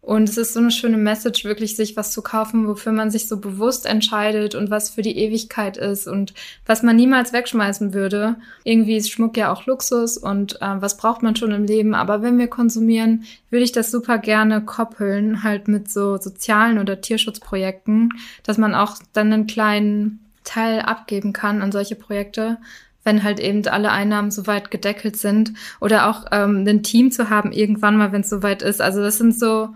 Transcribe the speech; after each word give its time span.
Und 0.00 0.28
es 0.28 0.38
ist 0.38 0.54
so 0.54 0.60
eine 0.60 0.70
schöne 0.70 0.96
Message, 0.96 1.44
wirklich 1.44 1.76
sich 1.76 1.96
was 1.96 2.12
zu 2.12 2.22
kaufen, 2.22 2.66
wofür 2.68 2.92
man 2.92 3.10
sich 3.10 3.28
so 3.28 3.38
bewusst 3.38 3.84
entscheidet 3.84 4.54
und 4.54 4.70
was 4.70 4.90
für 4.90 5.02
die 5.02 5.18
Ewigkeit 5.18 5.76
ist 5.76 6.06
und 6.06 6.34
was 6.64 6.82
man 6.82 6.96
niemals 6.96 7.32
wegschmeißen 7.32 7.92
würde. 7.92 8.36
Irgendwie 8.62 8.96
ist 8.96 9.10
Schmuck 9.10 9.36
ja 9.36 9.52
auch 9.52 9.66
Luxus 9.66 10.16
und 10.16 10.62
äh, 10.62 10.80
was 10.80 10.96
braucht 10.96 11.22
man 11.22 11.36
schon 11.36 11.50
im 11.50 11.64
Leben. 11.64 11.94
Aber 11.94 12.22
wenn 12.22 12.38
wir 12.38 12.46
konsumieren, 12.46 13.24
würde 13.50 13.64
ich 13.64 13.72
das 13.72 13.90
super 13.90 14.18
gerne 14.18 14.64
koppeln, 14.64 15.42
halt 15.42 15.66
mit 15.66 15.90
so 15.90 16.16
sozialen 16.16 16.78
oder 16.78 17.00
Tierschutzprojekten, 17.00 18.10
dass 18.44 18.56
man 18.56 18.74
auch 18.74 18.98
dann 19.12 19.32
einen 19.32 19.46
kleinen 19.48 20.20
Teil 20.44 20.80
abgeben 20.80 21.32
kann 21.32 21.60
an 21.60 21.72
solche 21.72 21.96
Projekte, 21.96 22.58
wenn 23.04 23.24
halt 23.24 23.40
eben 23.40 23.66
alle 23.66 23.90
Einnahmen 23.90 24.30
soweit 24.30 24.70
gedeckelt 24.70 25.16
sind 25.16 25.52
oder 25.80 26.08
auch 26.08 26.26
ähm, 26.30 26.64
ein 26.66 26.82
Team 26.82 27.10
zu 27.10 27.30
haben 27.30 27.52
irgendwann 27.52 27.96
mal, 27.96 28.12
wenn 28.12 28.22
es 28.22 28.30
soweit 28.30 28.62
ist. 28.62 28.80
Also 28.80 29.02
das 29.02 29.18
sind 29.18 29.38
so 29.38 29.74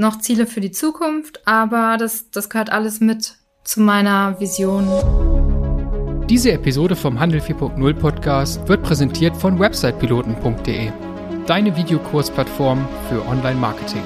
noch 0.00 0.18
Ziele 0.18 0.46
für 0.46 0.60
die 0.60 0.72
Zukunft, 0.72 1.46
aber 1.46 1.96
das, 1.98 2.30
das 2.30 2.50
gehört 2.50 2.72
alles 2.72 3.00
mit 3.00 3.36
zu 3.62 3.80
meiner 3.80 4.40
Vision. 4.40 4.88
Diese 6.28 6.52
Episode 6.52 6.96
vom 6.96 7.20
Handel 7.20 7.40
4.0 7.40 7.94
Podcast 7.94 8.66
wird 8.66 8.82
präsentiert 8.82 9.36
von 9.36 9.60
websitepiloten.de, 9.60 10.90
deine 11.46 11.76
Videokursplattform 11.76 12.88
für 13.08 13.24
Online-Marketing. 13.26 14.02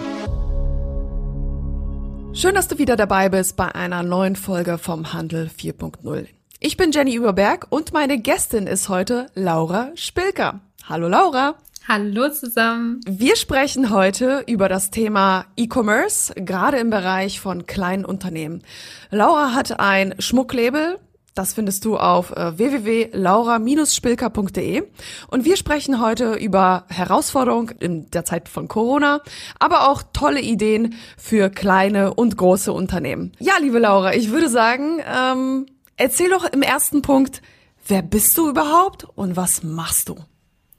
Schön, 2.33 2.55
dass 2.57 2.67
du 2.67 2.79
wieder 2.79 2.97
dabei 2.97 3.29
bist 3.29 3.57
bei 3.57 3.73
einer 3.75 4.03
neuen 4.03 4.35
Folge 4.35 4.79
vom 4.79 5.13
Handel 5.13 5.49
4.0. 5.57 6.27
Ich 6.59 6.77
bin 6.77 6.91
Jenny 6.91 7.15
Überberg 7.15 7.67
und 7.71 7.93
meine 7.93 8.19
Gästin 8.19 8.67
ist 8.67 8.89
heute 8.89 9.29
Laura 9.35 9.93
Spilker. 9.95 10.61
Hallo 10.89 11.09
Laura. 11.09 11.55
Hallo 11.87 12.31
zusammen. 12.31 13.01
Wir 13.07 13.37
sprechen 13.37 13.91
heute 13.91 14.43
über 14.47 14.71
das 14.71 14.91
Thema 14.91 15.45
E-Commerce, 15.55 16.33
gerade 16.35 16.79
im 16.79 16.89
Bereich 16.89 17.41
von 17.41 17.67
kleinen 17.67 18.07
Unternehmen. 18.07 18.63
Laura 19.11 19.53
hat 19.53 19.81
ein 19.81 20.15
Schmucklabel, 20.19 20.99
das 21.35 21.53
findest 21.53 21.85
du 21.85 21.99
auf 21.99 22.31
äh, 22.31 22.57
www.laura-spilker.de. 22.57 24.85
Und 25.29 25.45
wir 25.45 25.59
sprechen 25.59 26.01
heute 26.01 26.37
über 26.37 26.87
Herausforderungen 26.89 27.75
in 27.81 28.11
der 28.11 28.25
Zeit 28.25 28.49
von 28.49 28.67
Corona, 28.67 29.21
aber 29.59 29.91
auch 29.91 30.03
tolle 30.15 30.41
Ideen 30.41 30.95
für 31.19 31.51
kleine 31.51 32.15
und 32.15 32.39
große 32.39 32.73
Unternehmen. 32.73 33.33
Ja, 33.41 33.59
liebe 33.61 33.79
Laura, 33.79 34.15
ich 34.15 34.31
würde 34.31 34.49
sagen, 34.49 35.03
ähm, 35.07 35.67
erzähl 35.99 36.31
doch 36.31 36.51
im 36.51 36.63
ersten 36.63 37.03
Punkt, 37.03 37.43
wer 37.87 38.01
bist 38.01 38.39
du 38.39 38.49
überhaupt 38.49 39.05
und 39.17 39.37
was 39.37 39.63
machst 39.63 40.09
du? 40.09 40.17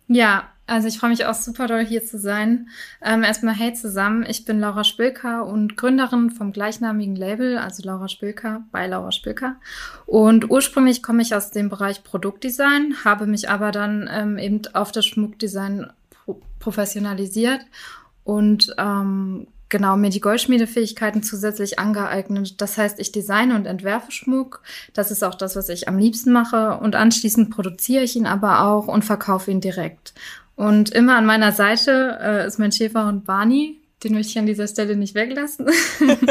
Ja, 0.08 0.50
also 0.68 0.88
ich 0.88 0.98
freue 0.98 1.12
mich 1.12 1.26
auch 1.26 1.36
super 1.36 1.68
doll 1.68 1.86
hier 1.86 2.04
zu 2.04 2.18
sein. 2.18 2.70
Ähm, 3.04 3.24
erstmal 3.24 3.54
hey 3.54 3.74
zusammen, 3.74 4.26
ich 4.28 4.46
bin 4.46 4.60
Laura 4.60 4.84
Spilker 4.84 5.46
und 5.46 5.78
Gründerin 5.78 6.32
vom 6.32 6.52
gleichnamigen 6.52 7.16
Label, 7.16 7.58
also 7.58 7.84
Laura 7.84 8.08
Spilker 8.08 8.64
bei 8.72 8.88
Laura 8.88 9.12
Spilker. 9.12 9.58
Und 10.06 10.50
ursprünglich 10.50 11.04
komme 11.04 11.22
ich 11.22 11.36
aus 11.36 11.52
dem 11.52 11.70
Bereich 11.70 12.04
Produktdesign, 12.04 12.96
habe 13.04 13.28
mich 13.28 13.50
aber 13.50 13.72
dann 13.72 14.10
ähm, 14.12 14.38
eben 14.38 14.62
auf 14.74 14.92
das 14.92 15.06
Schmuckdesign 15.06 15.92
pro 16.10 16.42
professionalisiert 16.60 17.62
und 18.24 18.74
ähm, 18.80 19.46
genau 19.70 19.98
mir 19.98 20.10
die 20.10 20.22
Goldschmiedefähigkeiten 20.22 21.22
zusätzlich 21.22 21.78
angeeignet. 21.78 22.60
Das 22.62 22.78
heißt, 22.78 23.00
ich 23.00 23.12
designe 23.12 23.56
und 23.56 23.66
entwerfe 23.66 24.12
Schmuck. 24.12 24.62
Das 24.94 25.12
ist 25.12 25.24
auch 25.24 25.36
das, 25.36 25.56
was 25.56 25.70
ich 25.70 25.88
am 25.88 26.00
liebsten 26.00 26.32
mache. 26.32 26.78
Und 26.78 26.96
anschließend 26.96 27.52
produziere 27.52 28.04
ich 28.04 28.16
ihn 28.16 28.26
aber 28.26 28.62
auch 28.62 28.88
und 28.88 29.06
verkaufe 29.06 29.52
ihn 29.52 29.62
direkt. 29.62 30.14
Und 30.56 30.90
immer 30.92 31.16
an 31.18 31.26
meiner 31.26 31.52
Seite 31.52 32.18
äh, 32.22 32.48
ist 32.48 32.60
mein 32.60 32.72
Schäferhund 32.72 33.26
Barney. 33.26 33.82
Den 34.04 34.14
möchte 34.14 34.32
ich 34.32 34.40
an 34.40 34.46
dieser 34.46 34.68
Stelle 34.68 34.96
nicht 34.96 35.16
weglassen. 35.16 35.68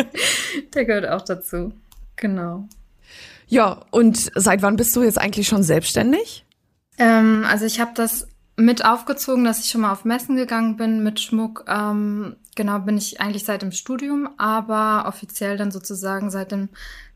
Der 0.74 0.84
gehört 0.84 1.08
auch 1.08 1.22
dazu. 1.22 1.72
Genau. 2.16 2.68
Ja, 3.46 3.82
und 3.90 4.30
seit 4.34 4.62
wann 4.62 4.76
bist 4.76 4.94
du 4.96 5.02
jetzt 5.02 5.18
eigentlich 5.18 5.48
schon 5.48 5.62
selbstständig? 5.62 6.44
Ähm, 6.98 7.44
also 7.46 7.66
ich 7.66 7.80
habe 7.80 7.92
das 7.94 8.28
mit 8.56 8.84
aufgezogen, 8.84 9.44
dass 9.44 9.60
ich 9.60 9.70
schon 9.70 9.80
mal 9.80 9.92
auf 9.92 10.04
Messen 10.04 10.36
gegangen 10.36 10.76
bin 10.76 11.02
mit 11.02 11.20
Schmuck. 11.20 11.64
Ähm, 11.68 12.36
genau, 12.54 12.78
bin 12.78 12.96
ich 12.96 13.20
eigentlich 13.20 13.44
seit 13.44 13.62
dem 13.62 13.72
Studium, 13.72 14.28
aber 14.38 15.06
offiziell 15.08 15.56
dann 15.56 15.72
sozusagen 15.72 16.30
seit 16.30 16.52
dem 16.52 16.68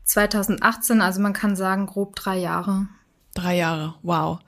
2018. 0.03 1.01
Also 1.01 1.21
man 1.21 1.33
kann 1.33 1.55
sagen, 1.55 1.85
grob 1.85 2.15
drei 2.15 2.37
Jahre. 2.37 2.87
Drei 3.35 3.57
Jahre, 3.57 3.95
wow. 4.01 4.39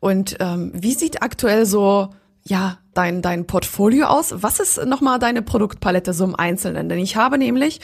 Und 0.00 0.36
ähm, 0.40 0.72
wie 0.74 0.94
sieht 0.94 1.22
aktuell 1.22 1.66
so 1.66 2.10
ja 2.44 2.78
dein 2.94 3.20
dein 3.20 3.46
Portfolio 3.46 4.06
aus? 4.06 4.32
Was 4.36 4.60
ist 4.60 4.84
nochmal 4.86 5.18
deine 5.18 5.42
Produktpalette 5.42 6.12
so 6.12 6.24
im 6.24 6.34
Einzelnen? 6.34 6.88
Denn 6.88 6.98
ich 6.98 7.16
habe 7.16 7.36
nämlich 7.36 7.80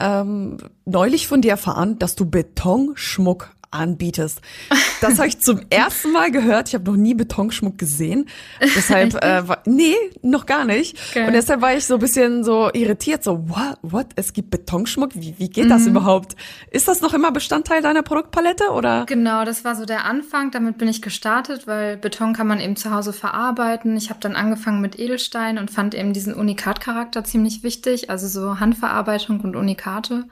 ähm, 0.00 0.58
neulich 0.84 1.26
von 1.26 1.40
dir 1.40 1.52
erfahren, 1.52 1.98
dass 1.98 2.14
du 2.14 2.28
Betonschmuck 2.28 3.53
anbietest. 3.74 4.40
Das 5.00 5.18
habe 5.18 5.28
ich 5.28 5.40
zum 5.40 5.60
ersten 5.68 6.12
Mal 6.12 6.30
gehört. 6.30 6.68
Ich 6.68 6.74
habe 6.74 6.90
noch 6.90 6.96
nie 6.96 7.14
Betonschmuck 7.14 7.76
gesehen. 7.76 8.26
Deshalb, 8.60 9.14
äh, 9.22 9.46
war, 9.46 9.62
nee, 9.66 9.96
noch 10.22 10.46
gar 10.46 10.64
nicht. 10.64 10.96
Okay. 11.10 11.26
Und 11.26 11.32
deshalb 11.34 11.60
war 11.60 11.74
ich 11.74 11.84
so 11.84 11.94
ein 11.94 12.00
bisschen 12.00 12.44
so 12.44 12.70
irritiert. 12.72 13.22
So, 13.24 13.48
what? 13.48 13.78
what? 13.82 14.06
Es 14.16 14.32
gibt 14.32 14.50
Betonschmuck? 14.50 15.10
Wie, 15.14 15.34
wie 15.38 15.48
geht 15.48 15.66
mhm. 15.66 15.70
das 15.70 15.86
überhaupt? 15.86 16.36
Ist 16.70 16.88
das 16.88 17.00
noch 17.00 17.12
immer 17.12 17.32
Bestandteil 17.32 17.82
deiner 17.82 18.02
Produktpalette 18.02 18.70
oder? 18.70 19.04
Genau, 19.06 19.44
das 19.44 19.64
war 19.64 19.74
so 19.74 19.84
der 19.84 20.04
Anfang. 20.04 20.50
Damit 20.50 20.78
bin 20.78 20.88
ich 20.88 21.02
gestartet, 21.02 21.66
weil 21.66 21.96
Beton 21.96 22.32
kann 22.32 22.46
man 22.46 22.60
eben 22.60 22.76
zu 22.76 22.90
Hause 22.90 23.12
verarbeiten. 23.12 23.96
Ich 23.96 24.10
habe 24.10 24.20
dann 24.20 24.36
angefangen 24.36 24.80
mit 24.80 24.98
Edelstein 24.98 25.58
und 25.58 25.70
fand 25.70 25.94
eben 25.94 26.12
diesen 26.12 26.34
Unikatcharakter 26.34 27.24
ziemlich 27.24 27.62
wichtig. 27.62 28.10
Also 28.10 28.28
so 28.28 28.60
Handverarbeitung 28.60 29.40
und 29.40 29.56
Unikate. 29.56 30.24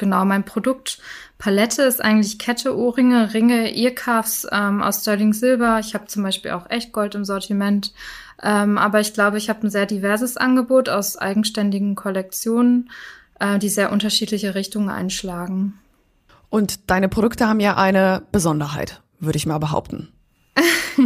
Genau, 0.00 0.24
mein 0.24 0.44
Produkt 0.44 0.98
Palette 1.40 1.82
ist 1.82 2.04
eigentlich 2.04 2.38
Kette, 2.38 2.76
Ohrringe, 2.76 3.32
Ringe, 3.32 3.74
Earcuffs 3.74 4.46
ähm, 4.52 4.82
aus 4.82 5.00
Sterling 5.00 5.32
Silber. 5.32 5.80
Ich 5.80 5.94
habe 5.94 6.04
zum 6.04 6.22
Beispiel 6.22 6.50
auch 6.50 6.68
Echtgold 6.68 7.14
im 7.14 7.24
Sortiment. 7.24 7.94
Ähm, 8.42 8.76
aber 8.76 9.00
ich 9.00 9.14
glaube, 9.14 9.38
ich 9.38 9.48
habe 9.48 9.66
ein 9.66 9.70
sehr 9.70 9.86
diverses 9.86 10.36
Angebot 10.36 10.90
aus 10.90 11.16
eigenständigen 11.16 11.94
Kollektionen, 11.94 12.90
äh, 13.38 13.58
die 13.58 13.70
sehr 13.70 13.90
unterschiedliche 13.90 14.54
Richtungen 14.54 14.90
einschlagen. 14.90 15.78
Und 16.50 16.90
deine 16.90 17.08
Produkte 17.08 17.48
haben 17.48 17.60
ja 17.60 17.74
eine 17.74 18.22
Besonderheit, 18.32 19.00
würde 19.18 19.38
ich 19.38 19.46
mal 19.46 19.58
behaupten. 19.58 20.12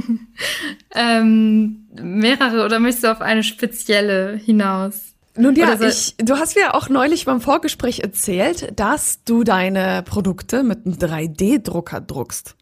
ähm, 0.97 1.87
mehrere 1.95 2.65
oder 2.65 2.81
möchtest 2.81 3.05
du 3.05 3.13
auf 3.13 3.21
eine 3.21 3.45
spezielle 3.45 4.35
hinaus? 4.37 5.14
Nun 5.37 5.55
ja, 5.57 5.77
so 5.77 5.85
ich, 5.85 6.15
du 6.19 6.37
hast 6.37 6.57
mir 6.57 6.75
auch 6.75 6.89
neulich 6.89 7.25
beim 7.25 7.41
Vorgespräch 7.41 8.01
erzählt, 8.01 8.79
dass 8.79 9.25
du 9.25 9.43
deine 9.43 10.03
Produkte 10.05 10.63
mit 10.63 10.87
einem 10.87 10.95
3D-Drucker 10.95 12.01
druckst. 12.01 12.57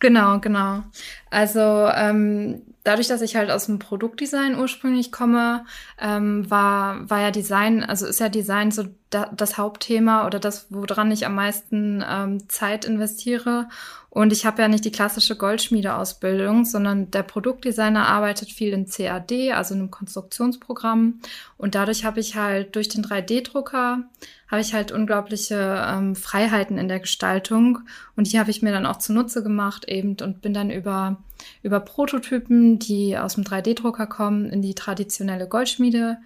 Genau, 0.00 0.38
genau. 0.38 0.84
Also 1.30 1.60
ähm, 1.94 2.62
dadurch, 2.84 3.08
dass 3.08 3.20
ich 3.20 3.36
halt 3.36 3.50
aus 3.50 3.66
dem 3.66 3.78
Produktdesign 3.78 4.58
ursprünglich 4.58 5.12
komme, 5.12 5.64
ähm, 6.00 6.50
war, 6.50 7.08
war 7.10 7.20
ja 7.20 7.30
Design, 7.30 7.84
also 7.84 8.06
ist 8.06 8.20
ja 8.20 8.28
Design 8.28 8.70
so 8.70 8.84
da, 9.10 9.30
das 9.34 9.58
Hauptthema 9.58 10.26
oder 10.26 10.38
das, 10.38 10.66
woran 10.70 11.10
ich 11.10 11.26
am 11.26 11.34
meisten 11.34 12.04
ähm, 12.08 12.48
Zeit 12.48 12.84
investiere. 12.84 13.68
Und 14.10 14.32
ich 14.32 14.46
habe 14.46 14.62
ja 14.62 14.68
nicht 14.68 14.84
die 14.84 14.90
klassische 14.90 15.36
Goldschmiedeausbildung, 15.36 16.64
sondern 16.64 17.10
der 17.10 17.22
Produktdesigner 17.22 18.06
arbeitet 18.06 18.50
viel 18.50 18.72
in 18.72 18.86
CAD, 18.86 19.52
also 19.52 19.74
in 19.74 19.80
einem 19.80 19.90
Konstruktionsprogramm. 19.90 21.20
Und 21.58 21.74
dadurch 21.74 22.04
habe 22.04 22.20
ich 22.20 22.36
halt 22.36 22.74
durch 22.74 22.88
den 22.88 23.04
3D-Drucker 23.04 24.04
habe 24.48 24.62
ich 24.62 24.74
halt 24.74 24.92
unglaubliche 24.92 25.84
ähm, 25.86 26.16
Freiheiten 26.16 26.78
in 26.78 26.88
der 26.88 27.00
Gestaltung. 27.00 27.80
Und 28.16 28.32
die 28.32 28.40
habe 28.40 28.50
ich 28.50 28.62
mir 28.62 28.72
dann 28.72 28.86
auch 28.86 28.96
zunutze 28.96 29.42
gemacht 29.42 29.84
eben 29.86 30.16
und 30.22 30.40
bin 30.40 30.54
dann 30.54 30.70
über, 30.70 31.17
über 31.62 31.80
Prototypen, 31.80 32.78
die 32.78 33.16
aus 33.16 33.34
dem 33.34 33.44
3D-Drucker 33.44 34.06
kommen, 34.06 34.50
in 34.50 34.62
die 34.62 34.74
traditionelle 34.74 35.48
Goldschmiede 35.48 36.18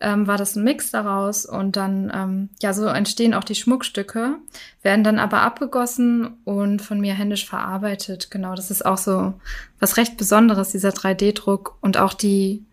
ähm, 0.00 0.26
war 0.26 0.38
das 0.38 0.56
ein 0.56 0.64
Mix 0.64 0.90
daraus 0.90 1.44
und 1.44 1.76
dann, 1.76 2.10
ähm, 2.14 2.48
ja, 2.62 2.72
so 2.72 2.86
entstehen 2.86 3.34
auch 3.34 3.44
die 3.44 3.54
Schmuckstücke, 3.54 4.36
werden 4.82 5.04
dann 5.04 5.18
aber 5.18 5.42
abgegossen 5.42 6.38
und 6.44 6.80
von 6.80 7.00
mir 7.00 7.14
händisch 7.14 7.46
verarbeitet. 7.46 8.30
Genau, 8.30 8.54
das 8.54 8.70
ist 8.70 8.84
auch 8.84 8.96
so 8.96 9.34
was 9.78 9.98
recht 9.98 10.16
Besonderes, 10.16 10.70
dieser 10.70 10.90
3D-Druck 10.90 11.76
und 11.82 11.98
auch 11.98 12.14
die, 12.14 12.64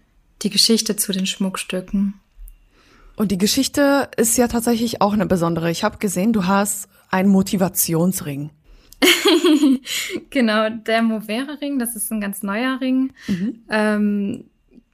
die 0.42 0.50
Geschichte 0.50 0.96
zu 0.96 1.12
den 1.12 1.26
Schmuckstücken. 1.26 2.14
Und 3.18 3.32
die 3.32 3.38
Geschichte 3.38 4.10
ist 4.16 4.38
ja 4.38 4.48
tatsächlich 4.48 5.02
auch 5.02 5.14
eine 5.14 5.26
besondere. 5.26 5.70
Ich 5.72 5.84
habe 5.84 5.98
gesehen, 5.98 6.34
du 6.34 6.46
hast 6.46 6.88
einen 7.10 7.30
Motivationsring. 7.30 8.52
genau, 10.30 10.70
der 10.70 11.02
Movere-Ring, 11.02 11.80
das 11.80 11.96
ist 11.96 12.12
ein 12.12 12.22
ganz 12.22 12.44
neuer 12.44 12.80
Ring. 12.82 13.14
Mhm. 13.28 13.64
Ähm, 13.70 14.46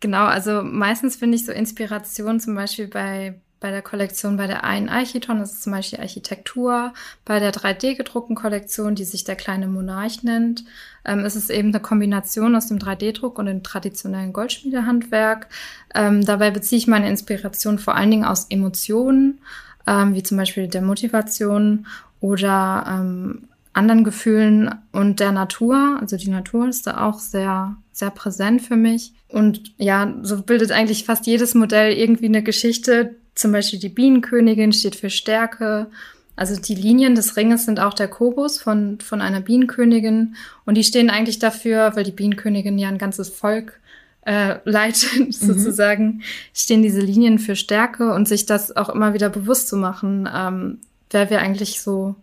Genau, 0.03 0.25
also 0.25 0.63
meistens 0.63 1.15
finde 1.15 1.37
ich 1.37 1.45
so 1.45 1.53
Inspiration 1.53 2.37
zum 2.41 2.55
Beispiel 2.55 2.87
bei, 2.87 3.39
bei 3.61 3.71
der 3.71 3.81
Kollektion 3.81 4.35
bei 4.35 4.47
der 4.47 4.65
einen 4.65 4.89
Architon, 4.89 5.39
das 5.39 5.53
ist 5.53 5.63
zum 5.63 5.71
Beispiel 5.71 6.01
Architektur, 6.01 6.93
bei 7.23 7.39
der 7.39 7.53
3D-gedruckten 7.53 8.35
Kollektion, 8.35 8.95
die 8.95 9.05
sich 9.05 9.23
der 9.23 9.37
kleine 9.37 9.67
Monarch 9.67 10.21
nennt, 10.21 10.65
ähm, 11.05 11.23
ist 11.23 11.37
es 11.37 11.49
eben 11.49 11.69
eine 11.69 11.79
Kombination 11.79 12.53
aus 12.57 12.67
dem 12.67 12.79
3D-Druck 12.79 13.39
und 13.39 13.45
dem 13.45 13.63
traditionellen 13.63 14.33
Goldschmiedehandwerk. 14.33 15.47
Ähm, 15.95 16.25
dabei 16.25 16.51
beziehe 16.51 16.79
ich 16.79 16.87
meine 16.87 17.07
Inspiration 17.07 17.79
vor 17.79 17.95
allen 17.95 18.11
Dingen 18.11 18.25
aus 18.25 18.47
Emotionen, 18.49 19.39
ähm, 19.87 20.15
wie 20.15 20.23
zum 20.23 20.35
Beispiel 20.35 20.67
der 20.67 20.81
Motivation 20.81 21.87
oder 22.19 22.83
ähm, 22.89 23.47
anderen 23.73 24.03
Gefühlen 24.03 24.73
und 24.91 25.19
der 25.19 25.31
Natur. 25.31 25.97
Also 25.99 26.15
die 26.15 26.29
Natur 26.29 26.67
ist 26.67 26.87
da 26.87 27.05
auch 27.05 27.19
sehr, 27.19 27.75
sehr 27.91 28.11
präsent 28.11 28.61
für 28.61 28.75
mich. 28.75 29.13
Und 29.27 29.73
ja, 29.77 30.13
so 30.21 30.41
bildet 30.41 30.71
eigentlich 30.71 31.05
fast 31.05 31.25
jedes 31.25 31.55
Modell 31.55 31.93
irgendwie 31.93 32.25
eine 32.25 32.43
Geschichte. 32.43 33.15
Zum 33.35 33.51
Beispiel 33.51 33.79
die 33.79 33.89
Bienenkönigin 33.89 34.73
steht 34.73 34.95
für 34.95 35.09
Stärke. 35.09 35.87
Also 36.35 36.59
die 36.59 36.75
Linien 36.75 37.15
des 37.15 37.35
Ringes 37.35 37.65
sind 37.65 37.79
auch 37.79 37.93
der 37.93 38.07
Kobus 38.07 38.59
von, 38.59 38.99
von 38.99 39.21
einer 39.21 39.41
Bienenkönigin. 39.41 40.35
Und 40.65 40.75
die 40.75 40.83
stehen 40.83 41.09
eigentlich 41.09 41.39
dafür, 41.39 41.95
weil 41.95 42.03
die 42.03 42.11
Bienenkönigin 42.11 42.77
ja 42.77 42.89
ein 42.89 42.99
ganzes 42.99 43.29
Volk 43.29 43.79
äh, 44.25 44.57
leitet, 44.65 45.19
mhm. 45.19 45.31
sozusagen, 45.31 46.21
stehen 46.53 46.83
diese 46.83 47.01
Linien 47.01 47.39
für 47.39 47.55
Stärke 47.55 48.13
und 48.13 48.27
sich 48.27 48.45
das 48.45 48.75
auch 48.75 48.89
immer 48.89 49.13
wieder 49.13 49.29
bewusst 49.29 49.67
zu 49.67 49.77
machen, 49.77 50.29
ähm, 50.33 50.79
wer 51.09 51.29
wir 51.29 51.39
eigentlich 51.39 51.81
so 51.81 52.15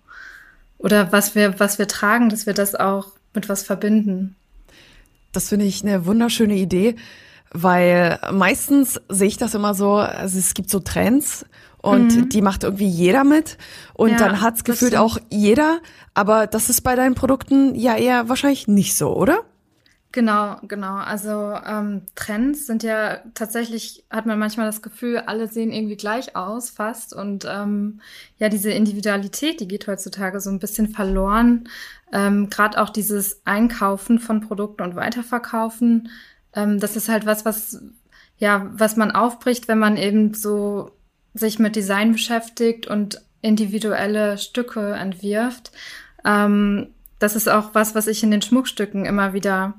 oder 0.81 1.13
was 1.13 1.35
wir, 1.35 1.59
was 1.61 1.79
wir 1.79 1.87
tragen, 1.87 2.29
dass 2.29 2.47
wir 2.47 2.55
das 2.55 2.75
auch 2.75 3.09
mit 3.35 3.49
was 3.49 3.63
verbinden. 3.63 4.35
Das 5.33 5.49
finde 5.51 5.67
ich 5.67 5.83
eine 5.83 6.07
wunderschöne 6.07 6.57
Idee, 6.57 6.97
weil 7.53 8.19
meistens 8.33 9.01
sehe 9.09 9.29
ich 9.29 9.37
das 9.37 9.55
immer 9.55 9.75
so, 9.75 9.95
also 9.95 10.39
es 10.39 10.55
gibt 10.55 10.71
so 10.71 10.81
Trends 10.81 11.47
und 11.79 12.17
mhm. 12.17 12.29
die 12.29 12.43
macht 12.43 12.65
irgendwie 12.65 12.89
jeder 12.89 13.25
mit 13.25 13.57
und 13.95 14.11
ja, 14.11 14.19
dann 14.19 14.41
hat's 14.41 14.65
gefühlt 14.65 14.97
auch 14.97 15.19
jeder, 15.31 15.81
aber 16.15 16.47
das 16.47 16.71
ist 16.71 16.83
bei 16.83 16.97
deinen 16.97 17.15
Produkten 17.15 17.75
ja 17.75 17.97
eher 17.97 18.29
wahrscheinlich 18.29 18.67
nicht 18.67 18.97
so, 18.97 19.15
oder? 19.15 19.45
Genau, 20.13 20.57
genau. 20.67 20.97
Also 20.97 21.55
ähm, 21.65 22.03
Trends 22.17 22.67
sind 22.67 22.83
ja 22.83 23.21
tatsächlich, 23.35 24.05
hat 24.11 24.27
man 24.27 24.41
manchmal 24.41 24.67
das 24.67 24.83
Gefühl, 24.83 25.19
alle 25.19 25.47
sehen 25.47 25.71
irgendwie 25.71 25.97
gleich 25.97 26.35
aus, 26.35 26.69
fast. 26.69 27.15
Und 27.15 27.47
ähm, 27.49 28.01
ja, 28.39 28.49
diese 28.49 28.73
Individualität, 28.73 29.61
die 29.61 29.69
geht 29.69 29.87
heutzutage 29.87 30.41
so 30.41 30.51
ein 30.51 30.59
bisschen 30.59 30.89
verloren. 30.89 31.69
Ähm, 32.13 32.51
Gerade 32.51 32.83
auch 32.83 32.91
dieses 32.91 33.43
Einkaufen 33.45 34.19
von 34.19 34.41
Produkten 34.41 34.83
und 34.83 34.97
Weiterverkaufen, 34.97 36.09
ähm, 36.55 36.81
das 36.81 36.97
ist 36.97 37.09
halt 37.09 37.25
was, 37.25 37.45
was 37.45 37.81
ja, 38.39 38.69
was 38.73 38.97
man 38.97 39.13
aufbricht, 39.13 39.69
wenn 39.69 39.79
man 39.79 39.97
eben 39.97 40.35
so 40.35 40.91
sich 41.35 41.59
mit 41.61 41.77
Design 41.77 42.13
beschäftigt 42.13 42.87
und 42.89 43.23
individuelle 43.43 44.39
Stücke 44.39 44.95
entwirft. 44.95 45.71
Ähm, 46.25 46.89
das 47.21 47.37
ist 47.37 47.49
auch 47.49 47.75
was, 47.75 47.95
was 47.95 48.09
ich 48.09 48.25
in 48.25 48.31
den 48.31 48.43
Schmuckstücken 48.43 49.05
immer 49.05 49.35
wieder 49.35 49.75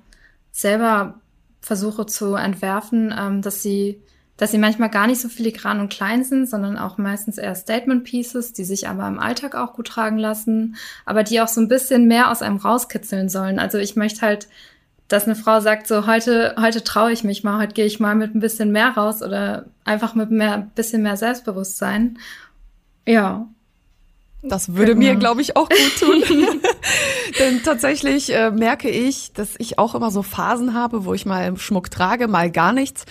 selber 0.52 1.20
versuche 1.62 2.06
zu 2.06 2.36
entwerfen, 2.36 3.14
ähm, 3.18 3.42
dass 3.42 3.62
sie, 3.62 4.02
dass 4.38 4.52
sie 4.52 4.58
manchmal 4.58 4.90
gar 4.90 5.08
nicht 5.08 5.22
so 5.22 5.30
filigran 5.30 5.80
und 5.80 5.92
klein 5.92 6.24
sind, 6.24 6.50
sondern 6.50 6.78
auch 6.78 6.98
meistens 6.98 7.38
eher 7.38 7.56
Statement 7.56 8.04
Pieces, 8.04 8.54
die 8.54 8.64
sich 8.64 8.88
aber 8.88 9.08
im 9.08 9.20
Alltag 9.20 9.56
auch 9.56 9.74
gut 9.74 9.88
tragen 9.88 10.18
lassen, 10.18 10.76
aber 11.06 11.24
die 11.24 11.40
auch 11.42 11.48
so 11.48 11.62
ein 11.62 11.68
bisschen 11.68 12.08
mehr 12.08 12.32
aus 12.32 12.42
einem 12.42 12.58
rauskitzeln 12.58 13.30
sollen. 13.30 13.60
Also 13.60 13.78
ich 13.78 13.96
möchte 13.96 14.22
halt, 14.22 14.48
dass 15.08 15.26
eine 15.26 15.36
Frau 15.36 15.60
sagt, 15.60 15.88
so 15.88 16.08
heute, 16.08 16.56
heute 16.60 16.84
traue 16.84 17.12
ich 17.12 17.24
mich 17.24 17.44
mal, 17.44 17.62
heute 17.62 17.74
gehe 17.74 17.86
ich 17.86 18.00
mal 18.00 18.16
mit 18.16 18.34
ein 18.34 18.40
bisschen 18.40 18.72
mehr 18.72 18.92
raus 18.92 19.22
oder 19.22 19.66
einfach 19.84 20.16
mit 20.16 20.32
mehr, 20.32 20.70
bisschen 20.74 21.04
mehr 21.04 21.18
Selbstbewusstsein. 21.18 22.18
Ja, 23.06 23.48
das 24.44 24.74
würde 24.74 24.96
genau. 24.96 25.08
mir, 25.08 25.16
glaube 25.16 25.42
ich, 25.42 25.56
auch 25.56 25.70
gut 25.70 26.00
tun. 26.00 26.24
Denn 27.40 27.62
tatsächlich 27.64 28.34
äh, 28.34 28.52
merke 28.52 28.90
ich, 28.90 29.34
dass 29.34 29.56
ich 29.58 29.78
auch 29.78 29.96
immer 29.96 30.12
so 30.12 30.24
Phasen 30.24 30.74
habe, 30.74 31.06
wo 31.06 31.14
ich 31.14 31.26
mal 31.26 31.56
Schmuck 31.58 31.92
trage, 31.92 32.28
mal 32.28 32.50
gar 32.52 32.74
nichts. 32.74 33.06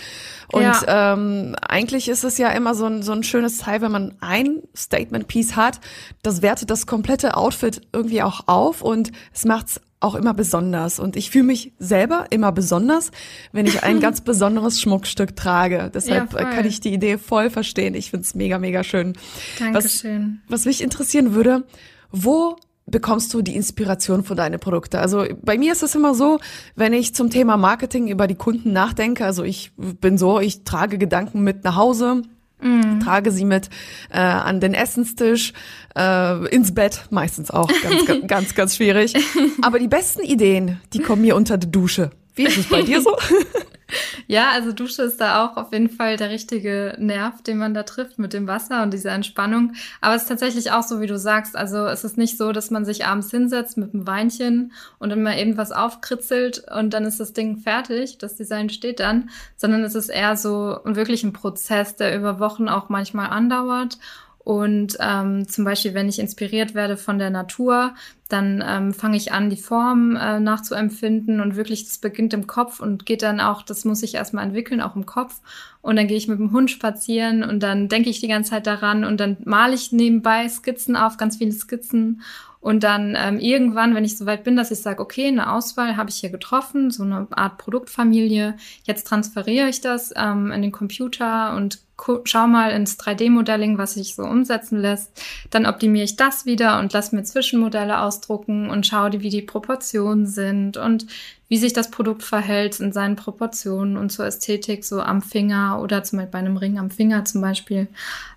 Und 0.51 0.63
ja. 0.63 1.13
ähm, 1.13 1.55
eigentlich 1.61 2.09
ist 2.09 2.23
es 2.23 2.37
ja 2.37 2.49
immer 2.49 2.75
so 2.75 2.85
ein, 2.85 3.03
so 3.03 3.13
ein 3.13 3.23
schönes 3.23 3.57
Teil, 3.57 3.81
wenn 3.81 3.91
man 3.91 4.15
ein 4.19 4.61
Statement-Piece 4.75 5.55
hat, 5.55 5.79
das 6.23 6.41
wertet 6.41 6.69
das 6.69 6.85
komplette 6.85 7.37
Outfit 7.37 7.81
irgendwie 7.93 8.21
auch 8.21 8.47
auf 8.47 8.81
und 8.81 9.11
es 9.33 9.45
macht's 9.45 9.79
auch 10.01 10.15
immer 10.15 10.33
besonders. 10.33 10.99
Und 10.99 11.15
ich 11.15 11.31
fühle 11.31 11.45
mich 11.45 11.73
selber 11.79 12.25
immer 12.31 12.51
besonders, 12.51 13.11
wenn 13.53 13.65
ich 13.65 13.83
ein 13.83 13.99
ganz 14.01 14.21
besonderes 14.21 14.81
Schmuckstück 14.81 15.35
trage. 15.35 15.89
Deshalb 15.93 16.33
ja, 16.33 16.43
kann 16.43 16.65
ich 16.65 16.81
die 16.81 16.93
Idee 16.93 17.17
voll 17.17 17.49
verstehen. 17.49 17.95
Ich 17.95 18.09
finde 18.09 18.25
es 18.25 18.35
mega, 18.35 18.59
mega 18.59 18.83
schön. 18.83 19.13
Dankeschön. 19.59 20.41
Was, 20.47 20.61
was 20.61 20.65
mich 20.65 20.81
interessieren 20.83 21.33
würde, 21.33 21.63
wo 22.11 22.57
bekommst 22.87 23.33
du 23.33 23.41
die 23.41 23.55
Inspiration 23.55 24.23
für 24.23 24.35
deine 24.35 24.59
Produkte? 24.59 24.99
Also 24.99 25.25
bei 25.41 25.57
mir 25.57 25.71
ist 25.71 25.83
es 25.83 25.95
immer 25.95 26.13
so, 26.13 26.39
wenn 26.75 26.93
ich 26.93 27.15
zum 27.15 27.29
Thema 27.29 27.55
Marketing 27.55 28.07
über 28.07 28.27
die 28.27 28.35
Kunden 28.35 28.73
nachdenke, 28.73 29.25
also 29.25 29.43
ich 29.43 29.71
bin 29.77 30.17
so, 30.17 30.39
ich 30.39 30.63
trage 30.63 30.97
Gedanken 30.97 31.41
mit 31.41 31.63
nach 31.63 31.75
Hause, 31.75 32.23
Mm. 32.61 32.99
Trage 32.99 33.31
sie 33.31 33.45
mit 33.45 33.69
äh, 34.11 34.19
an 34.19 34.59
den 34.59 34.73
Essenstisch, 34.73 35.53
äh, 35.95 36.47
ins 36.47 36.73
Bett, 36.73 37.05
meistens 37.09 37.51
auch 37.51 37.69
ganz, 37.81 38.05
ganz, 38.05 38.27
ganz, 38.27 38.55
ganz 38.55 38.75
schwierig. 38.75 39.13
Aber 39.61 39.79
die 39.79 39.87
besten 39.87 40.21
Ideen, 40.21 40.79
die 40.93 40.99
kommen 40.99 41.21
mir 41.21 41.35
unter 41.35 41.57
die 41.57 41.71
Dusche. 41.71 42.11
Wie 42.35 42.43
ist 42.43 42.57
es 42.57 42.67
bei 42.67 42.81
dir 42.81 43.01
so? 43.01 43.15
Ja, 44.27 44.51
also 44.51 44.71
Dusche 44.71 45.03
ist 45.03 45.19
da 45.19 45.45
auch 45.45 45.57
auf 45.57 45.73
jeden 45.73 45.89
Fall 45.89 46.15
der 46.15 46.29
richtige 46.29 46.95
Nerv, 46.97 47.41
den 47.41 47.57
man 47.57 47.73
da 47.73 47.83
trifft 47.83 48.19
mit 48.19 48.33
dem 48.33 48.47
Wasser 48.47 48.83
und 48.83 48.93
dieser 48.93 49.11
Entspannung. 49.11 49.73
Aber 49.99 50.15
es 50.15 50.23
ist 50.23 50.27
tatsächlich 50.29 50.71
auch 50.71 50.83
so, 50.83 51.01
wie 51.01 51.07
du 51.07 51.17
sagst. 51.17 51.55
Also 51.55 51.85
es 51.87 52.03
ist 52.03 52.17
nicht 52.17 52.37
so, 52.37 52.51
dass 52.51 52.71
man 52.71 52.85
sich 52.85 53.05
abends 53.05 53.31
hinsetzt 53.31 53.77
mit 53.77 53.93
einem 53.93 54.07
Weinchen 54.07 54.71
und 54.99 55.09
dann 55.09 55.23
mal 55.23 55.37
eben 55.37 55.57
was 55.57 55.71
aufkritzelt 55.71 56.63
und 56.73 56.93
dann 56.93 57.05
ist 57.05 57.19
das 57.19 57.33
Ding 57.33 57.57
fertig. 57.57 58.17
Das 58.19 58.35
Design 58.35 58.69
steht 58.69 58.99
dann, 58.99 59.29
sondern 59.57 59.83
es 59.83 59.95
ist 59.95 60.09
eher 60.09 60.37
so 60.37 60.79
wirklich 60.85 61.23
ein 61.23 61.33
Prozess, 61.33 61.95
der 61.95 62.17
über 62.17 62.39
Wochen 62.39 62.69
auch 62.69 62.89
manchmal 62.89 63.29
andauert. 63.29 63.97
Und 64.43 64.97
ähm, 64.99 65.47
zum 65.47 65.65
Beispiel, 65.65 65.93
wenn 65.93 66.09
ich 66.09 66.17
inspiriert 66.17 66.73
werde 66.73 66.97
von 66.97 67.19
der 67.19 67.29
Natur, 67.29 67.93
dann 68.27 68.63
ähm, 68.65 68.93
fange 68.93 69.17
ich 69.17 69.31
an, 69.31 69.51
die 69.51 69.57
Form 69.57 70.15
äh, 70.15 70.39
nachzuempfinden 70.39 71.41
und 71.41 71.55
wirklich, 71.55 71.85
das 71.85 71.99
beginnt 71.99 72.33
im 72.33 72.47
Kopf 72.47 72.79
und 72.79 73.05
geht 73.05 73.21
dann 73.21 73.39
auch, 73.39 73.61
das 73.61 73.85
muss 73.85 74.01
ich 74.01 74.15
erstmal 74.15 74.45
entwickeln, 74.45 74.81
auch 74.81 74.95
im 74.95 75.05
Kopf. 75.05 75.41
Und 75.81 75.95
dann 75.95 76.07
gehe 76.07 76.17
ich 76.17 76.27
mit 76.27 76.39
dem 76.39 76.51
Hund 76.53 76.71
spazieren 76.71 77.43
und 77.43 77.61
dann 77.61 77.87
denke 77.87 78.09
ich 78.09 78.19
die 78.19 78.27
ganze 78.27 78.51
Zeit 78.51 78.65
daran 78.65 79.03
und 79.03 79.19
dann 79.19 79.37
male 79.45 79.75
ich 79.75 79.91
nebenbei 79.91 80.49
Skizzen 80.49 80.95
auf, 80.95 81.17
ganz 81.17 81.37
viele 81.37 81.51
Skizzen. 81.51 82.21
Und 82.61 82.83
dann 82.83 83.15
ähm, 83.17 83.39
irgendwann, 83.39 83.95
wenn 83.95 84.05
ich 84.05 84.17
soweit 84.17 84.43
bin, 84.43 84.55
dass 84.55 84.69
ich 84.69 84.79
sage, 84.79 85.01
okay, 85.01 85.27
eine 85.27 85.51
Auswahl 85.51 85.97
habe 85.97 86.11
ich 86.11 86.17
hier 86.17 86.29
getroffen, 86.29 86.91
so 86.91 87.03
eine 87.03 87.27
Art 87.31 87.57
Produktfamilie, 87.57 88.55
jetzt 88.83 89.07
transferiere 89.07 89.67
ich 89.67 89.81
das 89.81 90.13
ähm, 90.15 90.51
in 90.51 90.61
den 90.61 90.71
Computer 90.71 91.55
und 91.55 91.79
schau 92.23 92.47
mal 92.47 92.71
ins 92.71 92.99
3D-Modelling, 92.99 93.77
was 93.77 93.93
sich 93.95 94.15
so 94.15 94.23
umsetzen 94.23 94.79
lässt. 94.79 95.11
Dann 95.49 95.65
optimiere 95.65 96.05
ich 96.05 96.15
das 96.15 96.45
wieder 96.45 96.79
und 96.79 96.93
lass 96.93 97.11
mir 97.11 97.23
Zwischenmodelle 97.23 98.01
ausdrucken 98.01 98.69
und 98.69 98.87
schaue, 98.87 99.21
wie 99.21 99.29
die 99.29 99.41
Proportionen 99.41 100.25
sind 100.25 100.77
und 100.77 101.07
wie 101.47 101.57
sich 101.57 101.73
das 101.73 101.91
Produkt 101.91 102.23
verhält 102.23 102.79
in 102.79 102.93
seinen 102.93 103.17
Proportionen 103.17 103.97
und 103.97 104.09
zur 104.09 104.25
Ästhetik 104.25 104.85
so 104.85 105.01
am 105.01 105.21
Finger 105.21 105.81
oder 105.81 106.01
zum 106.03 106.19
Beispiel 106.19 106.31
bei 106.31 106.39
einem 106.39 106.57
Ring 106.57 106.79
am 106.79 106.91
Finger 106.91 107.25
zum 107.25 107.41
Beispiel. 107.41 107.87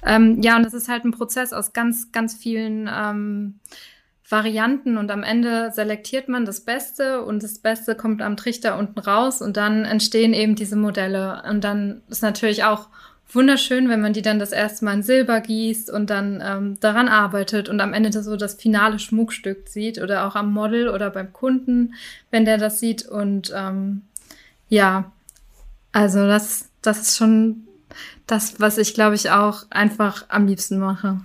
Ähm, 0.05 0.43
ja, 0.43 0.57
und 0.57 0.65
das 0.65 0.75
ist 0.75 0.89
halt 0.89 1.05
ein 1.05 1.13
Prozess 1.13 1.53
aus 1.53 1.73
ganz, 1.73 2.11
ganz 2.11 2.35
vielen 2.35 2.91
ähm, 2.93 3.61
Varianten 4.29 4.97
und 4.97 5.11
am 5.11 5.23
Ende 5.23 5.71
selektiert 5.73 6.29
man 6.29 6.45
das 6.45 6.63
Beste 6.63 7.23
und 7.23 7.43
das 7.43 7.59
Beste 7.59 7.95
kommt 7.95 8.23
am 8.23 8.37
Trichter 8.37 8.79
unten 8.79 8.99
raus 8.99 9.43
und 9.43 9.57
dann 9.57 9.85
entstehen 9.85 10.33
eben 10.33 10.55
diese 10.55 10.77
Modelle. 10.77 11.43
Und 11.49 11.63
dann 11.63 12.03
ist 12.09 12.23
natürlich 12.23 12.65
auch 12.65 12.89
wunderschön, 13.33 13.89
wenn 13.89 14.01
man 14.01 14.13
die 14.13 14.23
dann 14.23 14.39
das 14.39 14.53
erste 14.53 14.85
Mal 14.85 14.95
in 14.95 15.03
Silber 15.03 15.41
gießt 15.41 15.91
und 15.91 16.11
dann 16.11 16.43
ähm, 16.45 16.81
daran 16.81 17.09
arbeitet 17.09 17.69
und 17.69 17.81
am 17.81 17.93
Ende 17.93 18.13
so 18.23 18.37
das 18.37 18.55
finale 18.55 18.99
Schmuckstück 18.99 19.69
sieht 19.69 20.01
oder 20.01 20.27
auch 20.27 20.37
am 20.37 20.53
Model 20.53 20.89
oder 20.89 21.11
beim 21.11 21.33
Kunden, 21.33 21.95
wenn 22.31 22.45
der 22.45 22.59
das 22.59 22.81
sieht. 22.81 23.07
Und 23.07 23.53
ähm, 23.55 24.03
ja, 24.69 25.13
also 25.93 26.27
das, 26.27 26.69
das 26.83 27.01
ist 27.01 27.17
schon 27.17 27.67
das, 28.27 28.61
was 28.61 28.79
ich 28.79 28.95
glaube 28.95 29.15
ich 29.15 29.31
auch 29.31 29.65
einfach 29.71 30.27
am 30.29 30.47
liebsten 30.47 30.79
mache. 30.79 31.21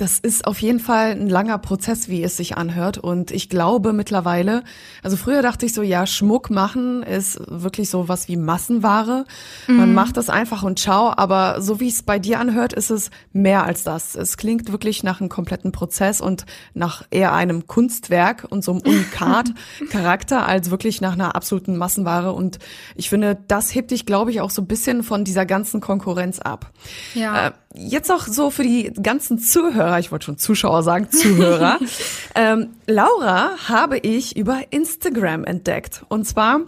Das 0.00 0.18
ist 0.18 0.46
auf 0.46 0.62
jeden 0.62 0.80
Fall 0.80 1.10
ein 1.10 1.28
langer 1.28 1.58
Prozess, 1.58 2.08
wie 2.08 2.22
es 2.22 2.34
sich 2.34 2.56
anhört. 2.56 2.96
Und 2.96 3.30
ich 3.32 3.50
glaube 3.50 3.92
mittlerweile, 3.92 4.64
also 5.02 5.18
früher 5.18 5.42
dachte 5.42 5.66
ich 5.66 5.74
so, 5.74 5.82
ja, 5.82 6.06
Schmuck 6.06 6.48
machen 6.48 7.02
ist 7.02 7.38
wirklich 7.46 7.90
so 7.90 8.08
was 8.08 8.26
wie 8.26 8.38
Massenware. 8.38 9.26
Mhm. 9.68 9.76
Man 9.76 9.92
macht 9.92 10.16
das 10.16 10.30
einfach 10.30 10.62
und 10.62 10.78
ciao. 10.78 11.12
Aber 11.14 11.60
so 11.60 11.80
wie 11.80 11.88
es 11.88 12.02
bei 12.02 12.18
dir 12.18 12.40
anhört, 12.40 12.72
ist 12.72 12.88
es 12.88 13.10
mehr 13.34 13.64
als 13.64 13.84
das. 13.84 14.14
Es 14.14 14.38
klingt 14.38 14.72
wirklich 14.72 15.02
nach 15.02 15.20
einem 15.20 15.28
kompletten 15.28 15.70
Prozess 15.70 16.22
und 16.22 16.46
nach 16.72 17.04
eher 17.10 17.34
einem 17.34 17.66
Kunstwerk 17.66 18.46
und 18.48 18.64
so 18.64 18.72
einem 18.72 18.80
Unikat-Charakter 18.80 20.46
als 20.48 20.70
wirklich 20.70 21.02
nach 21.02 21.12
einer 21.12 21.34
absoluten 21.34 21.76
Massenware. 21.76 22.32
Und 22.32 22.58
ich 22.94 23.10
finde, 23.10 23.36
das 23.48 23.74
hebt 23.74 23.90
dich, 23.90 24.06
glaube 24.06 24.30
ich, 24.30 24.40
auch 24.40 24.50
so 24.50 24.62
ein 24.62 24.66
bisschen 24.66 25.02
von 25.02 25.24
dieser 25.24 25.44
ganzen 25.44 25.82
Konkurrenz 25.82 26.38
ab. 26.38 26.72
Ja. 27.12 27.48
Äh, 27.48 27.52
jetzt 27.74 28.10
auch 28.10 28.26
so 28.26 28.50
für 28.50 28.62
die 28.62 28.92
ganzen 29.02 29.38
Zuhörer, 29.38 29.98
ich 29.98 30.10
wollte 30.10 30.26
schon 30.26 30.38
Zuschauer 30.38 30.82
sagen, 30.82 31.10
Zuhörer. 31.10 31.78
ähm, 32.34 32.70
Laura 32.86 33.52
habe 33.68 33.98
ich 33.98 34.36
über 34.36 34.60
Instagram 34.70 35.44
entdeckt. 35.44 36.04
Und 36.08 36.26
zwar, 36.26 36.60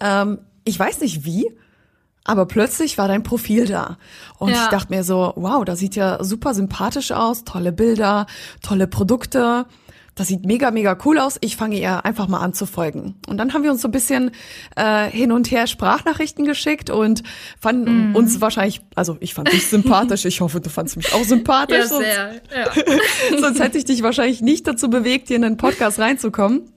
ähm, 0.00 0.38
ich 0.64 0.78
weiß 0.78 1.00
nicht 1.00 1.24
wie, 1.24 1.50
aber 2.24 2.46
plötzlich 2.46 2.98
war 2.98 3.08
dein 3.08 3.22
Profil 3.22 3.66
da. 3.66 3.98
Und 4.38 4.50
ja. 4.50 4.64
ich 4.64 4.68
dachte 4.68 4.92
mir 4.92 5.04
so, 5.04 5.32
wow, 5.36 5.64
das 5.64 5.78
sieht 5.78 5.96
ja 5.96 6.22
super 6.22 6.54
sympathisch 6.54 7.12
aus, 7.12 7.44
tolle 7.44 7.72
Bilder, 7.72 8.26
tolle 8.62 8.86
Produkte. 8.86 9.66
Das 10.18 10.26
sieht 10.26 10.44
mega, 10.44 10.72
mega 10.72 10.98
cool 11.04 11.18
aus. 11.20 11.38
Ich 11.40 11.56
fange 11.56 11.78
ihr 11.78 12.04
einfach 12.04 12.26
mal 12.26 12.40
an 12.40 12.52
zu 12.52 12.66
folgen. 12.66 13.14
Und 13.28 13.36
dann 13.36 13.54
haben 13.54 13.62
wir 13.62 13.70
uns 13.70 13.82
so 13.82 13.88
ein 13.88 13.92
bisschen 13.92 14.32
äh, 14.74 15.06
hin 15.06 15.30
und 15.30 15.48
her 15.52 15.68
Sprachnachrichten 15.68 16.44
geschickt 16.44 16.90
und 16.90 17.22
fanden 17.60 18.10
mm. 18.10 18.16
uns 18.16 18.40
wahrscheinlich, 18.40 18.80
also 18.96 19.16
ich 19.20 19.32
fand 19.32 19.52
dich 19.52 19.68
sympathisch. 19.68 20.24
Ich 20.24 20.40
hoffe, 20.40 20.60
du 20.60 20.70
fandst 20.70 20.96
mich 20.96 21.14
auch 21.14 21.22
sympathisch. 21.22 21.78
Ja, 21.78 21.86
sehr. 21.86 22.32
Sonst, 22.74 22.88
ja. 23.30 23.38
sonst 23.38 23.60
hätte 23.60 23.78
ich 23.78 23.84
dich 23.84 24.02
wahrscheinlich 24.02 24.40
nicht 24.40 24.66
dazu 24.66 24.90
bewegt, 24.90 25.28
hier 25.28 25.36
in 25.36 25.42
den 25.42 25.56
Podcast 25.56 26.00
reinzukommen. 26.00 26.72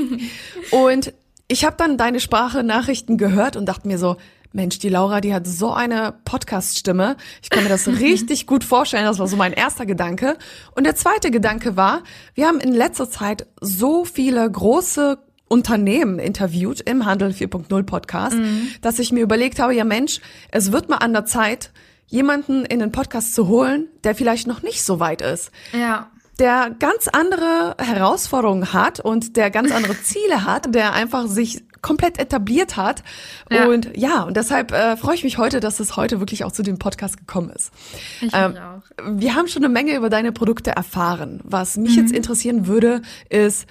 und 0.70 1.12
ich 1.46 1.66
habe 1.66 1.76
dann 1.76 1.98
deine 1.98 2.20
Sprachnachrichten 2.20 3.18
gehört 3.18 3.56
und 3.56 3.66
dachte 3.66 3.86
mir 3.86 3.98
so, 3.98 4.16
Mensch, 4.52 4.78
die 4.78 4.88
Laura, 4.88 5.20
die 5.20 5.34
hat 5.34 5.46
so 5.46 5.72
eine 5.72 6.14
Podcast-Stimme. 6.24 7.16
Ich 7.42 7.50
kann 7.50 7.64
mir 7.64 7.68
das 7.68 7.86
richtig 8.00 8.46
gut 8.46 8.64
vorstellen. 8.64 9.04
Das 9.04 9.18
war 9.18 9.28
so 9.28 9.36
mein 9.36 9.52
erster 9.52 9.84
Gedanke. 9.84 10.36
Und 10.74 10.84
der 10.84 10.96
zweite 10.96 11.30
Gedanke 11.30 11.76
war, 11.76 12.02
wir 12.34 12.46
haben 12.46 12.60
in 12.60 12.72
letzter 12.72 13.10
Zeit 13.10 13.46
so 13.60 14.04
viele 14.04 14.50
große 14.50 15.18
Unternehmen 15.48 16.18
interviewt 16.18 16.80
im 16.80 17.04
Handel 17.06 17.30
4.0 17.30 17.82
Podcast, 17.84 18.36
mhm. 18.36 18.68
dass 18.80 18.98
ich 18.98 19.12
mir 19.12 19.22
überlegt 19.22 19.58
habe, 19.58 19.74
ja 19.74 19.84
Mensch, 19.84 20.20
es 20.50 20.72
wird 20.72 20.88
mal 20.88 20.96
an 20.96 21.12
der 21.12 21.24
Zeit, 21.24 21.70
jemanden 22.06 22.64
in 22.64 22.80
den 22.80 22.92
Podcast 22.92 23.34
zu 23.34 23.48
holen, 23.48 23.88
der 24.04 24.14
vielleicht 24.14 24.46
noch 24.46 24.62
nicht 24.62 24.82
so 24.82 25.00
weit 25.00 25.22
ist. 25.22 25.50
Ja 25.72 26.10
der 26.38 26.70
ganz 26.78 27.08
andere 27.08 27.74
Herausforderungen 27.78 28.72
hat 28.72 29.00
und 29.00 29.36
der 29.36 29.50
ganz 29.50 29.72
andere 29.72 30.00
Ziele 30.02 30.44
hat, 30.44 30.72
der 30.74 30.92
einfach 30.92 31.26
sich 31.26 31.64
komplett 31.82 32.18
etabliert 32.18 32.76
hat. 32.76 33.02
Ja. 33.50 33.66
Und 33.66 33.96
ja, 33.96 34.22
und 34.22 34.36
deshalb 34.36 34.72
äh, 34.72 34.96
freue 34.96 35.14
ich 35.14 35.24
mich 35.24 35.38
heute, 35.38 35.60
dass 35.60 35.80
es 35.80 35.96
heute 35.96 36.20
wirklich 36.20 36.44
auch 36.44 36.52
zu 36.52 36.62
dem 36.62 36.78
Podcast 36.78 37.16
gekommen 37.16 37.50
ist. 37.50 37.72
Ich 38.20 38.32
ähm, 38.34 38.56
auch. 38.56 38.82
Wir 39.04 39.34
haben 39.34 39.48
schon 39.48 39.64
eine 39.64 39.72
Menge 39.72 39.96
über 39.96 40.10
deine 40.10 40.32
Produkte 40.32 40.70
erfahren. 40.70 41.40
Was 41.44 41.76
mich 41.76 41.96
mhm. 41.96 42.02
jetzt 42.02 42.12
interessieren 42.12 42.66
würde, 42.66 43.02
ist, 43.28 43.66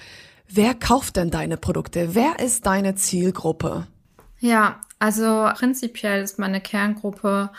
wer 0.47 0.73
kauft 0.73 1.17
denn 1.17 1.31
deine 1.31 1.57
Produkte? 1.57 2.15
Wer 2.15 2.39
ist 2.39 2.65
deine 2.65 2.95
Zielgruppe? 2.95 3.87
Ja, 4.39 4.79
also 4.99 5.49
prinzipiell 5.55 6.23
ist 6.23 6.39
meine 6.39 6.61
Kerngruppe 6.61 7.49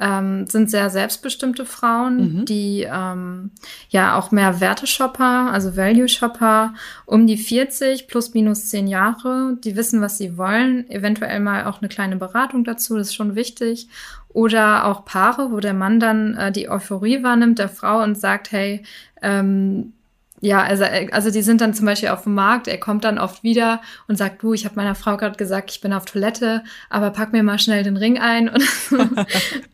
ähm, 0.00 0.46
sind 0.46 0.70
sehr 0.70 0.90
selbstbestimmte 0.90 1.64
Frauen, 1.64 2.16
mhm. 2.40 2.44
die 2.44 2.86
ähm, 2.90 3.50
ja 3.90 4.16
auch 4.16 4.30
mehr 4.30 4.60
Werte-Shopper, 4.60 5.50
also 5.52 5.76
Value-Shopper, 5.76 6.74
um 7.06 7.26
die 7.26 7.36
40 7.36 8.06
plus 8.06 8.34
minus 8.34 8.68
10 8.68 8.86
Jahre, 8.86 9.56
die 9.62 9.76
wissen, 9.76 10.00
was 10.00 10.18
sie 10.18 10.36
wollen, 10.36 10.88
eventuell 10.90 11.40
mal 11.40 11.64
auch 11.66 11.80
eine 11.80 11.88
kleine 11.88 12.16
Beratung 12.16 12.64
dazu, 12.64 12.96
das 12.96 13.08
ist 13.08 13.14
schon 13.14 13.34
wichtig. 13.34 13.88
Oder 14.28 14.84
auch 14.84 15.04
Paare, 15.04 15.50
wo 15.50 15.58
der 15.58 15.74
Mann 15.74 15.98
dann 16.00 16.34
äh, 16.36 16.52
die 16.52 16.68
Euphorie 16.68 17.22
wahrnimmt 17.22 17.58
der 17.58 17.70
Frau 17.70 18.02
und 18.02 18.18
sagt, 18.18 18.52
hey, 18.52 18.84
ähm, 19.22 19.94
ja, 20.40 20.62
also, 20.62 20.84
äh, 20.84 21.08
also 21.10 21.30
die 21.30 21.42
sind 21.42 21.60
dann 21.60 21.74
zum 21.74 21.86
Beispiel 21.86 22.10
auf 22.10 22.22
dem 22.22 22.34
Markt, 22.34 22.68
er 22.68 22.78
kommt 22.78 23.04
dann 23.04 23.18
oft 23.18 23.42
wieder 23.42 23.80
und 24.06 24.16
sagt, 24.16 24.42
du, 24.42 24.52
ich 24.52 24.64
habe 24.64 24.76
meiner 24.76 24.94
Frau 24.94 25.16
gerade 25.16 25.36
gesagt, 25.36 25.70
ich 25.70 25.80
bin 25.80 25.92
auf 25.92 26.04
Toilette, 26.04 26.62
aber 26.90 27.10
pack 27.10 27.32
mir 27.32 27.42
mal 27.42 27.58
schnell 27.58 27.82
den 27.82 27.96
Ring 27.96 28.18
ein. 28.18 28.50
Oder, 28.90 29.26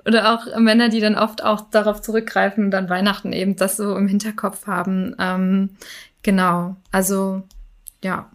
oder 0.06 0.34
auch 0.34 0.58
Männer, 0.58 0.88
die 0.88 1.00
dann 1.00 1.14
oft 1.14 1.42
auch 1.44 1.62
darauf 1.70 2.02
zurückgreifen 2.02 2.64
und 2.64 2.70
dann 2.70 2.88
Weihnachten 2.88 3.32
eben 3.32 3.56
das 3.56 3.76
so 3.76 3.96
im 3.96 4.08
Hinterkopf 4.08 4.66
haben. 4.66 5.14
Ähm, 5.18 5.70
genau, 6.22 6.76
also 6.90 7.42
ja. 8.02 8.30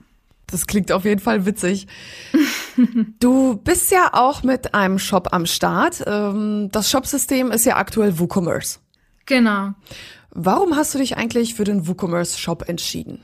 Das 0.48 0.66
klingt 0.66 0.92
auf 0.92 1.06
jeden 1.06 1.22
Fall 1.22 1.46
witzig. 1.46 1.88
Du 3.20 3.58
bist 3.58 3.92
ja 3.92 4.12
auch 4.14 4.42
mit 4.44 4.74
einem 4.74 5.00
Shop 5.00 5.34
am 5.34 5.46
Start. 5.46 6.02
Ähm, 6.08 6.70
das 6.72 6.90
Shopsystem 6.90 7.52
ist 7.52 7.66
ja 7.66 7.76
aktuell 7.76 8.18
WooCommerce. 8.20 8.80
Genau. 9.26 9.74
Warum 10.32 10.76
hast 10.76 10.94
du 10.94 11.00
dich 11.00 11.18
eigentlich 11.18 11.56
für 11.56 11.64
den 11.64 11.88
WooCommerce-Shop 11.88 12.68
entschieden? 12.68 13.22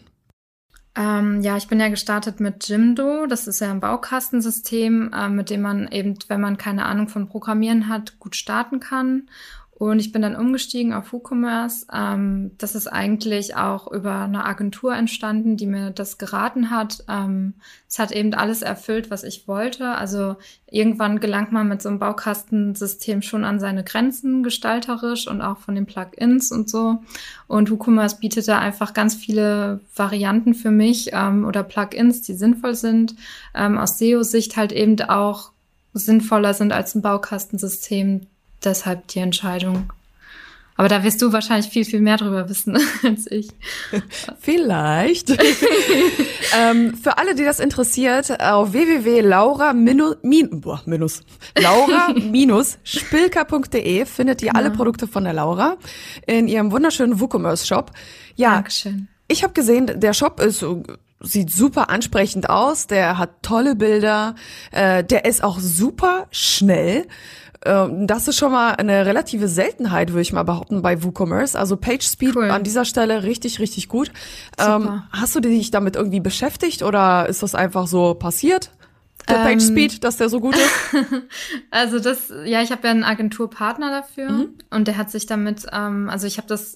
Ähm, 0.98 1.42
ja, 1.42 1.58
ich 1.58 1.68
bin 1.68 1.80
ja 1.80 1.90
gestartet 1.90 2.40
mit 2.40 2.68
Jimdo. 2.70 3.26
Das 3.28 3.48
ist 3.48 3.60
ja 3.60 3.70
ein 3.70 3.82
Baukastensystem, 3.82 5.12
äh, 5.14 5.30
mit 5.30 5.50
dem 5.50 5.62
man 5.62 5.90
eben, 5.90 6.18
wenn 6.30 6.40
man 6.40 6.58
keine 6.58 6.86
Ahnung 6.86 7.10
von 7.10 7.28
Programmieren 7.28 7.90
hat, 7.90 8.18
gut 8.20 8.36
starten 8.36 8.80
kann. 8.80 9.30
Und 9.92 10.00
ich 10.00 10.12
bin 10.12 10.24
dann 10.24 10.36
umgestiegen 10.36 10.94
auf 10.94 11.14
WooCommerce. 11.14 11.86
Ähm, 11.94 12.52
das 12.58 12.74
ist 12.74 12.88
eigentlich 12.88 13.56
auch 13.56 13.92
über 13.92 14.22
eine 14.22 14.46
Agentur 14.46 14.96
entstanden, 14.96 15.58
die 15.58 15.68
mir 15.68 15.92
das 15.92 16.18
geraten 16.18 16.72
hat. 16.72 17.04
Ähm, 17.08 17.54
es 17.88 18.00
hat 18.00 18.12
eben 18.12 18.34
alles 18.34 18.64
erfüllt, 18.64 19.12
was 19.12 19.24
ich 19.24 19.48
wollte. 19.48 19.90
Also 19.90 20.38
irgendwann 20.72 21.20
gelangt 21.20 21.52
man 21.52 21.68
mit 21.68 21.84
so 21.84 21.90
einem 21.90 22.00
Baukastensystem 22.00 23.22
schon 23.22 23.44
an 23.44 23.60
seine 23.60 23.84
Grenzen 23.84 24.42
gestalterisch 24.42 25.28
und 25.28 25.42
auch 25.42 25.60
von 25.60 25.76
den 25.76 25.86
Plugins 25.86 26.52
und 26.52 26.68
so. 26.68 27.04
Und 27.48 27.70
WooCommerce 27.70 28.18
bietet 28.20 28.48
da 28.48 28.58
einfach 28.58 28.94
ganz 28.94 29.14
viele 29.14 29.82
Varianten 29.96 30.56
für 30.56 30.72
mich 30.72 31.12
ähm, 31.14 31.46
oder 31.46 31.62
Plugins, 31.62 32.24
die 32.24 32.34
sinnvoll 32.34 32.74
sind. 32.74 33.16
Ähm, 33.54 33.78
aus 33.78 34.00
SEO-Sicht 34.00 34.58
halt 34.58 34.72
eben 34.72 35.00
auch 35.02 35.52
sinnvoller 35.94 36.56
sind 36.56 36.74
als 36.74 36.96
ein 36.96 37.04
Baukastensystem 37.04 38.28
deshalb 38.64 39.08
die 39.10 39.20
Entscheidung. 39.20 39.92
Aber 40.78 40.90
da 40.90 41.04
wirst 41.04 41.22
du 41.22 41.32
wahrscheinlich 41.32 41.72
viel, 41.72 41.86
viel 41.86 42.02
mehr 42.02 42.18
drüber 42.18 42.50
wissen 42.50 42.78
als 43.04 43.32
ich. 43.32 43.48
Vielleicht. 44.40 45.30
ähm, 46.60 46.98
für 46.98 47.18
alle, 47.18 47.36
die 47.36 47.46
das 47.46 47.62
interessiert, 47.62 48.42
auf 48.42 48.74
www.laura 48.74 49.72
minus, 49.74 50.18
minus 50.86 51.24
laura-spilker.de 51.58 54.06
findet 54.06 54.42
ihr 54.42 54.48
ja. 54.48 54.54
alle 54.54 54.72
Produkte 54.72 55.08
von 55.08 55.24
der 55.24 55.32
Laura 55.34 55.78
in 56.28 56.50
ihrem 56.50 56.74
wunderschönen 56.74 57.22
WooCommerce-Shop. 57.22 57.92
Ja, 58.36 58.56
Dankeschön. 58.56 59.08
ich 59.30 59.44
habe 59.44 59.54
gesehen, 59.54 60.02
der 60.02 60.14
Shop 60.14 60.42
ist 60.42 60.66
sieht 61.22 61.52
super 61.52 61.90
ansprechend 61.90 62.50
aus, 62.50 62.88
der 62.88 63.18
hat 63.18 63.42
tolle 63.42 63.76
Bilder, 63.76 64.36
äh, 64.72 65.04
der 65.04 65.26
ist 65.26 65.44
auch 65.44 65.60
super 65.60 66.28
schnell. 66.32 67.08
Ähm, 67.66 68.08
das 68.08 68.28
ist 68.28 68.38
schon 68.38 68.52
mal 68.52 68.76
eine 68.76 69.06
relative 69.06 69.48
Seltenheit, 69.48 70.10
würde 70.10 70.22
ich 70.22 70.34
mal 70.34 70.44
behaupten, 70.44 70.82
bei 70.82 71.04
WooCommerce. 71.04 71.58
Also 71.58 71.78
Page 71.78 72.06
Speed 72.06 72.36
cool. 72.36 72.52
an 72.52 72.64
dieser 72.64 72.86
Stelle 72.86 73.24
richtig, 73.24 73.60
richtig 73.60 73.90
gut. 73.90 74.12
Ähm, 74.60 75.04
hast 75.12 75.36
du 75.36 75.40
dich 75.40 75.72
damit 75.72 75.96
irgendwie 75.96 76.20
beschäftigt 76.20 76.84
oder 76.84 77.28
ist 77.28 77.44
das 77.44 77.56
einfach 77.56 77.88
so 77.88 78.14
passiert? 78.14 78.72
Der 79.28 79.44
ähm, 79.50 79.60
Speed, 79.60 80.04
dass 80.04 80.18
der 80.18 80.30
so 80.30 80.40
gut 80.40 80.56
ist? 80.56 80.72
also 81.72 82.00
das, 82.00 82.32
ja, 82.46 82.62
ich 82.62 82.72
habe 82.72 82.88
ja 82.88 82.92
einen 82.92 83.04
Agenturpartner 83.04 83.90
dafür 83.90 84.30
mhm. 84.30 84.50
und 84.70 84.88
der 84.88 84.98
hat 84.98 85.10
sich 85.10 85.26
damit, 85.26 85.66
ähm, 85.74 86.10
also 86.10 86.28
ich 86.28 86.38
habe 86.38 86.48
das 86.48 86.76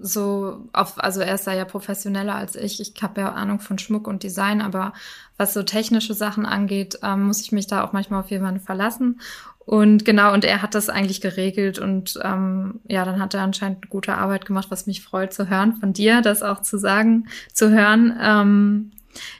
so 0.00 0.68
auf, 0.72 1.02
also 1.02 1.20
er 1.20 1.36
ist 1.36 1.46
da 1.46 1.54
ja 1.54 1.64
professioneller 1.64 2.34
als 2.34 2.56
ich. 2.56 2.80
Ich 2.80 3.02
habe 3.02 3.20
ja 3.20 3.32
Ahnung 3.32 3.60
von 3.60 3.78
Schmuck 3.78 4.08
und 4.08 4.22
Design, 4.22 4.60
aber 4.60 4.92
was 5.36 5.54
so 5.54 5.62
technische 5.62 6.14
Sachen 6.14 6.44
angeht, 6.44 6.98
ähm, 7.02 7.26
muss 7.26 7.40
ich 7.40 7.52
mich 7.52 7.66
da 7.66 7.84
auch 7.84 7.92
manchmal 7.92 8.20
auf 8.20 8.30
jemanden 8.30 8.60
verlassen. 8.60 9.20
Und 9.66 10.04
genau, 10.04 10.32
und 10.32 10.44
er 10.44 10.62
hat 10.62 10.74
das 10.74 10.88
eigentlich 10.88 11.20
geregelt 11.20 11.80
und 11.80 12.18
ähm, 12.22 12.80
ja, 12.88 13.04
dann 13.04 13.20
hat 13.20 13.34
er 13.34 13.42
anscheinend 13.42 13.90
gute 13.90 14.14
Arbeit 14.14 14.46
gemacht, 14.46 14.68
was 14.70 14.86
mich 14.86 15.02
freut 15.02 15.32
zu 15.34 15.50
hören, 15.50 15.76
von 15.76 15.92
dir 15.92 16.22
das 16.22 16.42
auch 16.42 16.62
zu 16.62 16.78
sagen, 16.78 17.26
zu 17.52 17.70
hören. 17.70 18.16
Ähm, 18.22 18.92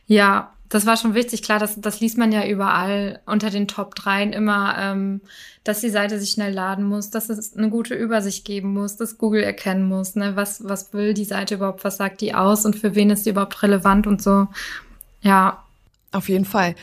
ja, 0.08 0.52
das 0.68 0.84
war 0.84 0.96
schon 0.96 1.14
wichtig. 1.14 1.44
Klar, 1.44 1.60
das, 1.60 1.80
das 1.80 2.00
liest 2.00 2.18
man 2.18 2.32
ja 2.32 2.44
überall 2.44 3.20
unter 3.24 3.50
den 3.50 3.68
Top 3.68 3.94
3 3.94 4.24
immer, 4.24 4.74
ähm, 4.76 5.20
dass 5.62 5.80
die 5.80 5.90
Seite 5.90 6.18
sich 6.18 6.30
schnell 6.30 6.52
laden 6.52 6.84
muss, 6.84 7.10
dass 7.10 7.28
es 7.30 7.56
eine 7.56 7.70
gute 7.70 7.94
Übersicht 7.94 8.44
geben 8.44 8.72
muss, 8.72 8.96
dass 8.96 9.18
Google 9.18 9.44
erkennen 9.44 9.86
muss, 9.86 10.16
ne, 10.16 10.34
was, 10.34 10.64
was 10.64 10.92
will 10.92 11.14
die 11.14 11.24
Seite 11.24 11.54
überhaupt, 11.54 11.84
was 11.84 11.98
sagt 11.98 12.20
die 12.20 12.34
aus 12.34 12.66
und 12.66 12.74
für 12.74 12.96
wen 12.96 13.10
ist 13.10 13.26
die 13.26 13.30
überhaupt 13.30 13.62
relevant 13.62 14.08
und 14.08 14.20
so. 14.20 14.48
Ja. 15.22 15.62
Auf 16.12 16.28
jeden 16.28 16.44
Fall. 16.44 16.74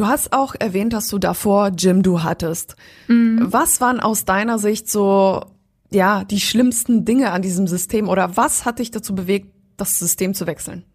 Du 0.00 0.06
hast 0.06 0.32
auch 0.32 0.54
erwähnt, 0.58 0.94
dass 0.94 1.08
du 1.08 1.18
davor 1.18 1.72
Jimdo 1.76 2.22
hattest. 2.22 2.74
Mhm. 3.06 3.38
Was 3.42 3.82
waren 3.82 4.00
aus 4.00 4.24
deiner 4.24 4.58
Sicht 4.58 4.90
so, 4.90 5.44
ja, 5.90 6.24
die 6.24 6.40
schlimmsten 6.40 7.04
Dinge 7.04 7.32
an 7.32 7.42
diesem 7.42 7.66
System 7.66 8.08
oder 8.08 8.34
was 8.34 8.64
hat 8.64 8.78
dich 8.78 8.90
dazu 8.90 9.14
bewegt, 9.14 9.48
das 9.76 9.98
System 9.98 10.32
zu 10.32 10.46
wechseln? 10.46 10.86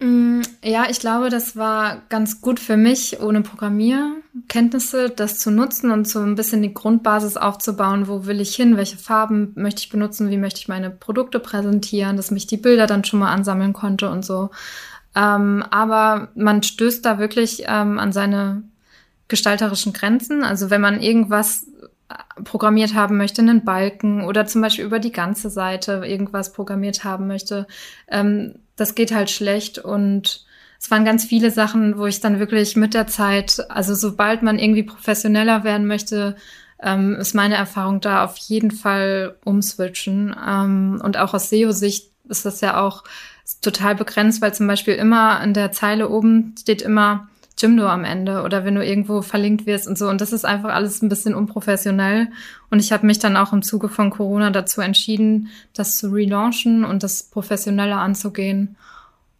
Mm, 0.00 0.40
ja, 0.62 0.86
ich 0.88 0.98
glaube, 0.98 1.28
das 1.28 1.56
war 1.56 2.04
ganz 2.08 2.40
gut 2.40 2.58
für 2.58 2.78
mich, 2.78 3.20
ohne 3.20 3.42
Programmierkenntnisse 3.42 5.10
das 5.10 5.40
zu 5.40 5.50
nutzen 5.50 5.90
und 5.90 6.08
so 6.08 6.20
ein 6.20 6.34
bisschen 6.34 6.62
die 6.62 6.72
Grundbasis 6.72 7.36
aufzubauen. 7.36 8.08
Wo 8.08 8.24
will 8.24 8.40
ich 8.40 8.56
hin? 8.56 8.78
Welche 8.78 8.96
Farben 8.96 9.52
möchte 9.56 9.80
ich 9.80 9.90
benutzen? 9.90 10.30
Wie 10.30 10.38
möchte 10.38 10.60
ich 10.60 10.68
meine 10.68 10.88
Produkte 10.88 11.38
präsentieren? 11.38 12.16
Dass 12.16 12.30
mich 12.30 12.46
die 12.46 12.56
Bilder 12.56 12.86
dann 12.86 13.04
schon 13.04 13.20
mal 13.20 13.30
ansammeln 13.30 13.74
konnte 13.74 14.08
und 14.08 14.24
so. 14.24 14.48
Ähm, 15.14 15.64
aber 15.70 16.28
man 16.34 16.62
stößt 16.62 17.04
da 17.04 17.18
wirklich 17.18 17.64
ähm, 17.66 17.98
an 17.98 18.12
seine 18.12 18.62
gestalterischen 19.28 19.92
Grenzen. 19.92 20.44
Also 20.44 20.70
wenn 20.70 20.80
man 20.80 21.00
irgendwas 21.00 21.66
programmiert 22.44 22.94
haben 22.94 23.16
möchte, 23.16 23.42
einen 23.42 23.64
Balken 23.64 24.22
oder 24.22 24.46
zum 24.46 24.60
Beispiel 24.60 24.84
über 24.84 24.98
die 24.98 25.12
ganze 25.12 25.50
Seite 25.50 26.02
irgendwas 26.04 26.52
programmiert 26.52 27.04
haben 27.04 27.26
möchte. 27.26 27.66
Ähm, 28.08 28.56
das 28.76 28.94
geht 28.94 29.14
halt 29.14 29.30
schlecht 29.30 29.78
und 29.78 30.44
es 30.80 30.90
waren 30.90 31.04
ganz 31.04 31.24
viele 31.24 31.50
Sachen, 31.50 31.96
wo 31.96 32.06
ich 32.06 32.20
dann 32.20 32.40
wirklich 32.40 32.76
mit 32.76 32.92
der 32.92 33.06
Zeit, 33.06 33.64
also 33.70 33.94
sobald 33.94 34.42
man 34.42 34.58
irgendwie 34.58 34.82
professioneller 34.82 35.64
werden 35.64 35.86
möchte, 35.86 36.36
ähm, 36.82 37.14
ist 37.14 37.34
meine 37.34 37.54
Erfahrung 37.54 38.00
da 38.00 38.24
auf 38.24 38.36
jeden 38.36 38.70
Fall 38.70 39.36
umswitchen. 39.44 40.34
Ähm, 40.46 41.00
und 41.02 41.16
auch 41.16 41.32
aus 41.32 41.48
SEO-Sicht 41.48 42.10
ist 42.28 42.44
das 42.44 42.60
ja 42.60 42.80
auch 42.80 43.04
total 43.60 43.94
begrenzt, 43.94 44.40
weil 44.42 44.54
zum 44.54 44.66
Beispiel 44.66 44.94
immer 44.94 45.38
an 45.40 45.54
der 45.54 45.72
Zeile 45.72 46.08
oben 46.08 46.54
steht 46.58 46.82
immer 46.82 47.28
Jimdo 47.56 47.86
am 47.86 48.04
Ende 48.04 48.42
oder 48.42 48.64
wenn 48.64 48.74
du 48.74 48.84
irgendwo 48.84 49.22
verlinkt 49.22 49.66
wirst 49.66 49.86
und 49.86 49.96
so. 49.96 50.08
Und 50.08 50.20
das 50.20 50.32
ist 50.32 50.44
einfach 50.44 50.74
alles 50.74 51.02
ein 51.02 51.08
bisschen 51.08 51.34
unprofessionell. 51.34 52.28
Und 52.70 52.80
ich 52.80 52.92
habe 52.92 53.06
mich 53.06 53.18
dann 53.20 53.36
auch 53.36 53.52
im 53.52 53.62
Zuge 53.62 53.88
von 53.88 54.10
Corona 54.10 54.50
dazu 54.50 54.80
entschieden, 54.80 55.48
das 55.72 55.96
zu 55.96 56.08
relaunchen 56.08 56.84
und 56.84 57.02
das 57.02 57.22
professioneller 57.22 57.98
anzugehen. 57.98 58.76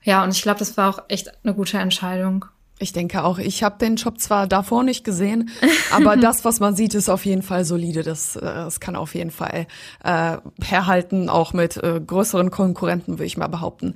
Ja, 0.02 0.23
und 0.23 0.30
ich 0.30 0.42
glaube, 0.42 0.58
das 0.61 0.76
war 0.76 0.90
auch 0.90 1.02
echt 1.08 1.32
eine 1.44 1.54
gute 1.54 1.78
Entscheidung. 1.78 2.44
Ich 2.85 2.93
denke 2.93 3.25
auch. 3.25 3.38
Ich 3.38 3.62
habe 3.62 3.79
den 3.79 3.97
Shop 3.97 4.21
zwar 4.21 4.47
davor 4.47 4.83
nicht 4.83 5.05
gesehen, 5.05 5.49
aber 5.91 6.17
das, 6.19 6.45
was 6.45 6.61
man 6.61 6.76
sieht, 6.76 6.93
ist 6.93 7.09
auf 7.09 7.25
jeden 7.25 7.41
Fall 7.41 7.64
solide. 7.64 8.03
Das, 8.03 8.37
äh, 8.37 8.43
das 8.43 8.79
kann 8.79 8.95
auf 8.95 9.14
jeden 9.14 9.31
Fall 9.31 9.67
äh, 10.05 10.37
herhalten, 10.62 11.31
auch 11.31 11.55
mit 11.55 11.79
äh, 11.79 11.99
größeren 12.07 12.50
Konkurrenten, 12.50 13.12
würde 13.12 13.25
ich 13.25 13.38
mal 13.38 13.49
behaupten. 13.49 13.95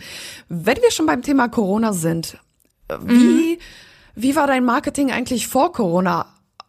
Wenn 0.49 0.79
wir 0.79 0.91
schon 0.91 1.05
beim 1.05 1.21
Thema 1.21 1.49
Corona 1.49 1.93
sind, 1.93 2.39
äh, 2.89 2.97
wie, 3.05 3.57
mhm. 3.57 3.59
wie 4.15 4.37
war 4.37 4.47
dein 4.47 4.65
Marketing 4.65 5.13
eigentlich 5.13 5.49
vor 5.49 5.71
Corona 5.75 6.25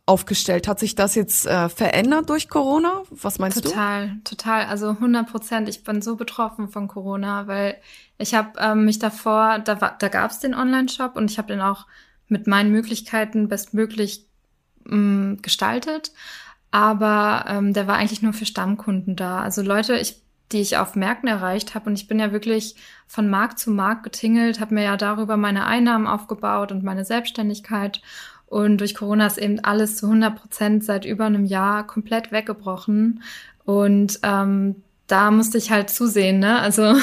aufgestellt? 0.05 0.67
Hat 0.67 0.79
sich 0.79 0.95
das 0.95 1.15
jetzt 1.15 1.47
äh, 1.47 1.69
verändert 1.69 2.29
durch 2.29 2.49
Corona? 2.49 3.03
Was 3.11 3.39
meinst 3.39 3.63
total, 3.63 4.07
du? 4.07 4.35
Total, 4.35 4.65
total. 4.65 4.65
Also 4.65 4.89
100 4.89 5.25
Prozent. 5.25 5.69
Ich 5.69 5.85
bin 5.85 6.01
so 6.01 6.17
betroffen 6.17 6.67
von 6.67 6.89
Corona, 6.89 7.47
weil 7.47 7.77
ich 8.17 8.33
habe 8.33 8.59
ähm, 8.59 8.83
mich 8.83 8.99
davor, 8.99 9.59
da, 9.59 9.75
da 9.75 10.07
gab 10.09 10.31
es 10.31 10.39
den 10.39 10.53
Online-Shop 10.53 11.15
und 11.15 11.31
ich 11.31 11.37
habe 11.37 11.47
den 11.47 11.61
auch 11.61 11.85
mit 12.29 12.47
meinen 12.47 12.71
Möglichkeiten 12.71 13.49
bestmöglich 13.49 14.25
ähm, 14.89 15.39
gestaltet. 15.41 16.11
Aber 16.71 17.45
ähm, 17.47 17.73
der 17.73 17.87
war 17.87 17.97
eigentlich 17.97 18.21
nur 18.21 18.33
für 18.33 18.45
Stammkunden 18.45 19.15
da. 19.15 19.41
Also 19.41 19.61
Leute, 19.61 19.97
ich, 19.97 20.21
die 20.51 20.61
ich 20.61 20.77
auf 20.77 20.95
Märkten 20.95 21.27
erreicht 21.27 21.75
habe. 21.75 21.89
Und 21.89 21.99
ich 21.99 22.07
bin 22.07 22.19
ja 22.19 22.31
wirklich 22.31 22.75
von 23.07 23.29
Markt 23.29 23.59
zu 23.59 23.71
Markt 23.71 24.03
getingelt, 24.03 24.59
habe 24.59 24.75
mir 24.75 24.83
ja 24.83 24.97
darüber 24.97 25.35
meine 25.35 25.65
Einnahmen 25.65 26.07
aufgebaut 26.07 26.71
und 26.71 26.83
meine 26.83 27.05
Selbstständigkeit. 27.05 28.01
Und 28.45 28.77
durch 28.77 28.95
Corona 28.95 29.27
ist 29.27 29.37
eben 29.37 29.59
alles 29.59 29.97
zu 29.97 30.07
100 30.07 30.35
Prozent 30.35 30.83
seit 30.83 31.05
über 31.05 31.25
einem 31.25 31.45
Jahr 31.45 31.85
komplett 31.85 32.31
weggebrochen. 32.31 33.21
Und 33.63 34.19
ähm, 34.23 34.83
da 35.09 35.31
musste 35.31 35.57
ich 35.57 35.71
halt 35.71 35.89
zusehen, 35.89 36.39
ne? 36.39 36.59
Also 36.59 36.95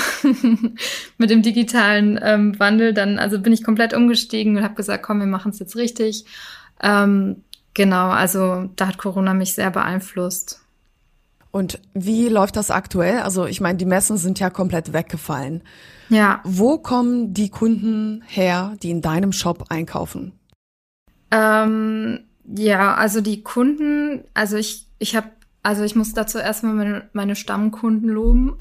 mit 1.18 1.28
dem 1.28 1.42
digitalen 1.42 2.18
ähm, 2.22 2.58
Wandel, 2.58 2.94
dann, 2.94 3.18
also 3.18 3.40
bin 3.40 3.52
ich 3.52 3.64
komplett 3.64 3.92
umgestiegen 3.94 4.56
und 4.56 4.62
habe 4.62 4.74
gesagt, 4.74 5.02
komm, 5.02 5.18
wir 5.18 5.26
machen 5.26 5.50
es 5.50 5.58
jetzt 5.58 5.76
richtig. 5.76 6.24
Ähm, 6.80 7.42
genau, 7.74 8.08
also 8.08 8.70
da 8.76 8.86
hat 8.86 8.98
Corona 8.98 9.34
mich 9.34 9.54
sehr 9.54 9.72
beeinflusst. 9.72 10.60
Und 11.50 11.80
wie 11.94 12.28
läuft 12.28 12.56
das 12.56 12.70
aktuell? 12.70 13.20
Also 13.20 13.46
ich 13.46 13.60
meine, 13.60 13.76
die 13.76 13.86
Messen 13.86 14.18
sind 14.18 14.38
ja 14.38 14.50
komplett 14.50 14.92
weggefallen. 14.92 15.62
Ja. 16.08 16.40
Wo 16.44 16.78
kommen 16.78 17.34
die 17.34 17.50
Kunden 17.50 18.22
her, 18.26 18.76
die 18.82 18.90
in 18.90 19.02
deinem 19.02 19.32
Shop 19.32 19.64
einkaufen? 19.68 20.32
Ähm, 21.32 22.20
ja, 22.44 22.94
also 22.94 23.20
die 23.20 23.42
Kunden, 23.42 24.22
also 24.32 24.56
ich, 24.56 24.86
ich 25.00 25.16
habe 25.16 25.28
also 25.66 25.82
ich 25.82 25.96
muss 25.96 26.14
dazu 26.14 26.38
erstmal 26.38 26.74
meine, 26.74 27.08
meine 27.12 27.34
Stammkunden 27.34 28.08
loben. 28.08 28.56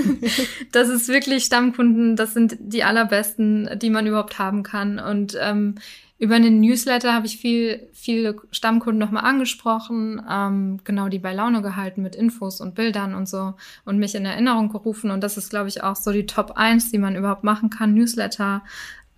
das 0.72 0.88
ist 0.88 1.08
wirklich 1.08 1.44
Stammkunden, 1.44 2.16
das 2.16 2.32
sind 2.32 2.56
die 2.58 2.82
allerbesten, 2.82 3.68
die 3.78 3.90
man 3.90 4.06
überhaupt 4.06 4.38
haben 4.38 4.62
kann. 4.62 4.98
Und 4.98 5.36
ähm, 5.38 5.74
über 6.16 6.36
einen 6.36 6.60
Newsletter 6.60 7.12
habe 7.12 7.26
ich 7.26 7.36
viel, 7.36 7.90
viele 7.92 8.36
Stammkunden 8.52 8.98
nochmal 8.98 9.24
angesprochen, 9.24 10.22
ähm, 10.30 10.80
genau 10.82 11.10
die 11.10 11.18
bei 11.18 11.34
Laune 11.34 11.60
gehalten 11.60 12.00
mit 12.00 12.16
Infos 12.16 12.62
und 12.62 12.74
Bildern 12.74 13.14
und 13.14 13.28
so 13.28 13.52
und 13.84 13.98
mich 13.98 14.14
in 14.14 14.24
Erinnerung 14.24 14.70
gerufen. 14.70 15.10
Und 15.10 15.22
das 15.22 15.36
ist, 15.36 15.50
glaube 15.50 15.68
ich, 15.68 15.82
auch 15.82 15.96
so 15.96 16.10
die 16.10 16.24
Top 16.24 16.52
1, 16.56 16.90
die 16.90 16.98
man 16.98 17.16
überhaupt 17.16 17.44
machen 17.44 17.68
kann. 17.68 17.92
Newsletter, 17.92 18.62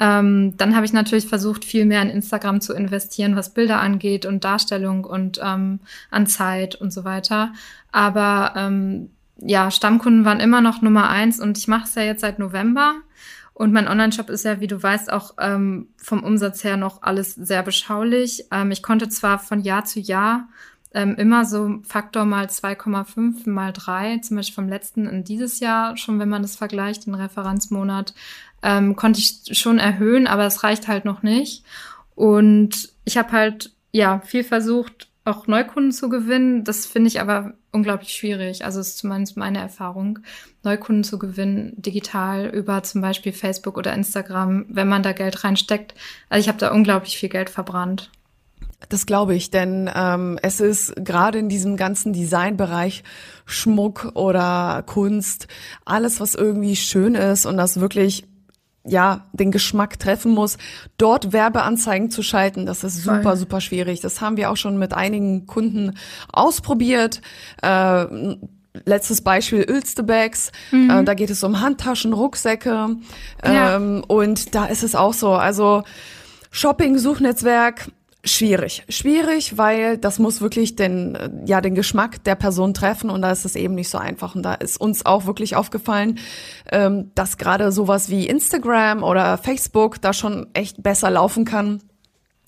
ähm, 0.03 0.57
dann 0.57 0.75
habe 0.75 0.85
ich 0.85 0.93
natürlich 0.93 1.29
versucht, 1.29 1.65
viel 1.65 1.87
mehr 1.87 2.03
in 2.03 2.11
Instagram 2.11 2.61
zu 2.61 2.73
investieren, 2.73 3.37
was 3.37 3.55
Bilder 3.55 3.79
angeht 3.79 4.27
und 4.27 4.43
Darstellung 4.43 5.05
und 5.05 5.39
ähm, 5.41 5.79
an 6.11 6.27
Zeit 6.27 6.75
und 6.75 6.93
so 6.93 7.05
weiter. 7.05 7.53
Aber 7.93 8.53
ähm, 8.57 9.11
ja, 9.39 9.71
Stammkunden 9.71 10.25
waren 10.25 10.41
immer 10.41 10.61
noch 10.61 10.83
Nummer 10.83 11.09
eins 11.09 11.39
und 11.39 11.57
ich 11.57 11.69
mache 11.69 11.85
es 11.85 11.95
ja 11.95 12.03
jetzt 12.03 12.23
seit 12.23 12.41
November. 12.41 12.97
Und 13.55 13.73
mein 13.73 13.87
Online-Shop 13.87 14.29
ist 14.29 14.45
ja, 14.45 14.59
wie 14.59 14.67
du 14.67 14.83
weißt, 14.83 15.13
auch 15.13 15.35
ähm, 15.39 15.87
vom 15.97 16.25
Umsatz 16.25 16.65
her 16.65 16.77
noch 16.77 17.03
alles 17.03 17.37
sehr 17.37 17.63
beschaulich. 17.63 18.47
Ähm, 18.51 18.73
ich 18.73 18.83
konnte 18.83 19.09
zwar 19.09 19.39
von 19.39 19.61
Jahr 19.61 19.85
zu 19.85 20.01
Jahr 20.01 20.49
ähm, 20.95 21.15
immer 21.15 21.45
so 21.45 21.79
Faktor 21.85 22.25
mal 22.25 22.47
2,5 22.47 23.49
mal 23.49 23.73
3, 23.73 24.19
zum 24.19 24.37
Beispiel 24.37 24.55
vom 24.55 24.69
letzten 24.69 25.07
in 25.07 25.23
dieses 25.23 25.61
Jahr, 25.61 25.97
schon 25.97 26.19
wenn 26.19 26.29
man 26.29 26.43
das 26.43 26.57
vergleicht, 26.57 27.07
den 27.07 27.15
Referenzmonat, 27.15 28.15
ähm, 28.63 28.97
konnte 28.97 29.21
ich 29.21 29.59
schon 29.59 29.79
erhöhen, 29.79 30.27
aber 30.27 30.47
es 30.47 30.63
reicht 30.63 30.89
halt 30.89 31.05
noch 31.05 31.23
nicht. 31.23 31.65
Und 32.15 32.91
ich 33.05 33.17
habe 33.17 33.33
halt 33.33 33.73
ja 33.93 34.21
viel 34.21 34.45
versucht, 34.45 35.09
auch 35.25 35.47
Neukunden 35.47 35.93
zu 35.93 36.09
gewinnen. 36.09 36.65
Das 36.65 36.87
finde 36.87 37.09
ich 37.09 37.21
aber 37.21 37.55
unglaublich 37.71 38.13
schwierig. 38.15 38.65
Also 38.65 38.81
ist 38.81 38.99
zumindest 38.99 39.37
meine 39.37 39.59
Erfahrung, 39.59 40.19
Neukunden 40.63 41.05
zu 41.05 41.19
gewinnen, 41.19 41.75
digital 41.77 42.47
über 42.47 42.83
zum 42.83 43.01
Beispiel 43.01 43.33
Facebook 43.33 43.79
oder 43.79 43.93
Instagram, 43.93 44.67
wenn 44.69 44.89
man 44.89 45.03
da 45.03 45.13
Geld 45.13 45.45
reinsteckt. 45.45 45.95
Also 46.29 46.41
ich 46.41 46.49
habe 46.49 46.59
da 46.59 46.73
unglaublich 46.73 47.17
viel 47.17 47.29
Geld 47.29 47.51
verbrannt. 47.51 48.11
Das 48.89 49.07
glaube 49.07 49.35
ich, 49.37 49.51
denn 49.51 49.89
ähm, 49.95 50.39
es 50.43 50.61
ist 50.61 50.95
gerade 50.97 51.39
in 51.39 51.49
diesem 51.49 51.77
ganzen 51.77 52.13
Designbereich 52.13 53.05
Schmuck 53.47 54.11
oder 54.15 54.83
Kunst, 54.87 55.47
alles, 55.85 56.19
was 56.19 56.35
irgendwie 56.35 56.75
schön 56.75 57.15
ist 57.15 57.47
und 57.47 57.57
das 57.57 57.79
wirklich 57.79 58.25
ja, 58.85 59.27
den 59.33 59.51
Geschmack 59.51 59.99
treffen 59.99 60.33
muss, 60.33 60.59
dort 60.99 61.33
Werbeanzeigen 61.33 62.11
zu 62.11 62.23
schalten, 62.23 62.67
das 62.67 62.83
ist 62.85 63.03
super, 63.03 63.23
Voll. 63.23 63.37
super 63.37 63.61
schwierig. 63.61 64.01
Das 64.01 64.21
haben 64.21 64.37
wir 64.37 64.51
auch 64.51 64.57
schon 64.57 64.79
mit 64.79 64.93
einigen 64.93 65.47
Kunden 65.47 65.97
ausprobiert. 66.33 67.21
Äh, 67.63 68.07
letztes 68.85 69.21
Beispiel 69.21 69.65
Ölstebags. 69.69 70.51
Mhm. 70.71 70.91
Äh, 70.91 71.05
da 71.05 71.15
geht 71.15 71.31
es 71.31 71.45
um 71.45 71.61
Handtaschen, 71.61 72.13
Rucksäcke. 72.13 72.97
Ja. 73.45 73.77
Ähm, 73.77 74.03
und 74.07 74.55
da 74.55 74.67
ist 74.67 74.83
es 74.83 74.95
auch 74.95 75.13
so. 75.13 75.33
Also 75.33 75.85
Shopping-Suchnetzwerk 76.51 77.91
Schwierig. 78.25 78.85
Schwierig, 78.89 79.59
weil 79.59 79.99
das 79.99 80.21
muss 80.21 80.41
wirklich 80.41 80.77
den, 80.77 81.43
ja, 81.45 81.61
den 81.61 81.75
Geschmack 81.75 82.23
der 82.23 82.37
Person 82.37 82.73
treffen 82.73 83.11
und 83.11 83.23
da 83.23 83.33
ist 83.33 83.45
es 83.45 83.57
eben 83.57 83.75
nicht 83.75 83.89
so 83.89 83.99
einfach. 83.99 84.37
Und 84.37 84.45
da 84.45 84.55
ist 84.55 84.81
uns 84.81 85.05
auch 85.05 85.27
wirklich 85.27 85.57
aufgefallen, 85.57 86.21
ähm, 86.71 87.11
dass 87.17 87.37
gerade 87.37 87.73
sowas 87.73 88.11
wie 88.11 88.29
Instagram 88.29 89.03
oder 89.03 89.39
Facebook 89.39 90.01
da 90.01 90.13
schon 90.13 90.47
echt 90.55 90.85
besser 90.85 91.11
laufen 91.11 91.45
kann 91.45 91.83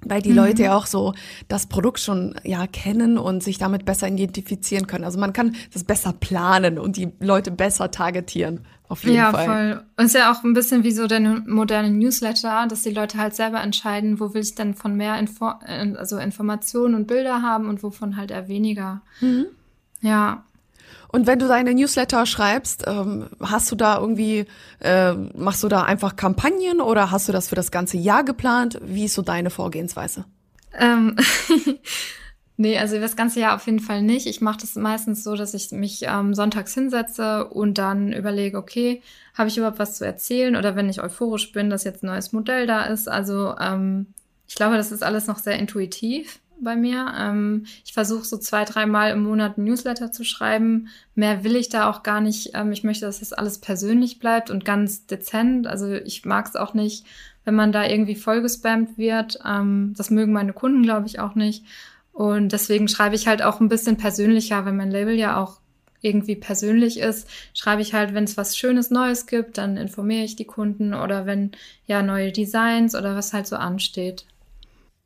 weil 0.07 0.23
die 0.23 0.31
mhm. 0.31 0.37
Leute 0.37 0.63
ja 0.65 0.77
auch 0.77 0.87
so 0.87 1.15
das 1.49 1.67
Produkt 1.67 2.01
schon 2.01 2.35
ja 2.45 2.67
kennen 2.67 3.19
und 3.19 3.43
sich 3.43 3.59
damit 3.59 3.85
besser 3.85 4.09
identifizieren 4.09 4.87
können. 4.87 5.05
Also 5.05 5.19
man 5.19 5.33
kann 5.33 5.55
das 5.73 5.85
besser 5.85 6.13
planen 6.13 6.79
und 6.79 6.97
die 6.97 7.13
Leute 7.21 7.51
besser 7.51 7.91
targetieren. 7.91 8.61
Auf 8.89 9.03
jeden 9.03 9.17
ja, 9.17 9.31
Fall. 9.31 9.47
voll. 9.47 9.85
Und 9.97 10.05
ist 10.05 10.15
ja 10.15 10.31
auch 10.31 10.45
ein 10.45 10.53
bisschen 10.53 10.85
wie 10.85 10.93
so 10.93 11.07
der 11.07 11.21
moderne 11.21 11.91
Newsletter, 11.91 12.67
dass 12.69 12.83
die 12.83 12.91
Leute 12.91 13.19
halt 13.19 13.35
selber 13.35 13.63
entscheiden, 13.63 14.21
wo 14.21 14.35
will 14.35 14.43
ich 14.43 14.55
denn 14.55 14.75
von 14.75 14.97
mehr 14.97 15.19
Info 15.19 15.47
also 15.47 16.19
Informationen 16.19 16.95
und 16.95 17.07
Bilder 17.07 17.43
haben 17.43 17.69
und 17.69 17.83
wovon 17.83 18.17
halt 18.17 18.31
eher 18.31 18.49
weniger. 18.49 19.01
Mhm. 19.21 19.47
Ja. 20.01 20.45
Und 21.15 21.29
wenn 21.29 21.39
du 21.39 21.47
deine 21.47 21.73
Newsletter 21.75 22.27
schreibst, 22.27 22.89
ähm, 22.89 23.29
hast 23.39 23.71
du 23.71 23.77
da 23.77 24.01
irgendwie, 24.01 24.47
äh, 24.81 25.13
machst 25.13 25.63
du 25.63 25.69
da 25.69 25.85
einfach 25.85 26.17
Kampagnen 26.17 26.81
oder 26.81 27.13
hast 27.13 27.29
du 27.29 27.33
das 27.33 27.49
für 27.49 27.55
das 27.55 27.71
ganze 27.71 27.99
Jahr 27.99 28.25
geplant? 28.25 28.81
Wie 28.83 29.05
ist 29.05 29.15
so 29.15 29.23
deine 29.23 29.51
Vorgehensweise? 29.51 30.25
Ähm, 30.77 31.15
nee, 32.57 32.77
also 32.77 32.99
das 32.99 33.15
ganze 33.15 33.39
Jahr 33.39 33.55
auf 33.55 33.65
jeden 33.67 33.79
Fall 33.79 34.03
nicht. 34.03 34.27
Ich 34.27 34.41
mache 34.41 34.59
das 34.63 34.75
meistens 34.75 35.23
so, 35.23 35.37
dass 35.37 35.55
ich 35.55 35.71
mich 35.71 36.01
ähm, 36.03 36.35
sonntags 36.35 36.75
hinsetze 36.75 37.47
und 37.47 37.79
dann 37.79 38.13
überlege, 38.13 38.59
okay, 38.59 39.01
habe 39.35 39.49
ich 39.49 39.57
überhaupt 39.57 39.79
was 39.79 39.97
zu 39.99 40.05
erzählen? 40.05 40.57
Oder 40.57 40.75
wenn 40.75 40.91
ich 40.91 41.01
euphorisch 41.01 41.53
bin, 41.53 41.71
dass 41.71 41.85
jetzt 41.85 42.03
ein 42.03 42.09
neues 42.09 42.33
Modell 42.33 42.67
da 42.67 42.87
ist. 42.87 43.09
Also 43.09 43.55
ähm, 43.61 44.09
ich 44.49 44.57
glaube, 44.57 44.77
das 44.77 44.91
ist 44.91 45.05
alles 45.05 45.29
noch 45.29 45.39
sehr 45.39 45.61
intuitiv 45.61 46.41
bei 46.65 46.77
mir. 46.77 47.13
Ähm, 47.19 47.67
ich 47.85 47.93
versuche 47.93 48.25
so 48.25 48.39
zwei, 48.39 48.65
dreimal 48.65 49.11
im 49.13 49.23
Monat 49.23 49.59
ein 49.59 49.65
Newsletter 49.65 50.11
zu 50.11 50.25
schreiben. 50.25 50.89
Mehr 51.15 51.45
will 51.45 51.57
ich 51.57 51.69
da 51.69 51.91
auch 51.91 52.03
gar 52.03 52.21
nicht. 52.21 52.51
Ähm, 52.55 52.73
ich 52.73 52.83
möchte, 52.83 53.07
dass 53.07 53.21
das 53.21 53.33
alles 53.33 53.59
persönlich 53.59 54.19
bleibt 54.19 54.51
und 54.51 54.65
ganz 54.65 55.07
dezent. 55.07 55.67
Also 55.67 55.93
ich 55.93 56.25
mag 56.25 56.47
es 56.47 56.57
auch 56.57 56.75
nicht, 56.75 57.05
wenn 57.45 57.55
man 57.55 57.73
da 57.73 57.87
irgendwie 57.87 58.17
vollgespammt 58.17 58.99
wird. 58.99 59.39
Ähm, 59.47 59.95
das 59.97 60.11
mögen 60.11 60.33
meine 60.33 60.53
Kunden, 60.53 60.83
glaube 60.83 61.07
ich, 61.07 61.21
auch 61.21 61.35
nicht. 61.35 61.65
Und 62.13 62.53
deswegen 62.53 62.89
schreibe 62.89 63.17
ich 63.17 63.27
halt 63.27 63.43
auch 63.43 63.61
ein 63.61 63.69
bisschen 63.69 63.97
persönlicher, 63.97 64.65
wenn 64.65 64.77
mein 64.77 64.91
Label 64.91 65.15
ja 65.15 65.37
auch 65.37 65.61
irgendwie 66.05 66.37
persönlich 66.37 67.01
ist, 67.01 67.29
schreibe 67.55 67.83
ich 67.83 67.95
halt, 67.95 68.15
wenn 68.15 68.25
es 68.25 68.37
was 68.37 68.57
Schönes 68.57 68.91
Neues 68.91 69.27
gibt, 69.27 69.59
dann 69.59 69.77
informiere 69.77 70.25
ich 70.25 70.37
die 70.37 70.45
Kunden 70.45 70.95
oder 70.95 71.27
wenn 71.27 71.53
ja 71.87 72.03
neue 72.03 72.31
Designs 72.31 72.95
oder 72.95 73.17
was 73.17 73.33
halt 73.33 73.47
so 73.47 73.57
ansteht. 73.57 74.27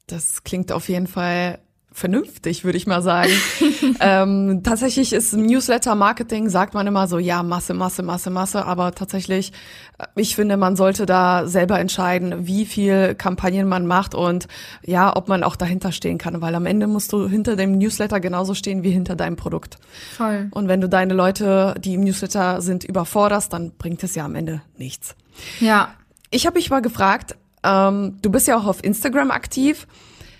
Das 0.08 0.42
klingt 0.42 0.72
auf 0.72 0.88
jeden 0.88 1.06
Fall 1.06 1.60
vernünftig, 1.98 2.64
würde 2.64 2.78
ich 2.78 2.86
mal 2.86 3.02
sagen. 3.02 3.32
ähm, 4.00 4.62
tatsächlich 4.62 5.12
ist 5.12 5.34
Newsletter-Marketing, 5.34 6.48
sagt 6.48 6.74
man 6.74 6.86
immer 6.86 7.08
so, 7.08 7.18
ja, 7.18 7.42
Masse, 7.42 7.74
Masse, 7.74 8.02
Masse, 8.02 8.30
Masse, 8.30 8.64
aber 8.64 8.94
tatsächlich, 8.94 9.52
äh, 9.98 10.06
ich 10.14 10.36
finde, 10.36 10.56
man 10.56 10.76
sollte 10.76 11.06
da 11.06 11.46
selber 11.46 11.78
entscheiden, 11.78 12.46
wie 12.46 12.66
viel 12.66 13.14
Kampagnen 13.14 13.68
man 13.68 13.86
macht 13.86 14.14
und 14.14 14.48
ja, 14.84 15.14
ob 15.14 15.28
man 15.28 15.42
auch 15.42 15.56
dahinter 15.56 15.92
stehen 15.92 16.18
kann, 16.18 16.40
weil 16.40 16.54
am 16.54 16.66
Ende 16.66 16.86
musst 16.86 17.12
du 17.12 17.28
hinter 17.28 17.56
dem 17.56 17.76
Newsletter 17.76 18.20
genauso 18.20 18.54
stehen 18.54 18.82
wie 18.82 18.90
hinter 18.90 19.16
deinem 19.16 19.36
Produkt. 19.36 19.78
Voll. 20.16 20.48
Und 20.52 20.68
wenn 20.68 20.80
du 20.80 20.88
deine 20.88 21.14
Leute, 21.14 21.74
die 21.80 21.94
im 21.94 22.04
Newsletter 22.04 22.62
sind, 22.62 22.84
überforderst, 22.84 23.52
dann 23.52 23.72
bringt 23.76 24.02
es 24.04 24.14
ja 24.14 24.24
am 24.24 24.34
Ende 24.34 24.62
nichts. 24.76 25.16
Ja. 25.60 25.94
Ich 26.30 26.46
habe 26.46 26.58
mich 26.58 26.68
mal 26.68 26.82
gefragt, 26.82 27.36
ähm, 27.68 28.16
du 28.22 28.30
bist 28.30 28.48
ja 28.48 28.56
auch 28.56 28.66
auf 28.66 28.82
Instagram 28.82 29.30
aktiv. 29.30 29.86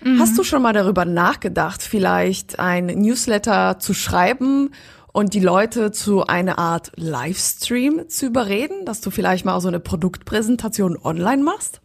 Mhm. 0.01 0.19
Hast 0.19 0.37
du 0.37 0.43
schon 0.43 0.61
mal 0.61 0.73
darüber 0.73 1.05
nachgedacht, 1.05 1.81
vielleicht 1.81 2.59
ein 2.59 2.87
Newsletter 2.87 3.79
zu 3.79 3.93
schreiben 3.93 4.71
und 5.11 5.33
die 5.33 5.39
Leute 5.39 5.91
zu 5.91 6.25
einer 6.25 6.57
Art 6.57 6.91
Livestream 6.95 8.07
zu 8.09 8.27
überreden, 8.27 8.85
dass 8.85 9.01
du 9.01 9.11
vielleicht 9.11 9.45
mal 9.45 9.59
so 9.59 9.67
eine 9.67 9.79
Produktpräsentation 9.79 10.97
online 11.03 11.43
machst? 11.43 11.81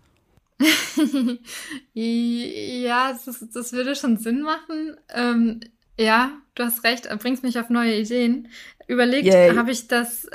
ja, 1.95 3.19
das, 3.25 3.45
das, 3.53 3.73
würde 3.73 3.97
schon 3.97 4.19
Sinn 4.19 4.43
machen. 4.43 4.97
Ähm, 5.13 5.61
ja, 5.99 6.31
du 6.55 6.63
hast 6.63 6.85
recht, 6.85 7.09
bringst 7.19 7.43
mich 7.43 7.59
auf 7.59 7.71
neue 7.71 7.97
Ideen. 7.97 8.49
Überlegt 8.87 9.35
habe 9.57 9.73
ich 9.73 9.89
das, 9.89 10.29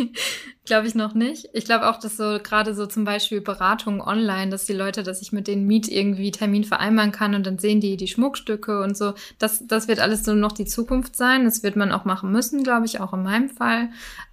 glaube 0.70 0.86
ich, 0.86 0.94
noch 0.94 1.14
nicht. 1.14 1.48
Ich 1.52 1.64
glaube 1.64 1.90
auch, 1.90 1.98
dass 1.98 2.16
so 2.16 2.38
gerade 2.40 2.76
so 2.76 2.86
zum 2.86 3.04
Beispiel 3.04 3.40
Beratungen 3.40 4.00
online, 4.00 4.52
dass 4.52 4.66
die 4.66 4.72
Leute, 4.72 5.02
dass 5.02 5.20
ich 5.20 5.32
mit 5.32 5.48
denen 5.48 5.66
Meet 5.66 5.88
irgendwie 5.88 6.30
Termin 6.30 6.62
vereinbaren 6.62 7.10
kann 7.10 7.34
und 7.34 7.44
dann 7.44 7.58
sehen 7.58 7.80
die 7.80 7.96
die 7.96 8.06
Schmuckstücke 8.06 8.80
und 8.80 8.96
so. 8.96 9.14
Das, 9.40 9.66
das 9.66 9.88
wird 9.88 9.98
alles 9.98 10.24
so 10.24 10.32
noch 10.32 10.52
die 10.52 10.66
Zukunft 10.66 11.16
sein. 11.16 11.44
Das 11.44 11.64
wird 11.64 11.74
man 11.74 11.90
auch 11.90 12.04
machen 12.04 12.30
müssen, 12.30 12.62
glaube 12.62 12.86
ich, 12.86 13.00
auch 13.00 13.12
in 13.12 13.24
meinem 13.24 13.48
Fall. 13.48 13.88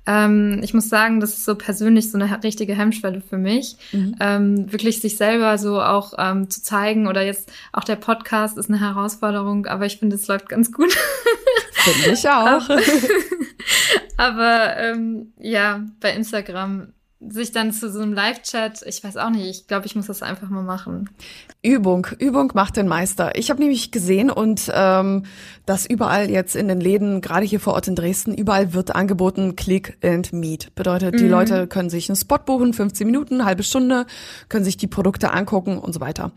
Ähm, 0.05 0.61
ich 0.63 0.75
muss 0.75 0.89
sagen, 0.89 1.19
das 1.21 1.31
ist 1.31 1.45
so 1.45 1.55
persönlich 1.55 2.11
so 2.11 2.19
eine 2.19 2.43
richtige 2.43 2.75
Hemmschwelle 2.75 3.21
für 3.21 3.39
mich, 3.39 3.75
mhm. 3.91 4.15
ähm, 4.19 4.71
wirklich 4.71 5.01
sich 5.01 5.17
selber 5.17 5.57
so 5.57 5.81
auch 5.81 6.13
ähm, 6.19 6.51
zu 6.51 6.61
zeigen 6.61 7.07
oder 7.07 7.23
jetzt 7.23 7.51
auch 7.73 7.83
der 7.83 7.95
Podcast 7.95 8.59
ist 8.59 8.69
eine 8.69 8.79
Herausforderung, 8.79 9.65
aber 9.65 9.87
ich 9.87 9.97
finde, 9.97 10.17
es 10.17 10.27
läuft 10.27 10.49
ganz 10.49 10.71
gut. 10.71 10.95
Finde 11.73 12.13
ich 12.13 12.29
auch. 12.29 12.69
Aber 14.17 14.77
ähm, 14.77 15.33
ja, 15.39 15.85
bei 15.99 16.13
Instagram 16.13 16.93
sich 17.19 17.51
dann 17.51 17.73
zu 17.73 17.91
so 17.91 17.99
einem 17.99 18.13
Live-Chat, 18.13 18.83
ich 18.85 19.03
weiß 19.03 19.17
auch 19.17 19.31
nicht, 19.31 19.49
ich 19.49 19.67
glaube, 19.67 19.87
ich 19.87 19.95
muss 19.95 20.05
das 20.05 20.21
einfach 20.21 20.49
mal 20.49 20.61
machen. 20.61 21.09
Übung, 21.63 22.05
Übung 22.19 22.51
macht 22.53 22.77
den 22.77 22.87
Meister. 22.87 23.35
Ich 23.35 23.49
habe 23.49 23.59
nämlich 23.59 23.91
gesehen 23.91 24.29
und 24.29 24.71
ähm, 24.73 25.23
dass 25.65 25.87
überall 25.87 26.29
jetzt 26.29 26.55
in 26.55 26.67
den 26.67 26.79
Läden, 26.79 27.21
gerade 27.21 27.45
hier 27.45 27.59
vor 27.59 27.73
Ort 27.73 27.87
in 27.87 27.95
Dresden, 27.95 28.35
überall 28.35 28.73
wird 28.73 28.95
angeboten 28.95 29.55
Click 29.55 29.97
and 30.03 30.31
Meet. 30.31 30.75
Bedeutet, 30.75 31.15
mhm. 31.15 31.17
die 31.17 31.27
Leute 31.27 31.65
können 31.65 31.89
sich 31.89 32.07
einen 32.07 32.17
Spot 32.17 32.37
buchen, 32.37 32.73
15 32.73 33.07
Minuten, 33.07 33.45
halbe 33.45 33.63
Stunde, 33.63 34.05
können 34.47 34.63
sich 34.63 34.77
die 34.77 34.87
Produkte 34.87 35.33
angucken 35.33 35.79
und 35.79 35.93
so 35.93 35.99
weiter. 35.99 36.31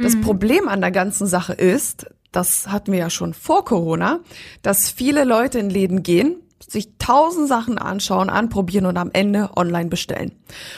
Das 0.00 0.16
mhm. 0.16 0.22
Problem 0.22 0.68
an 0.68 0.80
der 0.80 0.90
ganzen 0.90 1.28
Sache 1.28 1.52
ist, 1.52 2.06
das 2.32 2.66
hatten 2.66 2.90
wir 2.90 2.98
ja 2.98 3.10
schon 3.10 3.34
vor 3.34 3.64
Corona, 3.64 4.18
dass 4.62 4.90
viele 4.90 5.22
Leute 5.22 5.60
in 5.60 5.70
Läden 5.70 6.02
gehen, 6.02 6.36
sich 6.70 6.88
tausend 6.98 7.48
Sachen 7.48 7.78
anschauen, 7.78 8.30
anprobieren 8.30 8.86
und 8.86 8.96
am 8.96 9.10
Ende 9.12 9.50
online 9.56 9.88
bestellen. 9.88 10.32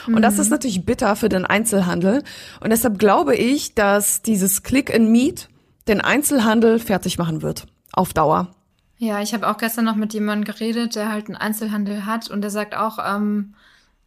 Mhm. 0.07 0.15
Und 0.15 0.21
das 0.21 0.39
ist 0.39 0.47
mhm. 0.47 0.53
natürlich 0.53 0.85
bitter 0.85 1.15
für 1.15 1.29
den 1.29 1.45
Einzelhandel. 1.45 2.23
Und 2.61 2.71
deshalb 2.71 2.99
glaube 2.99 3.35
ich, 3.35 3.75
dass 3.75 4.21
dieses 4.21 4.63
Click 4.63 4.93
and 4.93 5.09
Meet 5.09 5.49
den 5.87 6.01
Einzelhandel 6.01 6.79
fertig 6.79 7.17
machen 7.17 7.41
wird. 7.41 7.65
Auf 7.93 8.13
Dauer. 8.13 8.51
Ja, 8.97 9.21
ich 9.21 9.33
habe 9.33 9.47
auch 9.47 9.57
gestern 9.57 9.85
noch 9.85 9.95
mit 9.95 10.13
jemandem 10.13 10.45
geredet, 10.45 10.95
der 10.95 11.11
halt 11.11 11.27
einen 11.27 11.35
Einzelhandel 11.35 12.05
hat 12.05 12.29
und 12.29 12.41
der 12.41 12.49
sagt 12.49 12.75
auch, 12.75 12.97
ähm, 13.03 13.53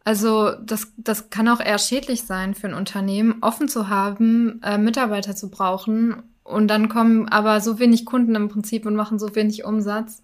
also 0.03 0.51
das, 0.63 0.87
das 0.97 1.29
kann 1.29 1.47
auch 1.47 1.59
eher 1.59 1.77
schädlich 1.77 2.23
sein 2.23 2.55
für 2.55 2.67
ein 2.67 2.73
Unternehmen, 2.73 3.37
offen 3.41 3.69
zu 3.69 3.87
haben, 3.89 4.61
äh, 4.63 4.77
Mitarbeiter 4.77 5.35
zu 5.35 5.49
brauchen 5.49 6.23
und 6.43 6.67
dann 6.67 6.89
kommen 6.89 7.29
aber 7.29 7.61
so 7.61 7.79
wenig 7.79 8.05
Kunden 8.05 8.35
im 8.35 8.49
Prinzip 8.49 8.85
und 8.85 8.95
machen 8.95 9.19
so 9.19 9.35
wenig 9.35 9.63
Umsatz. 9.63 10.21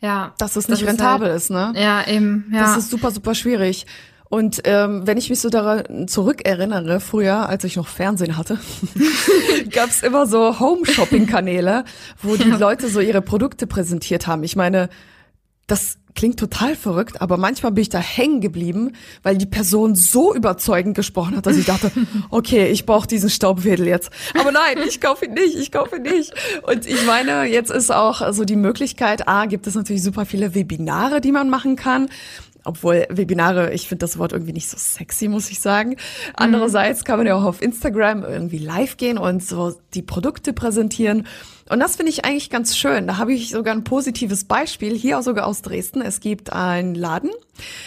Ja. 0.00 0.34
Dass 0.38 0.56
es 0.56 0.68
nicht 0.68 0.82
das 0.82 0.88
rentabel 0.88 1.28
ist, 1.28 1.50
halt, 1.50 1.70
ist, 1.70 1.76
ne? 1.76 1.82
Ja, 1.82 2.06
eben. 2.06 2.50
Ja. 2.52 2.60
Das 2.60 2.76
ist 2.76 2.90
super, 2.90 3.10
super 3.10 3.34
schwierig. 3.34 3.86
Und 4.28 4.62
ähm, 4.64 5.06
wenn 5.06 5.18
ich 5.18 5.30
mich 5.30 5.40
so 5.40 5.50
daran 5.50 6.08
zurückerinnere, 6.08 6.98
früher, 6.98 7.48
als 7.48 7.62
ich 7.62 7.76
noch 7.76 7.86
Fernsehen 7.86 8.36
hatte, 8.36 8.58
gab 9.70 9.88
es 9.88 10.02
immer 10.02 10.26
so 10.26 10.58
Home-Shopping-Kanäle, 10.58 11.84
wo 12.22 12.36
die 12.36 12.48
ja. 12.48 12.56
Leute 12.56 12.88
so 12.88 13.00
ihre 13.00 13.22
Produkte 13.22 13.68
präsentiert 13.68 14.26
haben. 14.26 14.42
Ich 14.42 14.56
meine, 14.56 14.88
das 15.68 15.98
klingt 16.16 16.40
total 16.40 16.74
verrückt, 16.74 17.20
aber 17.22 17.36
manchmal 17.36 17.72
bin 17.72 17.82
ich 17.82 17.88
da 17.88 17.98
hängen 17.98 18.40
geblieben, 18.40 18.92
weil 19.22 19.38
die 19.38 19.46
Person 19.46 19.94
so 19.94 20.34
überzeugend 20.34 20.96
gesprochen 20.96 21.36
hat, 21.36 21.46
dass 21.46 21.56
ich 21.56 21.66
dachte, 21.66 21.92
okay, 22.30 22.66
ich 22.66 22.86
brauche 22.86 23.06
diesen 23.06 23.30
Staubwedel 23.30 23.86
jetzt. 23.86 24.10
Aber 24.38 24.50
nein, 24.50 24.78
ich 24.88 25.00
kaufe 25.00 25.26
ihn 25.26 25.34
nicht, 25.34 25.54
ich 25.54 25.70
kaufe 25.70 25.96
ihn 25.96 26.02
nicht. 26.02 26.32
Und 26.62 26.86
ich 26.86 27.06
meine, 27.06 27.44
jetzt 27.44 27.70
ist 27.70 27.92
auch 27.92 28.32
so 28.32 28.44
die 28.44 28.56
Möglichkeit, 28.56 29.28
A, 29.28 29.46
gibt 29.46 29.66
es 29.66 29.74
natürlich 29.74 30.02
super 30.02 30.26
viele 30.26 30.54
Webinare, 30.54 31.20
die 31.20 31.32
man 31.32 31.48
machen 31.48 31.76
kann. 31.76 32.08
Obwohl 32.64 33.06
Webinare, 33.10 33.72
ich 33.72 33.86
finde 33.86 34.00
das 34.00 34.18
Wort 34.18 34.32
irgendwie 34.32 34.52
nicht 34.52 34.68
so 34.68 34.76
sexy, 34.76 35.28
muss 35.28 35.50
ich 35.50 35.60
sagen. 35.60 35.96
Andererseits 36.34 37.04
kann 37.04 37.18
man 37.18 37.26
ja 37.26 37.36
auch 37.36 37.44
auf 37.44 37.62
Instagram 37.62 38.24
irgendwie 38.24 38.58
live 38.58 38.96
gehen 38.96 39.18
und 39.18 39.44
so 39.44 39.74
die 39.94 40.02
Produkte 40.02 40.52
präsentieren. 40.52 41.28
Und 41.68 41.80
das 41.80 41.96
finde 41.96 42.10
ich 42.10 42.24
eigentlich 42.24 42.50
ganz 42.50 42.76
schön. 42.76 43.06
Da 43.06 43.16
habe 43.16 43.32
ich 43.32 43.50
sogar 43.50 43.74
ein 43.74 43.84
positives 43.84 44.44
Beispiel, 44.44 44.96
hier 44.96 45.18
auch 45.18 45.22
sogar 45.22 45.46
aus 45.46 45.62
Dresden. 45.62 46.00
Es 46.00 46.20
gibt 46.20 46.52
einen 46.52 46.94
Laden 46.94 47.30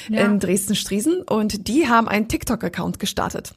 ja. 0.10 0.26
in 0.26 0.39
Dresden-Striesen 0.39 1.22
und 1.22 1.68
die 1.68 1.88
haben 1.88 2.08
einen 2.08 2.28
TikTok-Account 2.28 3.00
gestartet. 3.00 3.54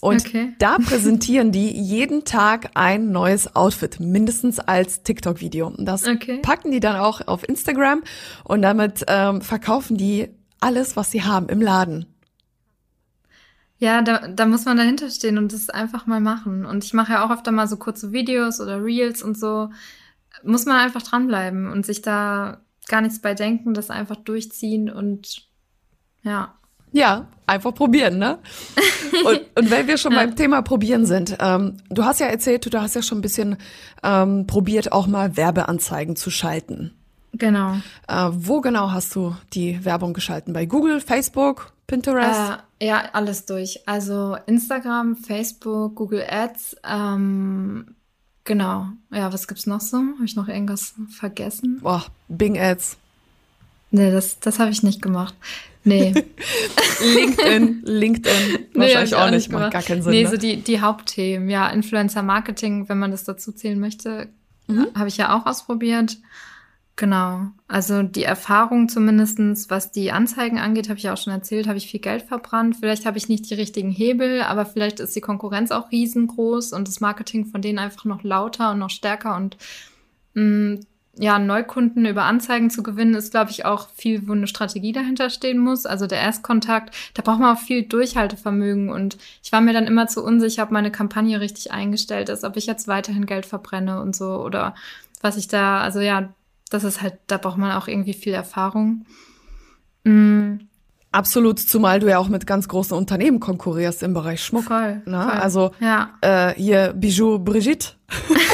Und 0.00 0.26
okay. 0.26 0.54
da 0.58 0.78
präsentieren 0.84 1.52
die 1.52 1.70
jeden 1.70 2.24
Tag 2.24 2.70
ein 2.74 3.12
neues 3.12 3.54
Outfit, 3.54 4.00
mindestens 4.00 4.58
als 4.58 5.02
TikTok-Video. 5.02 5.72
Das 5.78 6.06
okay. 6.06 6.38
packen 6.42 6.70
die 6.70 6.80
dann 6.80 6.96
auch 6.96 7.26
auf 7.26 7.48
Instagram 7.48 8.02
und 8.44 8.62
damit 8.62 9.04
ähm, 9.06 9.40
verkaufen 9.40 9.96
die 9.96 10.28
alles, 10.60 10.96
was 10.96 11.10
sie 11.10 11.22
haben 11.22 11.48
im 11.48 11.60
Laden. 11.60 12.06
Ja, 13.80 14.02
da, 14.02 14.28
da 14.28 14.44
muss 14.44 14.66
man 14.66 14.76
dahinter 14.76 15.08
stehen 15.08 15.38
und 15.38 15.54
das 15.54 15.70
einfach 15.70 16.06
mal 16.06 16.20
machen. 16.20 16.66
Und 16.66 16.84
ich 16.84 16.92
mache 16.92 17.12
ja 17.12 17.24
auch 17.24 17.30
öfter 17.30 17.50
mal 17.50 17.66
so 17.66 17.78
kurze 17.78 18.12
Videos 18.12 18.60
oder 18.60 18.84
Reels 18.84 19.22
und 19.22 19.38
so. 19.38 19.70
Muss 20.44 20.66
man 20.66 20.76
einfach 20.76 21.02
dranbleiben 21.02 21.66
und 21.72 21.86
sich 21.86 22.02
da 22.02 22.60
gar 22.88 23.00
nichts 23.00 23.20
bei 23.20 23.32
denken, 23.32 23.72
das 23.72 23.88
einfach 23.88 24.16
durchziehen 24.16 24.90
und 24.90 25.46
ja. 26.22 26.54
Ja, 26.92 27.28
einfach 27.46 27.74
probieren, 27.74 28.18
ne? 28.18 28.38
Und, 29.24 29.40
und 29.56 29.70
wenn 29.70 29.86
wir 29.86 29.98
schon 29.98 30.14
beim 30.14 30.34
Thema 30.34 30.62
probieren 30.62 31.04
sind, 31.04 31.36
ähm, 31.40 31.76
du 31.90 32.04
hast 32.04 32.20
ja 32.20 32.26
erzählt, 32.26 32.72
du 32.72 32.80
hast 32.80 32.94
ja 32.94 33.02
schon 33.02 33.18
ein 33.18 33.22
bisschen 33.22 33.56
ähm, 34.02 34.46
probiert, 34.46 34.92
auch 34.92 35.08
mal 35.08 35.36
Werbeanzeigen 35.36 36.16
zu 36.16 36.30
schalten. 36.30 36.92
Genau. 37.32 37.74
Äh, 38.08 38.28
wo 38.30 38.60
genau 38.60 38.92
hast 38.92 39.14
du 39.14 39.36
die 39.52 39.84
Werbung 39.84 40.14
geschalten? 40.14 40.54
Bei 40.54 40.64
Google, 40.64 41.00
Facebook, 41.00 41.72
Pinterest? 41.90 42.62
Äh, 42.78 42.86
ja, 42.86 43.10
alles 43.12 43.46
durch. 43.46 43.80
Also 43.86 44.36
Instagram, 44.46 45.16
Facebook, 45.16 45.96
Google 45.96 46.24
Ads. 46.28 46.76
Ähm, 46.88 47.96
genau. 48.44 48.86
Ja, 49.10 49.32
was 49.32 49.48
gibt's 49.48 49.66
noch 49.66 49.80
so? 49.80 49.96
Habe 49.96 50.24
ich 50.24 50.36
noch 50.36 50.46
irgendwas 50.48 50.94
vergessen? 51.18 51.80
Boah, 51.82 52.04
Bing 52.28 52.58
Ads. 52.58 52.96
Nee, 53.90 54.12
das, 54.12 54.38
das 54.38 54.60
habe 54.60 54.70
ich 54.70 54.84
nicht 54.84 55.02
gemacht. 55.02 55.34
Nee. 55.82 56.14
LinkedIn, 57.14 57.82
LinkedIn. 57.84 58.68
Wahrscheinlich 58.74 59.10
nee, 59.10 59.16
auch 59.16 59.30
nicht, 59.30 59.50
macht 59.50 59.72
gar 59.72 59.82
keinen 59.82 60.02
Sinn. 60.02 60.12
Nee, 60.12 60.24
ne? 60.24 60.30
so 60.30 60.36
die, 60.36 60.62
die 60.62 60.80
Hauptthemen. 60.80 61.50
Ja, 61.50 61.68
Influencer 61.70 62.22
Marketing, 62.22 62.88
wenn 62.88 62.98
man 62.98 63.10
das 63.10 63.24
dazu 63.24 63.50
zählen 63.50 63.80
möchte, 63.80 64.28
mhm. 64.68 64.86
habe 64.94 65.08
ich 65.08 65.16
ja 65.16 65.36
auch 65.36 65.46
ausprobiert. 65.46 66.18
Genau. 67.00 67.46
Also 67.66 68.02
die 68.02 68.24
Erfahrung 68.24 68.90
zumindestens, 68.90 69.70
was 69.70 69.90
die 69.90 70.12
Anzeigen 70.12 70.58
angeht, 70.58 70.90
habe 70.90 70.98
ich 70.98 71.04
ja 71.04 71.14
auch 71.14 71.16
schon 71.16 71.32
erzählt, 71.32 71.66
habe 71.66 71.78
ich 71.78 71.90
viel 71.90 71.98
Geld 72.00 72.24
verbrannt. 72.24 72.76
Vielleicht 72.78 73.06
habe 73.06 73.16
ich 73.16 73.30
nicht 73.30 73.48
die 73.48 73.54
richtigen 73.54 73.90
Hebel, 73.90 74.42
aber 74.42 74.66
vielleicht 74.66 75.00
ist 75.00 75.16
die 75.16 75.22
Konkurrenz 75.22 75.70
auch 75.70 75.90
riesengroß 75.90 76.74
und 76.74 76.88
das 76.88 77.00
Marketing 77.00 77.46
von 77.46 77.62
denen 77.62 77.78
einfach 77.78 78.04
noch 78.04 78.22
lauter 78.22 78.72
und 78.72 78.80
noch 78.80 78.90
stärker. 78.90 79.34
Und 79.34 79.56
mh, 80.34 80.42
mm, 80.42 80.80
ja, 81.18 81.38
Neukunden 81.38 82.04
über 82.04 82.24
Anzeigen 82.24 82.68
zu 82.68 82.82
gewinnen, 82.82 83.14
ist, 83.14 83.30
glaube 83.30 83.50
ich, 83.50 83.64
auch 83.64 83.88
viel, 83.94 84.28
wo 84.28 84.32
eine 84.32 84.46
Strategie 84.46 84.92
dahinter 84.92 85.30
stehen 85.30 85.58
muss. 85.58 85.86
Also 85.86 86.06
der 86.06 86.20
Erstkontakt, 86.20 86.94
da 87.14 87.22
braucht 87.22 87.40
man 87.40 87.56
auch 87.56 87.60
viel 87.60 87.84
Durchhaltevermögen. 87.84 88.90
Und 88.90 89.16
ich 89.42 89.52
war 89.52 89.62
mir 89.62 89.72
dann 89.72 89.86
immer 89.86 90.06
zu 90.06 90.22
unsicher, 90.22 90.64
ob 90.64 90.70
meine 90.70 90.92
Kampagne 90.92 91.40
richtig 91.40 91.72
eingestellt 91.72 92.28
ist, 92.28 92.44
ob 92.44 92.58
ich 92.58 92.66
jetzt 92.66 92.88
weiterhin 92.88 93.24
Geld 93.24 93.46
verbrenne 93.46 94.02
und 94.02 94.14
so 94.14 94.44
oder 94.44 94.74
was 95.22 95.38
ich 95.38 95.48
da, 95.48 95.80
also 95.80 96.00
ja, 96.00 96.34
das 96.70 96.84
ist 96.84 97.02
halt, 97.02 97.14
da 97.26 97.36
braucht 97.36 97.58
man 97.58 97.72
auch 97.72 97.88
irgendwie 97.88 98.14
viel 98.14 98.32
Erfahrung. 98.32 99.04
Mhm. 100.04 100.68
Absolut, 101.12 101.58
zumal 101.58 101.98
du 101.98 102.08
ja 102.08 102.18
auch 102.18 102.28
mit 102.28 102.46
ganz 102.46 102.68
großen 102.68 102.96
Unternehmen 102.96 103.40
konkurrierst 103.40 104.04
im 104.04 104.14
Bereich 104.14 104.44
Schmuck. 104.44 104.64
Voll. 104.64 105.02
Ne? 105.06 105.22
voll. 105.22 105.40
Also 105.40 105.72
ja. 105.80 106.10
äh, 106.20 106.54
hier 106.54 106.92
Bijou 106.92 107.40
Brigitte. 107.40 107.94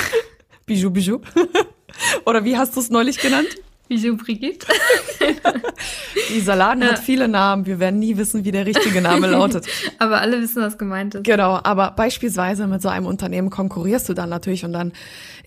Bijou 0.67 0.91
Bijou. 0.91 1.21
Oder 2.25 2.45
wie 2.45 2.57
hast 2.57 2.75
du 2.75 2.81
es 2.81 2.89
neulich 2.89 3.19
genannt? 3.19 3.49
Bijou 3.89 4.17
Brigitte. 4.17 4.67
Dieser 6.37 6.55
Laden 6.57 6.83
ja. 6.83 6.91
hat 6.91 6.99
viele 6.99 7.29
Namen. 7.29 7.67
Wir 7.67 7.79
werden 7.79 7.99
nie 7.99 8.17
wissen, 8.17 8.45
wie 8.45 8.53
der 8.53 8.67
richtige 8.67 9.01
Name 9.01 9.27
lautet. 9.27 9.67
aber 9.99 10.21
alle 10.21 10.41
wissen, 10.41 10.63
was 10.63 10.77
gemeint 10.77 11.15
ist. 11.15 11.25
Genau, 11.25 11.59
aber 11.63 11.93
beispielsweise 11.93 12.67
mit 12.67 12.83
so 12.83 12.89
einem 12.89 13.07
Unternehmen 13.07 13.51
konkurrierst 13.51 14.09
du 14.09 14.15
dann 14.15 14.29
natürlich 14.29 14.65
und 14.65 14.73
dann 14.73 14.93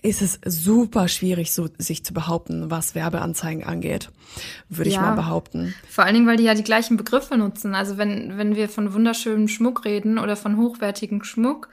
ist 0.02 0.20
es 0.20 0.40
super 0.44 1.08
schwierig, 1.08 1.52
so, 1.52 1.68
sich 1.78 2.04
zu 2.04 2.12
behaupten, 2.12 2.70
was 2.70 2.94
Werbeanzeigen 2.94 3.64
angeht, 3.64 4.10
würde 4.68 4.90
ja. 4.90 4.96
ich 4.96 5.00
mal 5.00 5.14
behaupten. 5.14 5.74
Vor 5.88 6.04
allen 6.04 6.14
Dingen, 6.14 6.26
weil 6.26 6.36
die 6.36 6.44
ja 6.44 6.54
die 6.54 6.64
gleichen 6.64 6.96
Begriffe 6.96 7.36
nutzen. 7.36 7.74
Also 7.74 7.96
wenn, 7.98 8.36
wenn 8.36 8.56
wir 8.56 8.68
von 8.68 8.92
wunderschönem 8.92 9.48
Schmuck 9.48 9.84
reden 9.84 10.18
oder 10.18 10.36
von 10.36 10.56
hochwertigem 10.56 11.22
Schmuck, 11.22 11.68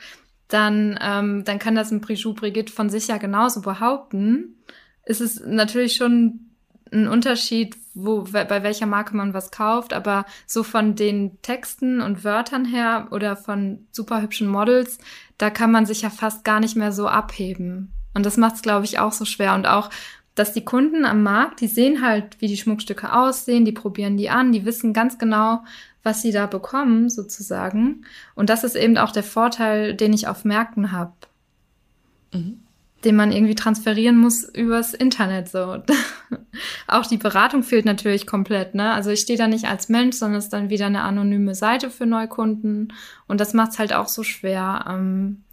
dann, 0.48 0.98
ähm, 1.02 1.44
dann 1.44 1.60
kann 1.60 1.76
das 1.76 1.92
ein 1.92 2.02
Bijou 2.02 2.34
Brigitte 2.34 2.72
von 2.72 2.90
sich 2.90 3.08
ja 3.08 3.18
genauso 3.18 3.62
behaupten. 3.62 4.56
Ist 5.06 5.22
es 5.22 5.42
natürlich 5.46 5.96
schon 5.96 6.47
ein 6.92 7.08
Unterschied, 7.08 7.78
wo, 7.94 8.24
bei 8.24 8.64
welcher 8.64 8.86
Marke 8.86 9.16
man 9.16 9.34
was 9.34 9.52
kauft, 9.52 9.94
aber 9.94 10.26
so 10.46 10.64
von 10.64 10.96
den 10.96 11.42
Texten 11.42 12.02
und 12.02 12.24
Wörtern 12.24 12.66
her 12.66 13.08
oder 13.12 13.36
von 13.36 13.88
super 13.92 14.22
hübschen 14.22 14.48
Models, 14.48 15.00
da 15.38 15.50
kann 15.50 15.72
man 15.72 15.86
sich 15.86 16.02
ja 16.02 16.10
fast 16.10 16.44
gar 16.44 16.60
nicht 16.60 16.76
mehr 16.76 16.92
so 16.92 17.08
abheben. 17.08 17.92
Und 18.14 18.26
das 18.26 18.38
macht 18.38 18.56
es, 18.56 18.62
glaube 18.62 18.86
ich, 18.86 19.00
auch 19.00 19.12
so 19.12 19.26
schwer. 19.26 19.54
Und 19.56 19.68
auch, 19.68 19.90
dass 20.36 20.54
die 20.54 20.66
Kunden 20.66 21.06
am 21.06 21.24
Markt, 21.24 21.62
die 21.62 21.68
sehen 21.68 22.02
halt, 22.02 22.40
wie 22.42 22.48
die 22.48 22.58
Schmuckstücke 22.58 23.14
aussehen, 23.14 23.66
die 23.66 23.72
probieren 23.72 24.18
die 24.18 24.30
an, 24.30 24.52
die 24.52 24.66
wissen 24.66 24.94
ganz 24.94 25.18
genau, 25.18 25.64
was 26.04 26.22
sie 26.22 26.32
da 26.32 26.46
bekommen, 26.46 27.10
sozusagen. 27.10 28.06
Und 28.36 28.50
das 28.50 28.64
ist 28.64 28.76
eben 28.76 28.98
auch 28.98 29.12
der 29.12 29.24
Vorteil, 29.24 29.94
den 29.96 30.14
ich 30.14 30.28
auf 30.28 30.46
Märkten 30.46 30.92
habe. 30.92 31.14
Mhm 32.34 32.67
den 33.04 33.16
man 33.16 33.32
irgendwie 33.32 33.56
transferieren 33.56 34.18
muss 34.18 34.44
übers 34.44 34.94
Internet 34.94 35.50
so. 35.50 35.78
auch 36.88 37.06
die 37.06 37.18
Beratung 37.18 37.64
fehlt 37.64 37.86
natürlich 37.86 38.26
komplett, 38.26 38.74
ne? 38.74 38.92
Also 38.92 39.12
ich 39.12 39.20
stehe 39.20 39.38
da 39.38 39.48
nicht 39.48 39.66
als 39.66 39.90
Mensch, 39.90 40.16
sondern 40.16 40.40
es 40.40 40.46
ist 40.46 40.54
dann 40.54 40.70
wieder 40.70 40.88
eine 40.88 41.04
anonyme 41.04 41.54
Seite 41.54 41.90
für 41.90 42.06
Neukunden 42.06 42.94
und 43.28 43.40
das 43.40 43.54
macht 43.54 43.72
es 43.72 43.80
halt 43.80 43.94
auch 43.94 44.08
so 44.08 44.24
schwer, 44.24 44.86
ähm, 44.90 45.44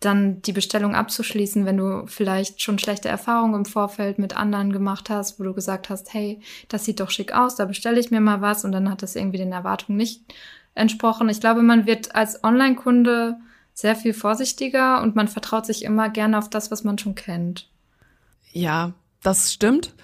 dann 0.00 0.40
die 0.40 0.52
Bestellung 0.52 0.94
abzuschließen, 0.94 1.66
wenn 1.66 1.76
du 1.76 2.06
vielleicht 2.06 2.62
schon 2.62 2.78
schlechte 2.78 3.10
Erfahrungen 3.10 3.54
im 3.54 3.64
Vorfeld 3.66 4.18
mit 4.18 4.34
anderen 4.34 4.72
gemacht 4.72 5.10
hast, 5.10 5.38
wo 5.38 5.44
du 5.44 5.52
gesagt 5.52 5.90
hast, 5.90 6.14
hey, 6.14 6.40
das 6.68 6.86
sieht 6.86 7.00
doch 7.00 7.10
schick 7.10 7.34
aus, 7.34 7.56
da 7.56 7.66
bestelle 7.66 8.00
ich 8.00 8.10
mir 8.10 8.20
mal 8.20 8.40
was 8.40 8.64
und 8.64 8.72
dann 8.72 8.90
hat 8.90 9.02
das 9.02 9.14
irgendwie 9.14 9.36
den 9.36 9.52
Erwartungen 9.52 9.98
nicht 9.98 10.22
entsprochen. 10.74 11.28
Ich 11.28 11.40
glaube, 11.40 11.62
man 11.62 11.86
wird 11.86 12.14
als 12.14 12.42
Online-Kunde 12.42 13.36
sehr 13.80 13.96
viel 13.96 14.14
vorsichtiger 14.14 15.02
und 15.02 15.16
man 15.16 15.28
vertraut 15.28 15.66
sich 15.66 15.84
immer 15.84 16.08
gerne 16.08 16.38
auf 16.38 16.50
das, 16.50 16.70
was 16.70 16.84
man 16.84 16.98
schon 16.98 17.14
kennt. 17.14 17.68
Ja, 18.52 18.92
das 19.22 19.52
stimmt. 19.52 19.94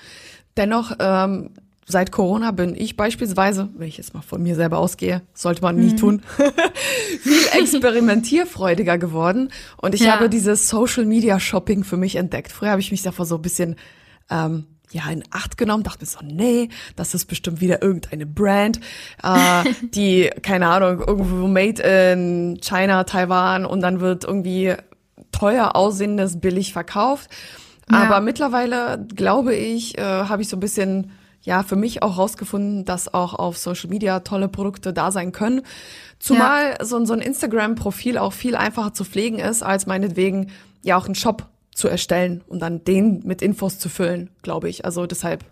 Dennoch, 0.56 0.92
ähm, 0.98 1.50
seit 1.86 2.12
Corona 2.12 2.50
bin 2.50 2.74
ich 2.74 2.96
beispielsweise, 2.96 3.68
wenn 3.76 3.88
ich 3.88 3.98
jetzt 3.98 4.14
mal 4.14 4.22
von 4.22 4.42
mir 4.42 4.54
selber 4.54 4.78
ausgehe, 4.78 5.22
sollte 5.34 5.62
man 5.62 5.76
nie 5.76 5.92
mhm. 5.92 5.96
tun, 5.96 6.22
viel 7.20 7.46
experimentierfreudiger 7.52 8.98
geworden. 8.98 9.50
Und 9.76 9.94
ich 9.94 10.02
ja. 10.02 10.12
habe 10.12 10.28
dieses 10.28 10.68
Social 10.68 11.04
Media 11.04 11.38
Shopping 11.38 11.84
für 11.84 11.96
mich 11.96 12.16
entdeckt. 12.16 12.52
Früher 12.52 12.70
habe 12.70 12.80
ich 12.80 12.90
mich 12.90 13.02
davor 13.02 13.26
so 13.26 13.36
ein 13.36 13.42
bisschen 13.42 13.76
ähm, 14.30 14.66
ja 14.96 15.10
in 15.10 15.22
Acht 15.30 15.56
genommen, 15.56 15.82
dachte 15.82 16.04
mir 16.04 16.06
so, 16.06 16.18
nee, 16.22 16.68
das 16.96 17.14
ist 17.14 17.26
bestimmt 17.26 17.60
wieder 17.60 17.82
irgendeine 17.82 18.26
Brand, 18.26 18.80
äh, 19.22 19.64
die, 19.94 20.30
keine 20.42 20.68
Ahnung, 20.68 21.00
irgendwo 21.06 21.46
made 21.46 21.82
in 21.82 22.58
China, 22.60 23.04
Taiwan 23.04 23.66
und 23.66 23.80
dann 23.80 24.00
wird 24.00 24.24
irgendwie 24.24 24.74
teuer 25.32 25.76
aussehendes 25.76 26.40
billig 26.40 26.72
verkauft. 26.72 27.30
Ja. 27.90 28.02
Aber 28.02 28.20
mittlerweile, 28.20 29.06
glaube 29.14 29.54
ich, 29.54 29.98
äh, 29.98 30.02
habe 30.02 30.42
ich 30.42 30.48
so 30.48 30.56
ein 30.56 30.60
bisschen 30.60 31.12
ja 31.42 31.62
für 31.62 31.76
mich 31.76 32.02
auch 32.02 32.18
rausgefunden, 32.18 32.84
dass 32.84 33.12
auch 33.14 33.34
auf 33.34 33.56
Social 33.56 33.88
Media 33.88 34.20
tolle 34.20 34.48
Produkte 34.48 34.92
da 34.92 35.12
sein 35.12 35.30
können. 35.30 35.62
Zumal 36.18 36.76
ja. 36.78 36.84
so, 36.84 37.02
so 37.04 37.12
ein 37.12 37.20
Instagram-Profil 37.20 38.18
auch 38.18 38.32
viel 38.32 38.56
einfacher 38.56 38.92
zu 38.92 39.04
pflegen 39.04 39.38
ist, 39.38 39.62
als 39.62 39.86
meinetwegen 39.86 40.50
ja 40.82 40.96
auch 40.96 41.08
ein 41.08 41.14
Shop 41.14 41.46
zu 41.76 41.88
erstellen 41.88 42.42
und 42.48 42.60
dann 42.60 42.82
den 42.84 43.22
mit 43.24 43.42
Infos 43.42 43.78
zu 43.78 43.88
füllen, 43.88 44.30
glaube 44.42 44.68
ich. 44.68 44.84
Also 44.84 45.06
deshalb. 45.06 45.44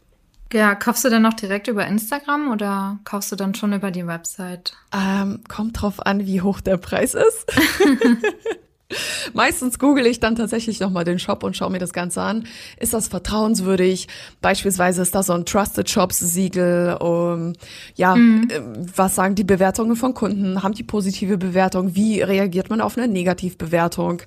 Ja, 0.53 0.75
kaufst 0.75 1.05
du 1.05 1.11
dann 1.11 1.23
noch 1.23 1.35
direkt 1.35 1.69
über 1.69 1.87
Instagram 1.87 2.51
oder 2.51 2.99
kaufst 3.05 3.31
du 3.33 3.37
dann 3.37 3.55
schon 3.55 3.73
über 3.73 3.91
die 3.91 4.07
Website? 4.07 4.75
Ähm, 4.93 5.43
kommt 5.49 5.81
drauf 5.81 6.05
an, 6.05 6.27
wie 6.27 6.41
hoch 6.41 6.61
der 6.61 6.77
Preis 6.77 7.15
ist. 7.15 7.47
Meistens 9.33 9.79
google 9.79 10.07
ich 10.07 10.21
dann 10.21 10.37
tatsächlich 10.37 10.81
nochmal 10.81 11.05
den 11.05 11.19
Shop 11.19 11.43
und 11.43 11.57
schaue 11.57 11.71
mir 11.71 11.79
das 11.79 11.93
Ganze 11.93 12.23
an. 12.23 12.47
Ist 12.79 12.95
das 12.95 13.09
vertrauenswürdig? 13.09 14.09
Beispielsweise 14.41 15.03
ist 15.03 15.15
da 15.15 15.23
so 15.23 15.33
ein 15.33 15.47
Trusted 15.47 15.89
Shops 15.89 16.19
Siegel. 16.21 16.97
Um, 17.01 17.55
ja, 17.95 18.15
mhm. 18.15 18.49
Äh, 18.51 18.61
was 18.95 19.15
sagen 19.15 19.35
die 19.35 19.45
Bewertungen 19.45 19.97
von 19.97 20.15
Kunden? 20.15 20.63
Haben 20.63 20.75
die 20.75 20.83
positive 20.83 21.39
Bewertung? 21.39 21.95
Wie 21.95 22.21
reagiert 22.21 22.71
man 22.71 22.81
auf 22.81 22.97
eine 22.99 23.09
Negativbewertung? 23.09 24.23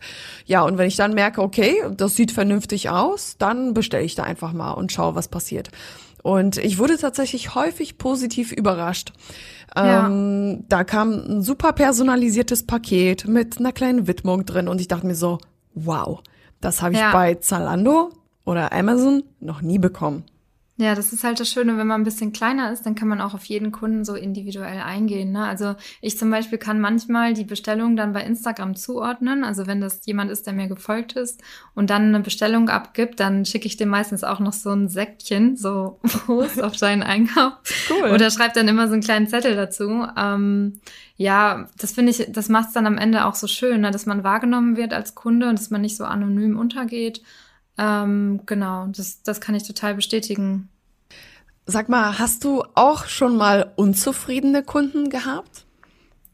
Ja, 0.45 0.63
und 0.63 0.77
wenn 0.77 0.87
ich 0.87 0.95
dann 0.95 1.13
merke, 1.13 1.41
okay, 1.41 1.75
das 1.95 2.15
sieht 2.15 2.31
vernünftig 2.31 2.89
aus, 2.89 3.35
dann 3.37 3.73
bestelle 3.73 4.03
ich 4.03 4.15
da 4.15 4.23
einfach 4.23 4.53
mal 4.53 4.71
und 4.71 4.91
schaue, 4.91 5.15
was 5.15 5.27
passiert. 5.27 5.69
Und 6.23 6.57
ich 6.57 6.77
wurde 6.77 6.97
tatsächlich 6.97 7.55
häufig 7.55 7.97
positiv 7.97 8.51
überrascht. 8.51 9.13
Ja. 9.75 10.07
Ähm, 10.07 10.65
da 10.67 10.83
kam 10.83 11.13
ein 11.13 11.41
super 11.41 11.73
personalisiertes 11.73 12.65
Paket 12.65 13.27
mit 13.27 13.59
einer 13.59 13.71
kleinen 13.71 14.07
Widmung 14.07 14.45
drin 14.45 14.67
und 14.67 14.81
ich 14.81 14.87
dachte 14.87 15.05
mir 15.05 15.15
so, 15.15 15.37
wow, 15.73 16.21
das 16.61 16.81
habe 16.81 16.93
ich 16.93 16.99
ja. 16.99 17.11
bei 17.11 17.35
Zalando 17.35 18.09
oder 18.45 18.73
Amazon 18.73 19.23
noch 19.39 19.61
nie 19.61 19.77
bekommen. 19.77 20.23
Ja, 20.79 20.93
das 20.93 21.11
ist 21.11 21.23
halt 21.23 21.39
das 21.39 21.49
Schöne, 21.49 21.75
wenn 21.77 21.87
man 21.87 22.01
ein 22.01 22.03
bisschen 22.03 22.33
kleiner 22.33 22.71
ist, 22.71 22.85
dann 22.85 22.93
kann 22.93 23.07
man 23.07 23.19
auch 23.19 23.33
auf 23.33 23.45
jeden 23.45 23.71
Kunden 23.71 24.05
so 24.05 24.13
individuell 24.13 24.79
eingehen. 24.79 25.31
Ne? 25.31 25.43
Also 25.43 25.75
ich 26.01 26.19
zum 26.19 26.29
Beispiel 26.29 26.59
kann 26.59 26.79
manchmal 26.79 27.33
die 27.33 27.45
Bestellung 27.45 27.95
dann 27.95 28.13
bei 28.13 28.23
Instagram 28.23 28.75
zuordnen. 28.75 29.43
Also 29.43 29.65
wenn 29.65 29.81
das 29.81 30.05
jemand 30.05 30.29
ist, 30.29 30.45
der 30.45 30.53
mir 30.53 30.67
gefolgt 30.67 31.13
ist 31.13 31.41
und 31.73 31.89
dann 31.89 32.09
eine 32.13 32.19
Bestellung 32.19 32.69
abgibt, 32.69 33.19
dann 33.19 33.43
schicke 33.43 33.65
ich 33.65 33.77
dem 33.77 33.89
meistens 33.89 34.23
auch 34.23 34.39
noch 34.39 34.53
so 34.53 34.69
ein 34.69 34.87
Säckchen, 34.87 35.57
so 35.57 35.99
Prost 36.03 36.61
auf 36.61 36.77
seinen 36.77 37.01
Einkauf. 37.01 37.53
Cool. 37.89 38.11
Oder 38.11 38.29
schreibt 38.29 38.55
dann 38.55 38.67
immer 38.67 38.87
so 38.87 38.93
einen 38.93 39.01
kleinen 39.01 39.27
Zettel 39.27 39.55
dazu. 39.55 40.05
Ähm, 40.15 40.79
ja, 41.15 41.67
das 41.79 41.93
finde 41.93 42.11
ich, 42.11 42.27
das 42.29 42.49
macht 42.49 42.67
es 42.67 42.73
dann 42.73 42.85
am 42.85 42.99
Ende 42.99 43.25
auch 43.25 43.33
so 43.33 43.47
schön, 43.47 43.81
ne? 43.81 43.89
dass 43.89 44.05
man 44.05 44.23
wahrgenommen 44.23 44.77
wird 44.77 44.93
als 44.93 45.15
Kunde 45.15 45.49
und 45.49 45.57
dass 45.57 45.71
man 45.71 45.81
nicht 45.81 45.97
so 45.97 46.05
anonym 46.05 46.59
untergeht. 46.59 47.23
Ähm, 47.77 48.41
genau, 48.45 48.87
das, 48.87 49.21
das 49.23 49.41
kann 49.41 49.55
ich 49.55 49.63
total 49.63 49.95
bestätigen. 49.95 50.69
Sag 51.65 51.89
mal, 51.89 52.17
hast 52.17 52.43
du 52.43 52.63
auch 52.75 53.05
schon 53.05 53.35
mal 53.35 53.71
unzufriedene 53.75 54.63
Kunden 54.63 55.09
gehabt? 55.09 55.65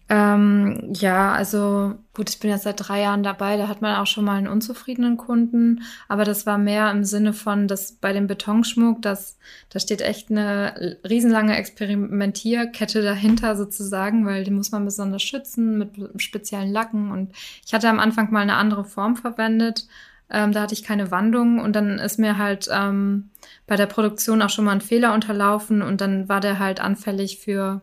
Ähm, 0.10 0.92
ja, 0.94 1.32
also 1.32 1.96
gut, 2.14 2.30
ich 2.30 2.40
bin 2.40 2.52
jetzt 2.52 2.64
seit 2.64 2.88
drei 2.88 3.02
Jahren 3.02 3.24
dabei, 3.24 3.58
da 3.58 3.68
hat 3.70 3.82
man 3.82 3.96
auch 3.96 4.06
schon 4.06 4.26
mal 4.26 4.38
einen 4.38 4.50
unzufriedenen 4.50 5.18
Kunden, 5.18 5.82
aber 6.10 6.26
das 6.26 6.46
war 6.46 6.58
mehr 6.58 6.92
im 6.92 7.04
Sinne 7.06 7.34
von, 7.34 7.68
dass 7.68 7.94
bei 7.94 8.12
dem 8.14 8.28
Betonschmuck, 8.28 9.02
dass 9.02 9.40
da 9.70 9.80
steht 9.80 10.02
echt 10.02 10.30
eine 10.30 10.98
riesenlange 11.08 11.56
Experimentierkette 11.56 13.02
dahinter 13.02 13.56
sozusagen, 13.56 14.26
weil 14.26 14.44
die 14.44 14.52
muss 14.52 14.72
man 14.72 14.86
besonders 14.86 15.24
schützen 15.24 15.78
mit 15.78 16.22
speziellen 16.22 16.72
Lacken 16.72 17.10
und 17.10 17.32
ich 17.66 17.74
hatte 17.74 17.90
am 17.90 18.00
Anfang 18.00 18.32
mal 18.32 18.42
eine 18.42 18.56
andere 18.56 18.84
Form 18.84 19.16
verwendet 19.16 19.88
ähm, 20.30 20.52
da 20.52 20.62
hatte 20.62 20.74
ich 20.74 20.84
keine 20.84 21.12
Wandung 21.12 21.60
und 21.60 21.76
dann 21.76 22.00
ist 22.00 22.20
mir 22.20 22.38
halt 22.38 22.68
ähm, 22.72 23.30
bei 23.68 23.76
der 23.76 23.86
Produktion 23.86 24.42
auch 24.42 24.50
schon 24.50 24.66
mal 24.66 24.72
ein 24.72 24.82
Fehler 24.82 25.14
unterlaufen 25.14 25.82
und 25.82 26.02
dann 26.02 26.30
war 26.30 26.40
der 26.40 26.60
halt 26.60 26.80
anfällig 26.80 27.40
für 27.40 27.82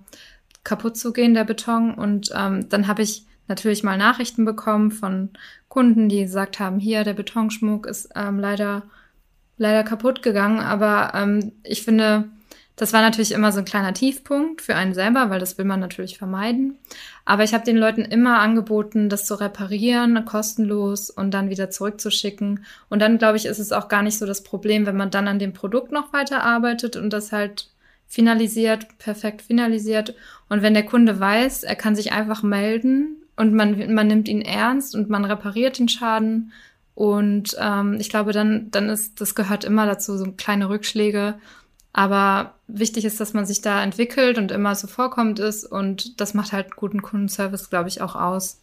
kaputt 0.64 0.96
zu 0.96 1.12
gehen, 1.12 1.34
der 1.34 1.44
Beton. 1.44 1.94
Und 1.94 2.30
ähm, 2.36 2.68
dann 2.68 2.86
habe 2.86 3.02
ich 3.02 3.26
natürlich 3.48 3.82
mal 3.82 3.96
Nachrichten 3.96 4.44
bekommen 4.44 4.90
von 4.90 5.30
Kunden, 5.68 6.08
die 6.08 6.22
gesagt 6.22 6.60
haben, 6.60 6.78
hier, 6.78 7.04
der 7.04 7.14
Betonschmuck 7.14 7.86
ist 7.86 8.10
ähm, 8.14 8.38
leider, 8.38 8.84
leider 9.56 9.82
kaputt 9.84 10.22
gegangen. 10.22 10.60
Aber 10.60 11.12
ähm, 11.14 11.52
ich 11.62 11.82
finde, 11.82 12.28
Das 12.80 12.94
war 12.94 13.02
natürlich 13.02 13.32
immer 13.32 13.52
so 13.52 13.58
ein 13.58 13.66
kleiner 13.66 13.92
Tiefpunkt 13.92 14.62
für 14.62 14.74
einen 14.74 14.94
selber, 14.94 15.28
weil 15.28 15.38
das 15.38 15.58
will 15.58 15.66
man 15.66 15.80
natürlich 15.80 16.16
vermeiden. 16.16 16.78
Aber 17.26 17.44
ich 17.44 17.52
habe 17.52 17.62
den 17.62 17.76
Leuten 17.76 18.00
immer 18.00 18.38
angeboten, 18.38 19.10
das 19.10 19.26
zu 19.26 19.34
reparieren, 19.34 20.24
kostenlos 20.24 21.10
und 21.10 21.32
dann 21.32 21.50
wieder 21.50 21.68
zurückzuschicken. 21.68 22.64
Und 22.88 23.02
dann, 23.02 23.18
glaube 23.18 23.36
ich, 23.36 23.44
ist 23.44 23.58
es 23.58 23.72
auch 23.72 23.88
gar 23.88 24.02
nicht 24.02 24.16
so 24.16 24.24
das 24.24 24.42
Problem, 24.42 24.86
wenn 24.86 24.96
man 24.96 25.10
dann 25.10 25.28
an 25.28 25.38
dem 25.38 25.52
Produkt 25.52 25.92
noch 25.92 26.14
weiter 26.14 26.42
arbeitet 26.42 26.96
und 26.96 27.12
das 27.12 27.32
halt 27.32 27.68
finalisiert, 28.06 28.96
perfekt 28.96 29.42
finalisiert. 29.42 30.14
Und 30.48 30.62
wenn 30.62 30.72
der 30.72 30.86
Kunde 30.86 31.20
weiß, 31.20 31.64
er 31.64 31.76
kann 31.76 31.94
sich 31.94 32.12
einfach 32.12 32.42
melden 32.42 33.16
und 33.36 33.52
man, 33.52 33.92
man 33.92 34.06
nimmt 34.06 34.26
ihn 34.26 34.40
ernst 34.40 34.94
und 34.94 35.10
man 35.10 35.26
repariert 35.26 35.78
den 35.78 35.90
Schaden. 35.90 36.52
Und 36.94 37.54
ähm, 37.60 37.98
ich 38.00 38.08
glaube, 38.08 38.32
dann, 38.32 38.70
dann 38.70 38.88
ist, 38.88 39.20
das 39.20 39.34
gehört 39.34 39.64
immer 39.64 39.84
dazu, 39.84 40.16
so 40.16 40.32
kleine 40.32 40.70
Rückschläge 40.70 41.34
aber 41.92 42.54
wichtig 42.68 43.04
ist, 43.04 43.20
dass 43.20 43.34
man 43.34 43.46
sich 43.46 43.62
da 43.62 43.82
entwickelt 43.82 44.38
und 44.38 44.52
immer 44.52 44.74
so 44.74 44.86
vorkommt 44.86 45.38
ist 45.38 45.64
und 45.64 46.20
das 46.20 46.34
macht 46.34 46.52
halt 46.52 46.76
guten 46.76 47.02
Kundenservice, 47.02 47.70
glaube 47.70 47.88
ich, 47.88 48.00
auch 48.00 48.14
aus. 48.14 48.60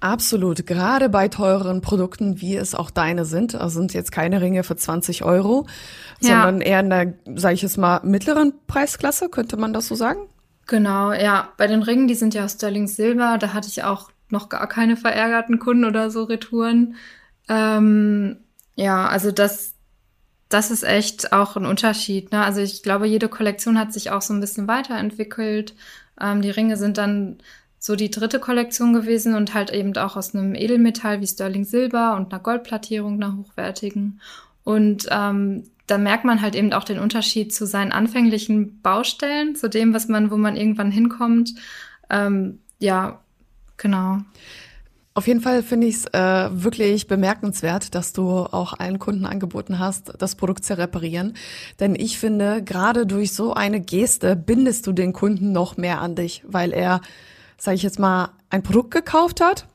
Absolut. 0.00 0.66
Gerade 0.66 1.10
bei 1.10 1.28
teureren 1.28 1.82
Produkten, 1.82 2.40
wie 2.40 2.56
es 2.56 2.74
auch 2.74 2.90
deine 2.90 3.26
sind, 3.26 3.54
also 3.54 3.80
sind 3.80 3.92
jetzt 3.92 4.12
keine 4.12 4.40
Ringe 4.40 4.64
für 4.64 4.76
20 4.76 5.24
Euro, 5.24 5.66
ja. 6.20 6.28
sondern 6.28 6.60
eher 6.62 6.80
in 6.80 6.90
der, 6.90 7.14
sage 7.38 7.54
ich 7.54 7.62
jetzt 7.62 7.76
mal, 7.76 8.00
mittleren 8.02 8.54
Preisklasse, 8.66 9.28
könnte 9.28 9.58
man 9.58 9.74
das 9.74 9.88
so 9.88 9.94
sagen? 9.94 10.20
Genau, 10.66 11.12
ja. 11.12 11.50
Bei 11.58 11.66
den 11.66 11.82
Ringen, 11.82 12.08
die 12.08 12.14
sind 12.14 12.32
ja 12.32 12.44
aus 12.44 12.52
Sterling 12.52 12.86
Silber, 12.86 13.36
da 13.38 13.52
hatte 13.52 13.68
ich 13.68 13.84
auch 13.84 14.10
noch 14.30 14.48
gar 14.48 14.66
keine 14.68 14.96
verärgerten 14.96 15.58
Kunden 15.58 15.84
oder 15.84 16.10
so 16.10 16.24
Retouren. 16.24 16.94
Ähm, 17.48 18.38
ja, 18.76 19.06
also 19.06 19.32
das, 19.32 19.69
das 20.50 20.70
ist 20.70 20.82
echt 20.82 21.32
auch 21.32 21.56
ein 21.56 21.64
Unterschied. 21.64 22.32
Ne? 22.32 22.42
Also 22.42 22.60
ich 22.60 22.82
glaube, 22.82 23.06
jede 23.06 23.28
Kollektion 23.28 23.78
hat 23.78 23.92
sich 23.92 24.10
auch 24.10 24.20
so 24.20 24.34
ein 24.34 24.40
bisschen 24.40 24.68
weiterentwickelt. 24.68 25.74
Ähm, 26.20 26.42
die 26.42 26.50
Ringe 26.50 26.76
sind 26.76 26.98
dann 26.98 27.38
so 27.78 27.96
die 27.96 28.10
dritte 28.10 28.40
Kollektion 28.40 28.92
gewesen 28.92 29.34
und 29.34 29.54
halt 29.54 29.70
eben 29.70 29.96
auch 29.96 30.16
aus 30.16 30.34
einem 30.34 30.54
Edelmetall 30.54 31.20
wie 31.20 31.26
Sterling 31.26 31.64
Silber 31.64 32.16
und 32.16 32.32
einer 32.32 32.42
Goldplattierung, 32.42 33.14
einer 33.14 33.36
hochwertigen. 33.36 34.20
Und 34.64 35.06
ähm, 35.10 35.64
da 35.86 35.98
merkt 35.98 36.24
man 36.24 36.42
halt 36.42 36.56
eben 36.56 36.72
auch 36.72 36.84
den 36.84 36.98
Unterschied 36.98 37.54
zu 37.54 37.64
seinen 37.64 37.92
anfänglichen 37.92 38.82
Baustellen, 38.82 39.54
zu 39.54 39.70
dem, 39.70 39.94
was 39.94 40.08
man, 40.08 40.30
wo 40.30 40.36
man 40.36 40.56
irgendwann 40.56 40.90
hinkommt. 40.90 41.54
Ähm, 42.10 42.58
ja, 42.80 43.20
genau. 43.76 44.18
Auf 45.20 45.26
jeden 45.26 45.42
Fall 45.42 45.62
finde 45.62 45.86
ich 45.86 45.96
es 45.96 46.06
äh, 46.14 46.48
wirklich 46.50 47.06
bemerkenswert, 47.06 47.94
dass 47.94 48.14
du 48.14 48.26
auch 48.38 48.72
allen 48.78 48.98
Kunden 48.98 49.26
angeboten 49.26 49.78
hast, 49.78 50.14
das 50.16 50.34
Produkt 50.34 50.64
zu 50.64 50.78
reparieren. 50.78 51.34
Denn 51.78 51.94
ich 51.94 52.18
finde, 52.18 52.62
gerade 52.64 53.04
durch 53.04 53.34
so 53.34 53.52
eine 53.52 53.82
Geste 53.82 54.34
bindest 54.34 54.86
du 54.86 54.92
den 54.92 55.12
Kunden 55.12 55.52
noch 55.52 55.76
mehr 55.76 56.00
an 56.00 56.14
dich, 56.14 56.42
weil 56.46 56.72
er, 56.72 57.02
sage 57.58 57.74
ich 57.74 57.82
jetzt 57.82 57.98
mal, 57.98 58.30
ein 58.48 58.62
Produkt 58.62 58.92
gekauft 58.92 59.42
hat, 59.42 59.66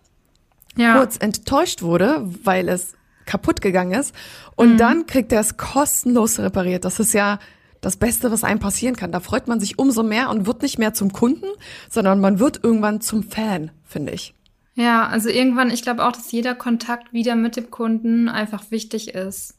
ja. 0.77 0.97
kurz 0.97 1.17
enttäuscht 1.17 1.84
wurde, 1.84 2.23
weil 2.43 2.67
es 2.67 2.95
kaputt 3.27 3.62
gegangen 3.62 3.93
ist 3.93 4.15
und 4.55 4.73
mhm. 4.73 4.77
dann 4.77 5.05
kriegt 5.05 5.31
er 5.31 5.41
es 5.41 5.58
kostenlos 5.58 6.39
repariert. 6.39 6.86
Das 6.86 6.99
ist 6.99 7.13
ja 7.13 7.38
das 7.81 7.97
Beste, 7.97 8.31
was 8.31 8.43
einem 8.43 8.60
passieren 8.60 8.95
kann. 8.95 9.12
Da 9.12 9.19
freut 9.19 9.47
man 9.47 9.60
sich 9.60 9.77
umso 9.77 10.01
mehr 10.01 10.31
und 10.31 10.47
wird 10.47 10.63
nicht 10.63 10.79
mehr 10.79 10.95
zum 10.95 11.13
Kunden, 11.13 11.45
sondern 11.88 12.19
man 12.19 12.39
wird 12.39 12.63
irgendwann 12.63 12.99
zum 12.99 13.21
Fan, 13.21 13.69
finde 13.84 14.13
ich. 14.13 14.35
Ja, 14.75 15.07
also 15.07 15.29
irgendwann, 15.29 15.71
ich 15.71 15.81
glaube 15.83 16.05
auch, 16.05 16.11
dass 16.11 16.31
jeder 16.31 16.53
Kontakt 16.53 17.13
wieder 17.13 17.35
mit 17.35 17.55
dem 17.55 17.71
Kunden 17.71 18.27
einfach 18.27 18.71
wichtig 18.71 19.15
ist. 19.15 19.57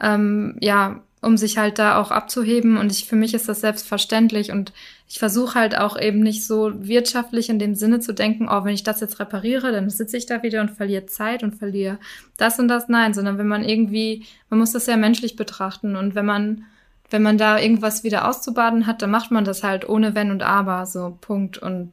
Ähm, 0.00 0.56
ja, 0.60 1.02
um 1.20 1.36
sich 1.36 1.58
halt 1.58 1.78
da 1.78 2.00
auch 2.00 2.10
abzuheben. 2.10 2.76
Und 2.76 2.92
ich, 2.92 3.06
für 3.06 3.16
mich 3.16 3.34
ist 3.34 3.48
das 3.48 3.60
selbstverständlich. 3.60 4.52
Und 4.52 4.72
ich 5.08 5.18
versuche 5.18 5.58
halt 5.58 5.78
auch 5.78 5.98
eben 5.98 6.20
nicht 6.20 6.46
so 6.46 6.72
wirtschaftlich 6.76 7.48
in 7.48 7.58
dem 7.58 7.74
Sinne 7.74 8.00
zu 8.00 8.12
denken, 8.12 8.48
oh, 8.48 8.64
wenn 8.64 8.74
ich 8.74 8.82
das 8.82 9.00
jetzt 9.00 9.20
repariere, 9.20 9.72
dann 9.72 9.90
sitze 9.90 10.16
ich 10.16 10.26
da 10.26 10.42
wieder 10.42 10.60
und 10.60 10.70
verliere 10.70 11.06
Zeit 11.06 11.42
und 11.42 11.54
verliere 11.54 11.98
das 12.36 12.58
und 12.58 12.68
das. 12.68 12.88
Nein, 12.88 13.14
sondern 13.14 13.38
wenn 13.38 13.48
man 13.48 13.64
irgendwie, 13.64 14.26
man 14.48 14.58
muss 14.58 14.72
das 14.72 14.86
ja 14.86 14.96
menschlich 14.96 15.36
betrachten. 15.36 15.96
Und 15.96 16.14
wenn 16.14 16.26
man, 16.26 16.64
wenn 17.10 17.22
man 17.22 17.38
da 17.38 17.58
irgendwas 17.58 18.04
wieder 18.04 18.28
auszubaden 18.28 18.86
hat, 18.86 19.02
dann 19.02 19.10
macht 19.10 19.30
man 19.32 19.44
das 19.44 19.62
halt 19.62 19.88
ohne 19.88 20.14
Wenn 20.14 20.30
und 20.30 20.42
Aber, 20.42 20.86
so 20.86 21.18
Punkt. 21.20 21.58
Und 21.58 21.92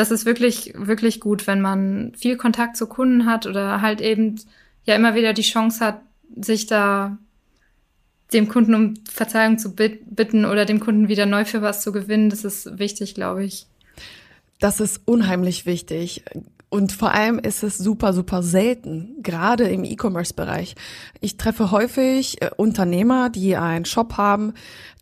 das 0.00 0.10
ist 0.10 0.24
wirklich, 0.24 0.72
wirklich 0.74 1.20
gut, 1.20 1.46
wenn 1.46 1.60
man 1.60 2.14
viel 2.16 2.38
Kontakt 2.38 2.78
zu 2.78 2.86
Kunden 2.86 3.26
hat 3.26 3.44
oder 3.44 3.82
halt 3.82 4.00
eben 4.00 4.40
ja 4.84 4.94
immer 4.94 5.14
wieder 5.14 5.34
die 5.34 5.42
Chance 5.42 5.84
hat, 5.84 6.00
sich 6.34 6.64
da 6.64 7.18
dem 8.32 8.48
Kunden 8.48 8.74
um 8.74 8.94
Verzeihung 9.04 9.58
zu 9.58 9.74
bitten 9.74 10.46
oder 10.46 10.64
dem 10.64 10.80
Kunden 10.80 11.08
wieder 11.08 11.26
neu 11.26 11.44
für 11.44 11.60
was 11.60 11.82
zu 11.82 11.92
gewinnen. 11.92 12.30
Das 12.30 12.44
ist 12.46 12.78
wichtig, 12.78 13.14
glaube 13.14 13.44
ich. 13.44 13.66
Das 14.58 14.80
ist 14.80 15.02
unheimlich 15.04 15.66
wichtig. 15.66 16.24
Und 16.70 16.92
vor 16.92 17.12
allem 17.12 17.40
ist 17.40 17.64
es 17.64 17.78
super, 17.78 18.12
super 18.12 18.44
selten, 18.44 19.16
gerade 19.24 19.64
im 19.64 19.82
E-Commerce-Bereich. 19.82 20.76
Ich 21.20 21.36
treffe 21.36 21.72
häufig 21.72 22.40
äh, 22.40 22.50
Unternehmer, 22.56 23.28
die 23.28 23.56
einen 23.56 23.84
Shop 23.84 24.16
haben, 24.16 24.54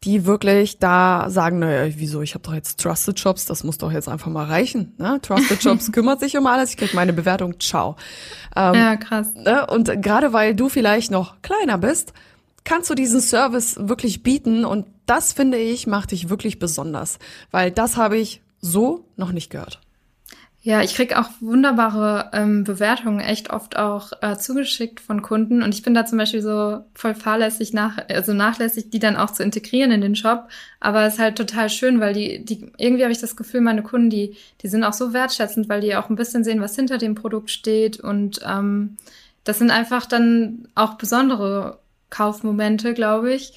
die 0.02 0.24
wirklich 0.24 0.78
da 0.78 1.26
sagen, 1.28 1.58
naja, 1.58 1.92
wieso, 1.96 2.22
ich 2.22 2.34
habe 2.34 2.42
doch 2.42 2.54
jetzt 2.54 2.80
Trusted 2.80 3.20
Shops, 3.20 3.44
das 3.44 3.64
muss 3.64 3.76
doch 3.76 3.92
jetzt 3.92 4.08
einfach 4.08 4.30
mal 4.30 4.46
reichen. 4.46 4.94
Ne? 4.96 5.20
Trusted 5.20 5.62
Shops 5.62 5.92
kümmert 5.92 6.20
sich 6.20 6.38
um 6.38 6.46
alles, 6.46 6.70
ich 6.70 6.78
krieg 6.78 6.94
meine 6.94 7.12
Bewertung, 7.12 7.60
ciao. 7.60 7.96
Ähm, 8.56 8.74
ja, 8.74 8.96
krass. 8.96 9.34
Ne? 9.34 9.66
Und 9.66 10.00
gerade 10.00 10.32
weil 10.32 10.54
du 10.54 10.70
vielleicht 10.70 11.10
noch 11.10 11.42
kleiner 11.42 11.76
bist, 11.76 12.14
kannst 12.64 12.88
du 12.88 12.94
diesen 12.94 13.20
Service 13.20 13.76
wirklich 13.78 14.22
bieten 14.22 14.64
und 14.64 14.86
das 15.04 15.34
finde 15.34 15.58
ich 15.58 15.86
macht 15.86 16.12
dich 16.12 16.30
wirklich 16.30 16.58
besonders, 16.58 17.18
weil 17.50 17.70
das 17.70 17.98
habe 17.98 18.16
ich 18.16 18.40
so 18.62 19.04
noch 19.16 19.32
nicht 19.32 19.50
gehört. 19.50 19.80
Ja, 20.68 20.82
ich 20.82 20.94
krieg 20.94 21.16
auch 21.16 21.30
wunderbare 21.40 22.28
ähm, 22.34 22.62
Bewertungen 22.62 23.20
echt 23.20 23.48
oft 23.48 23.78
auch 23.78 24.12
äh, 24.20 24.36
zugeschickt 24.36 25.00
von 25.00 25.22
Kunden 25.22 25.62
und 25.62 25.74
ich 25.74 25.82
bin 25.82 25.94
da 25.94 26.04
zum 26.04 26.18
Beispiel 26.18 26.42
so 26.42 26.84
voll 26.92 27.14
fahrlässig 27.14 27.72
nach, 27.72 27.96
also 28.10 28.34
nachlässig, 28.34 28.90
die 28.90 28.98
dann 28.98 29.16
auch 29.16 29.30
zu 29.30 29.42
integrieren 29.42 29.92
in 29.92 30.02
den 30.02 30.14
Shop. 30.14 30.50
Aber 30.78 31.06
es 31.06 31.14
ist 31.14 31.20
halt 31.20 31.38
total 31.38 31.70
schön, 31.70 32.00
weil 32.00 32.12
die, 32.12 32.44
die 32.44 32.70
irgendwie 32.76 33.02
habe 33.02 33.12
ich 33.12 33.18
das 33.18 33.34
Gefühl, 33.34 33.62
meine 33.62 33.82
Kunden, 33.82 34.10
die, 34.10 34.36
die 34.60 34.68
sind 34.68 34.84
auch 34.84 34.92
so 34.92 35.14
wertschätzend, 35.14 35.70
weil 35.70 35.80
die 35.80 35.96
auch 35.96 36.10
ein 36.10 36.16
bisschen 36.16 36.44
sehen, 36.44 36.60
was 36.60 36.76
hinter 36.76 36.98
dem 36.98 37.14
Produkt 37.14 37.48
steht 37.48 37.98
und 37.98 38.40
ähm, 38.46 38.98
das 39.44 39.60
sind 39.60 39.70
einfach 39.70 40.04
dann 40.04 40.68
auch 40.74 40.96
besondere 40.96 41.78
Kaufmomente, 42.10 42.92
glaube 42.92 43.32
ich. 43.32 43.54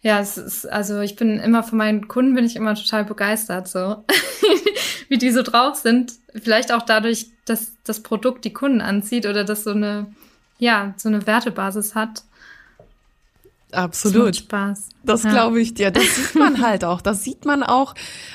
Ja, 0.00 0.18
es 0.18 0.36
ist, 0.38 0.66
also 0.66 0.98
ich 0.98 1.14
bin 1.14 1.38
immer 1.38 1.62
von 1.62 1.78
meinen 1.78 2.08
Kunden 2.08 2.34
bin 2.34 2.44
ich 2.44 2.56
immer 2.56 2.74
total 2.74 3.04
begeistert, 3.04 3.68
so 3.68 4.04
wie 5.08 5.18
die 5.18 5.30
so 5.30 5.44
drauf 5.44 5.76
sind. 5.76 6.14
Vielleicht 6.34 6.72
auch 6.72 6.82
dadurch, 6.82 7.26
dass 7.44 7.72
das 7.84 8.00
Produkt 8.00 8.44
die 8.44 8.52
Kunden 8.52 8.80
anzieht 8.80 9.26
oder 9.26 9.44
dass 9.44 9.64
so 9.64 9.70
eine, 9.70 10.06
ja, 10.58 10.94
so 10.96 11.08
eine 11.08 11.26
Wertebasis 11.26 11.94
hat. 11.94 12.24
Absolut. 13.72 14.28
Das 14.28 14.38
Spaß. 14.38 14.88
Das 15.02 15.22
ja. 15.22 15.30
glaube 15.30 15.60
ich 15.60 15.74
dir. 15.74 15.90
Das 15.90 16.04
sieht 16.04 16.34
man 16.34 16.62
halt 16.66 16.84
auch. 16.84 17.00
Das 17.00 17.24
sieht 17.24 17.44
man 17.44 17.62
auch, 17.62 17.94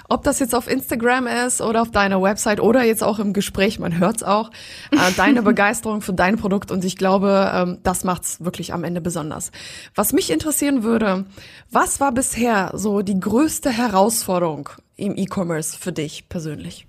ob 0.09 0.23
das 0.23 0.39
jetzt 0.39 0.55
auf 0.55 0.67
Instagram 0.67 1.27
ist 1.27 1.61
oder 1.61 1.83
auf 1.83 1.91
deiner 1.91 2.21
Website 2.21 2.59
oder 2.59 2.83
jetzt 2.83 3.03
auch 3.03 3.19
im 3.19 3.33
Gespräch. 3.33 3.79
Man 3.79 3.99
hört's 3.99 4.23
auch. 4.23 4.49
Äh, 4.91 5.11
deine 5.15 5.41
Begeisterung 5.43 6.01
für 6.01 6.13
dein 6.13 6.37
Produkt 6.37 6.71
und 6.71 6.83
ich 6.83 6.97
glaube, 6.97 7.51
ähm, 7.53 7.77
das 7.83 8.03
macht's 8.03 8.43
wirklich 8.43 8.73
am 8.73 8.83
Ende 8.83 8.99
besonders. 8.99 9.51
Was 9.93 10.11
mich 10.11 10.31
interessieren 10.31 10.83
würde, 10.83 11.25
was 11.69 11.99
war 11.99 12.11
bisher 12.11 12.71
so 12.73 13.01
die 13.01 13.19
größte 13.19 13.69
Herausforderung 13.69 14.69
im 14.95 15.15
E-Commerce 15.15 15.77
für 15.77 15.91
dich 15.91 16.29
persönlich? 16.29 16.86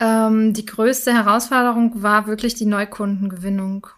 Ähm, 0.00 0.52
die 0.52 0.66
größte 0.66 1.12
Herausforderung 1.12 2.02
war 2.02 2.26
wirklich 2.26 2.54
die 2.54 2.66
Neukundengewinnung. 2.66 3.88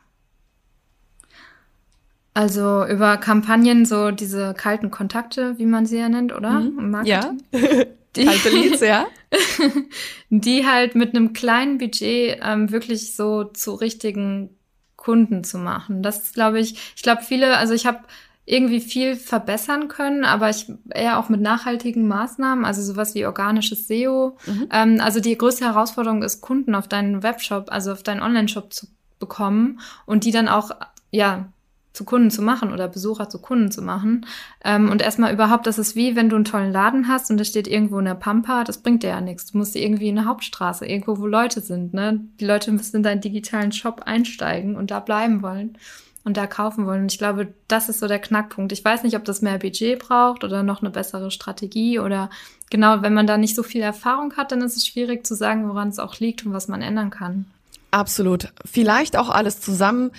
Also 2.32 2.86
über 2.86 3.16
Kampagnen, 3.16 3.84
so 3.84 4.10
diese 4.12 4.54
kalten 4.54 4.90
Kontakte, 4.90 5.58
wie 5.58 5.66
man 5.66 5.84
sie 5.86 5.98
ja 5.98 6.08
nennt, 6.08 6.32
oder? 6.32 6.60
Mhm. 6.60 7.02
Ja. 7.04 7.34
Die, 8.16 8.24
Kalte 8.24 8.48
Leads, 8.48 8.80
ja. 8.80 9.06
die 10.30 10.66
halt 10.66 10.96
mit 10.96 11.14
einem 11.14 11.32
kleinen 11.32 11.78
Budget 11.78 12.40
ähm, 12.42 12.72
wirklich 12.72 13.14
so 13.14 13.44
zu 13.44 13.74
richtigen 13.74 14.50
Kunden 14.96 15.44
zu 15.44 15.58
machen. 15.58 16.02
Das 16.02 16.32
glaube 16.32 16.58
ich, 16.58 16.74
ich 16.96 17.02
glaube 17.04 17.22
viele, 17.22 17.56
also 17.56 17.72
ich 17.72 17.86
habe 17.86 18.00
irgendwie 18.46 18.80
viel 18.80 19.16
verbessern 19.16 19.88
können, 19.88 20.24
aber 20.24 20.50
ich 20.50 20.72
eher 20.90 21.18
auch 21.18 21.28
mit 21.28 21.40
nachhaltigen 21.40 22.08
Maßnahmen, 22.08 22.64
also 22.64 22.82
sowas 22.82 23.14
wie 23.14 23.26
organisches 23.26 23.86
SEO. 23.86 24.36
Mhm. 24.46 24.68
Ähm, 24.72 25.00
also 25.00 25.20
die 25.20 25.36
größte 25.38 25.64
Herausforderung 25.64 26.22
ist, 26.22 26.40
Kunden 26.40 26.74
auf 26.74 26.88
deinen 26.88 27.22
Webshop, 27.22 27.70
also 27.70 27.92
auf 27.92 28.02
deinen 28.02 28.22
Online-Shop 28.22 28.72
zu 28.72 28.88
bekommen 29.18 29.80
und 30.06 30.24
die 30.24 30.32
dann 30.32 30.48
auch 30.48 30.70
ja 31.12 31.48
zu 31.92 32.04
Kunden 32.04 32.30
zu 32.30 32.40
machen 32.40 32.72
oder 32.72 32.88
Besucher 32.88 33.28
zu 33.28 33.40
Kunden 33.40 33.70
zu 33.70 33.82
machen. 33.82 34.26
Ähm, 34.64 34.90
und 34.90 35.02
erstmal 35.02 35.32
überhaupt, 35.32 35.66
das 35.66 35.78
ist 35.78 35.96
wie, 35.96 36.16
wenn 36.16 36.28
du 36.28 36.36
einen 36.36 36.44
tollen 36.44 36.72
Laden 36.72 37.08
hast 37.08 37.30
und 37.30 37.38
da 37.38 37.44
steht 37.44 37.68
irgendwo 37.68 37.98
eine 37.98 38.14
Pampa, 38.14 38.64
das 38.64 38.78
bringt 38.78 39.02
dir 39.02 39.10
ja 39.10 39.20
nichts. 39.20 39.52
Du 39.52 39.58
musst 39.58 39.76
irgendwie 39.76 40.08
in 40.08 40.18
eine 40.18 40.26
Hauptstraße, 40.26 40.86
irgendwo, 40.86 41.18
wo 41.18 41.26
Leute 41.26 41.60
sind. 41.60 41.92
Ne? 41.92 42.20
Die 42.38 42.46
Leute 42.46 42.70
müssen 42.72 42.96
in 42.96 43.02
deinen 43.02 43.20
digitalen 43.20 43.72
Shop 43.72 44.02
einsteigen 44.06 44.76
und 44.76 44.90
da 44.90 45.00
bleiben 45.00 45.42
wollen. 45.42 45.76
Und 46.24 46.36
da 46.36 46.46
kaufen 46.46 46.86
wollen. 46.86 47.02
Und 47.02 47.12
ich 47.12 47.18
glaube, 47.18 47.48
das 47.68 47.88
ist 47.88 48.00
so 48.00 48.06
der 48.06 48.18
Knackpunkt. 48.18 48.72
Ich 48.72 48.84
weiß 48.84 49.02
nicht, 49.02 49.16
ob 49.16 49.24
das 49.24 49.42
mehr 49.42 49.58
Budget 49.58 49.98
braucht 49.98 50.44
oder 50.44 50.62
noch 50.62 50.82
eine 50.82 50.90
bessere 50.90 51.30
Strategie 51.30 51.98
oder 51.98 52.30
genau, 52.70 53.02
wenn 53.02 53.14
man 53.14 53.26
da 53.26 53.38
nicht 53.38 53.54
so 53.54 53.62
viel 53.62 53.82
Erfahrung 53.82 54.36
hat, 54.36 54.52
dann 54.52 54.62
ist 54.62 54.76
es 54.76 54.86
schwierig 54.86 55.26
zu 55.26 55.34
sagen, 55.34 55.68
woran 55.68 55.88
es 55.88 55.98
auch 55.98 56.18
liegt 56.18 56.44
und 56.44 56.52
was 56.52 56.68
man 56.68 56.82
ändern 56.82 57.10
kann. 57.10 57.46
Absolut. 57.90 58.52
Vielleicht 58.64 59.16
auch 59.16 59.30
alles 59.30 59.60
zusammen. 59.60 60.10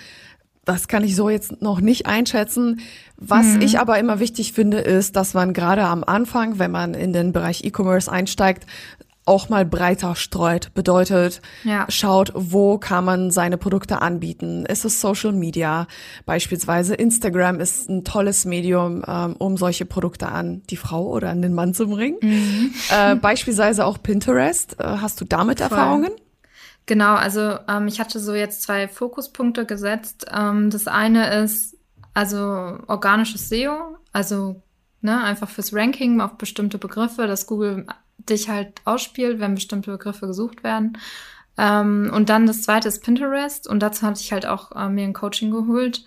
Das 0.64 0.86
kann 0.86 1.02
ich 1.02 1.16
so 1.16 1.28
jetzt 1.28 1.60
noch 1.60 1.80
nicht 1.80 2.06
einschätzen. 2.06 2.80
Was 3.16 3.46
mhm. 3.46 3.62
ich 3.62 3.80
aber 3.80 3.98
immer 3.98 4.20
wichtig 4.20 4.52
finde, 4.52 4.78
ist, 4.78 5.16
dass 5.16 5.34
man 5.34 5.54
gerade 5.54 5.84
am 5.84 6.04
Anfang, 6.04 6.58
wenn 6.58 6.70
man 6.70 6.94
in 6.94 7.12
den 7.12 7.32
Bereich 7.32 7.64
E-Commerce 7.64 8.10
einsteigt, 8.10 8.66
auch 9.24 9.48
mal 9.48 9.64
breiter 9.64 10.14
streut. 10.14 10.74
Bedeutet, 10.74 11.42
ja. 11.64 11.86
schaut, 11.88 12.32
wo 12.34 12.78
kann 12.78 13.04
man 13.04 13.30
seine 13.30 13.56
Produkte 13.56 14.02
anbieten. 14.02 14.66
Ist 14.66 14.84
es 14.84 15.00
Social 15.00 15.32
Media? 15.32 15.86
Beispielsweise 16.26 16.94
Instagram 16.94 17.60
ist 17.60 17.88
ein 17.88 18.04
tolles 18.04 18.44
Medium, 18.44 19.04
ähm, 19.06 19.36
um 19.38 19.56
solche 19.56 19.84
Produkte 19.84 20.28
an 20.28 20.62
die 20.70 20.76
Frau 20.76 21.06
oder 21.06 21.30
an 21.30 21.42
den 21.42 21.54
Mann 21.54 21.74
zu 21.74 21.88
bringen. 21.88 22.18
Mhm. 22.20 22.74
Äh, 22.90 23.14
beispielsweise 23.14 23.86
auch 23.86 24.02
Pinterest. 24.02 24.78
Äh, 24.80 24.84
hast 24.84 25.20
du 25.20 25.24
damit 25.24 25.58
Voll. 25.58 25.70
Erfahrungen? 25.70 26.10
Genau, 26.86 27.14
also 27.14 27.58
ähm, 27.68 27.86
ich 27.86 28.00
hatte 28.00 28.18
so 28.18 28.34
jetzt 28.34 28.62
zwei 28.62 28.88
Fokuspunkte 28.88 29.66
gesetzt. 29.66 30.26
Ähm, 30.36 30.70
das 30.70 30.88
eine 30.88 31.42
ist 31.42 31.76
also 32.12 32.78
organisches 32.88 33.48
SEO, 33.48 33.96
also 34.12 34.62
ne, 35.00 35.22
einfach 35.22 35.48
fürs 35.48 35.72
Ranking 35.72 36.20
auf 36.20 36.36
bestimmte 36.38 36.78
Begriffe, 36.78 37.26
dass 37.26 37.46
Google 37.46 37.86
dich 38.18 38.48
halt 38.48 38.80
ausspielt, 38.84 39.40
wenn 39.40 39.54
bestimmte 39.54 39.90
Begriffe 39.90 40.26
gesucht 40.26 40.62
werden. 40.64 40.98
Ähm, 41.58 42.10
und 42.14 42.28
dann 42.28 42.46
das 42.46 42.62
zweite 42.62 42.88
ist 42.88 43.02
Pinterest 43.02 43.68
und 43.68 43.80
dazu 43.80 44.06
hatte 44.06 44.20
ich 44.20 44.32
halt 44.32 44.46
auch 44.46 44.72
äh, 44.72 44.88
mir 44.88 45.04
ein 45.04 45.12
Coaching 45.12 45.50
geholt, 45.50 46.04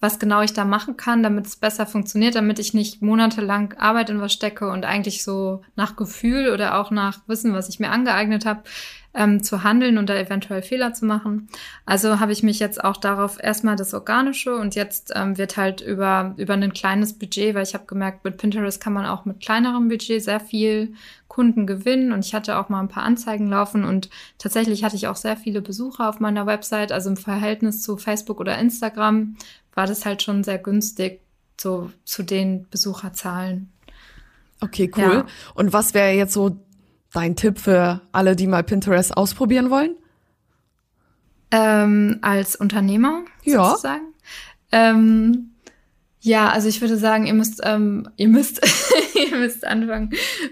was 0.00 0.18
genau 0.18 0.42
ich 0.42 0.52
da 0.52 0.64
machen 0.64 0.96
kann, 0.96 1.22
damit 1.22 1.46
es 1.46 1.56
besser 1.56 1.86
funktioniert, 1.86 2.34
damit 2.34 2.58
ich 2.58 2.74
nicht 2.74 3.02
monatelang 3.02 3.74
Arbeit 3.74 4.10
in 4.10 4.20
was 4.20 4.32
stecke 4.32 4.70
und 4.70 4.84
eigentlich 4.84 5.24
so 5.24 5.62
nach 5.76 5.96
Gefühl 5.96 6.50
oder 6.52 6.78
auch 6.80 6.90
nach 6.90 7.20
Wissen, 7.26 7.52
was 7.52 7.68
ich 7.68 7.80
mir 7.80 7.90
angeeignet 7.90 8.44
habe, 8.46 8.62
ähm, 9.18 9.42
zu 9.42 9.64
handeln 9.64 9.98
und 9.98 10.08
da 10.08 10.14
eventuell 10.14 10.62
Fehler 10.62 10.94
zu 10.94 11.04
machen. 11.04 11.48
Also 11.84 12.20
habe 12.20 12.30
ich 12.30 12.44
mich 12.44 12.60
jetzt 12.60 12.82
auch 12.82 12.96
darauf 12.96 13.42
erstmal 13.42 13.74
das 13.74 13.92
Organische 13.92 14.54
und 14.54 14.76
jetzt 14.76 15.12
ähm, 15.14 15.36
wird 15.36 15.56
halt 15.56 15.80
über, 15.80 16.34
über 16.36 16.54
ein 16.54 16.72
kleines 16.72 17.18
Budget, 17.18 17.54
weil 17.54 17.64
ich 17.64 17.74
habe 17.74 17.84
gemerkt, 17.86 18.24
mit 18.24 18.38
Pinterest 18.38 18.80
kann 18.80 18.92
man 18.92 19.06
auch 19.06 19.24
mit 19.24 19.40
kleinerem 19.40 19.88
Budget 19.88 20.22
sehr 20.22 20.38
viel 20.38 20.94
Kunden 21.26 21.66
gewinnen 21.66 22.12
und 22.12 22.24
ich 22.24 22.32
hatte 22.32 22.58
auch 22.58 22.68
mal 22.68 22.80
ein 22.80 22.88
paar 22.88 23.02
Anzeigen 23.02 23.48
laufen 23.48 23.84
und 23.84 24.08
tatsächlich 24.38 24.84
hatte 24.84 24.96
ich 24.96 25.08
auch 25.08 25.16
sehr 25.16 25.36
viele 25.36 25.62
Besucher 25.62 26.08
auf 26.08 26.20
meiner 26.20 26.46
Website, 26.46 26.92
also 26.92 27.10
im 27.10 27.16
Verhältnis 27.16 27.82
zu 27.82 27.96
Facebook 27.96 28.38
oder 28.38 28.56
Instagram 28.56 29.36
war 29.74 29.86
das 29.86 30.06
halt 30.06 30.22
schon 30.22 30.44
sehr 30.44 30.58
günstig 30.58 31.20
so 31.60 31.90
zu 32.04 32.22
den 32.22 32.68
Besucherzahlen. 32.70 33.72
Okay, 34.60 34.90
cool. 34.96 35.02
Ja. 35.02 35.26
Und 35.54 35.72
was 35.72 35.94
wäre 35.94 36.12
jetzt 36.12 36.32
so 36.32 36.56
dein 37.12 37.36
Tipp 37.36 37.58
für 37.58 38.02
alle, 38.12 38.36
die 38.36 38.46
mal 38.46 38.62
Pinterest 38.62 39.16
ausprobieren 39.16 39.70
wollen? 39.70 39.96
Ähm, 41.50 42.18
als 42.20 42.56
Unternehmer 42.56 43.24
ja. 43.44 43.64
sozusagen. 43.64 44.12
Ähm, 44.70 45.50
ja, 46.20 46.50
also 46.50 46.68
ich 46.68 46.80
würde 46.80 46.96
sagen, 46.96 47.26
ihr 47.26 47.34
müsst, 47.34 47.60
ähm, 47.64 48.08
ihr 48.16 48.28
müsst, 48.28 48.60
ihr 49.14 49.36
müsst 49.38 49.66
anfangen, 49.66 50.10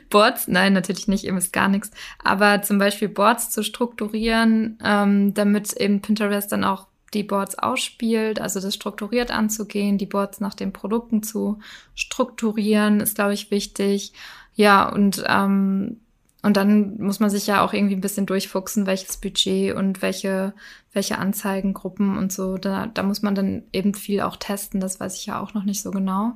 Boards, 0.09 0.49
nein, 0.49 0.73
natürlich 0.73 1.09
nicht, 1.09 1.25
ihr 1.25 1.33
müsst 1.33 1.53
gar 1.53 1.69
nichts, 1.69 1.91
aber 2.23 2.63
zum 2.63 2.79
Beispiel 2.79 3.09
Boards 3.09 3.51
zu 3.51 3.63
strukturieren, 3.63 4.79
ähm, 4.83 5.35
damit 5.35 5.75
eben 5.75 6.01
Pinterest 6.01 6.51
dann 6.51 6.65
auch 6.65 6.87
die 7.15 7.25
Boards 7.25 7.59
ausspielt, 7.59 8.41
also 8.41 8.61
das 8.61 8.75
strukturiert 8.75 9.31
anzugehen, 9.31 9.99
die 9.99 10.07
Boards 10.07 10.41
nach 10.41 10.55
den 10.55 10.73
Produkten 10.73 11.23
zu 11.23 11.59
strukturieren, 11.95 13.01
ist, 13.01 13.17
glaube 13.17 13.35
ich, 13.35 13.51
wichtig. 13.51 14.13
Ja, 14.55 14.89
und 14.89 15.25
ähm, 15.27 16.01
und 16.43 16.57
dann 16.57 16.97
muss 16.99 17.19
man 17.19 17.31
sich 17.31 17.47
ja 17.47 17.65
auch 17.65 17.73
irgendwie 17.73 17.97
ein 17.97 18.01
bisschen 18.01 18.27
durchfuchsen, 18.27 18.87
welches 18.87 19.17
Budget 19.17 19.75
und 19.75 20.03
welche, 20.03 20.55
welche 20.93 21.19
Anzeigengruppen 21.19 22.17
und 22.17 22.33
so. 22.33 22.57
Da, 22.57 22.87
da 22.87 23.03
muss 23.03 23.23
man 23.23 23.35
dann 23.35 23.65
eben 23.73 23.95
viel 23.95 24.21
auch 24.21 24.37
testen. 24.37 24.81
Das 24.81 25.01
weiß 25.01 25.17
ich 25.17 25.27
ja 25.27 25.41
auch 25.41 25.55
noch 25.55 25.65
nicht 25.65 25.83
so 25.83 25.91
genau. 25.91 26.35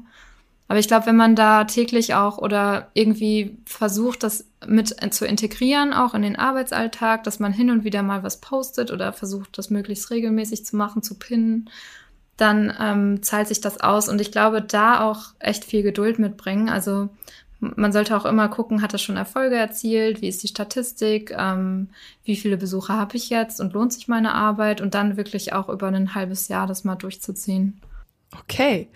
Aber 0.70 0.78
ich 0.78 0.88
glaube, 0.88 1.06
wenn 1.06 1.16
man 1.16 1.34
da 1.34 1.64
täglich 1.64 2.14
auch 2.14 2.38
oder 2.38 2.90
irgendwie 2.94 3.58
versucht, 3.66 4.22
das 4.22 4.46
mit 4.66 4.94
zu 5.12 5.26
integrieren, 5.26 5.92
auch 5.92 6.14
in 6.14 6.22
den 6.22 6.36
Arbeitsalltag, 6.36 7.24
dass 7.24 7.40
man 7.40 7.52
hin 7.52 7.70
und 7.70 7.82
wieder 7.82 8.02
mal 8.02 8.22
was 8.22 8.40
postet 8.40 8.92
oder 8.92 9.12
versucht, 9.12 9.58
das 9.58 9.70
möglichst 9.70 10.10
regelmäßig 10.10 10.64
zu 10.64 10.76
machen, 10.76 11.02
zu 11.02 11.18
pinnen, 11.18 11.70
dann 12.36 12.72
ähm, 12.80 13.22
zahlt 13.22 13.48
sich 13.48 13.60
das 13.60 13.80
aus. 13.80 14.08
Und 14.08 14.20
ich 14.20 14.32
glaube, 14.32 14.62
da 14.62 15.00
auch 15.00 15.34
echt 15.40 15.64
viel 15.64 15.82
Geduld 15.82 16.18
mitbringen. 16.18 16.68
Also 16.68 17.08
man 17.60 17.92
sollte 17.92 18.16
auch 18.16 18.24
immer 18.24 18.48
gucken, 18.48 18.82
hat 18.82 18.94
das 18.94 19.02
schon 19.02 19.16
Erfolge 19.16 19.56
erzielt, 19.56 20.22
wie 20.22 20.28
ist 20.28 20.42
die 20.42 20.48
Statistik, 20.48 21.34
ähm, 21.36 21.88
wie 22.24 22.36
viele 22.36 22.56
Besucher 22.56 22.94
habe 22.94 23.16
ich 23.16 23.28
jetzt 23.28 23.60
und 23.60 23.74
lohnt 23.74 23.92
sich 23.92 24.08
meine 24.08 24.34
Arbeit 24.34 24.80
und 24.80 24.94
dann 24.94 25.16
wirklich 25.16 25.52
auch 25.52 25.68
über 25.68 25.88
ein 25.88 26.14
halbes 26.14 26.48
Jahr 26.48 26.66
das 26.66 26.84
mal 26.84 26.96
durchzuziehen. 26.96 27.80
Okay. 28.38 28.88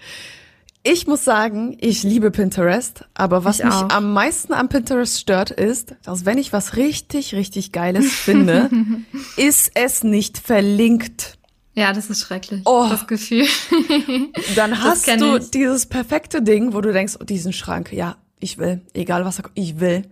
Ich 0.86 1.06
muss 1.06 1.24
sagen, 1.24 1.78
ich 1.80 2.02
liebe 2.02 2.30
Pinterest, 2.30 3.06
aber 3.14 3.44
was 3.44 3.64
mich 3.64 3.72
am 3.72 4.12
meisten 4.12 4.52
am 4.52 4.68
Pinterest 4.68 5.18
stört, 5.18 5.50
ist, 5.50 5.94
dass 6.04 6.26
wenn 6.26 6.36
ich 6.36 6.52
was 6.52 6.76
richtig, 6.76 7.34
richtig 7.34 7.72
Geiles 7.72 8.12
finde, 8.12 8.68
ist 9.38 9.72
es 9.74 10.04
nicht 10.04 10.36
verlinkt. 10.36 11.38
Ja, 11.74 11.92
das 11.92 12.10
ist 12.10 12.20
schrecklich. 12.20 12.62
Oh, 12.66 12.86
das 12.88 13.06
Gefühl. 13.06 13.46
dann 14.56 14.82
hast 14.82 15.08
du 15.08 15.36
ich. 15.36 15.50
dieses 15.50 15.86
perfekte 15.86 16.42
Ding, 16.42 16.74
wo 16.74 16.82
du 16.82 16.92
denkst, 16.92 17.14
oh, 17.18 17.24
diesen 17.24 17.54
Schrank, 17.54 17.90
ja, 17.92 18.16
ich 18.44 18.58
will, 18.58 18.82
egal 18.92 19.24
was 19.24 19.38
er, 19.38 19.50
ich 19.54 19.80
will, 19.80 20.02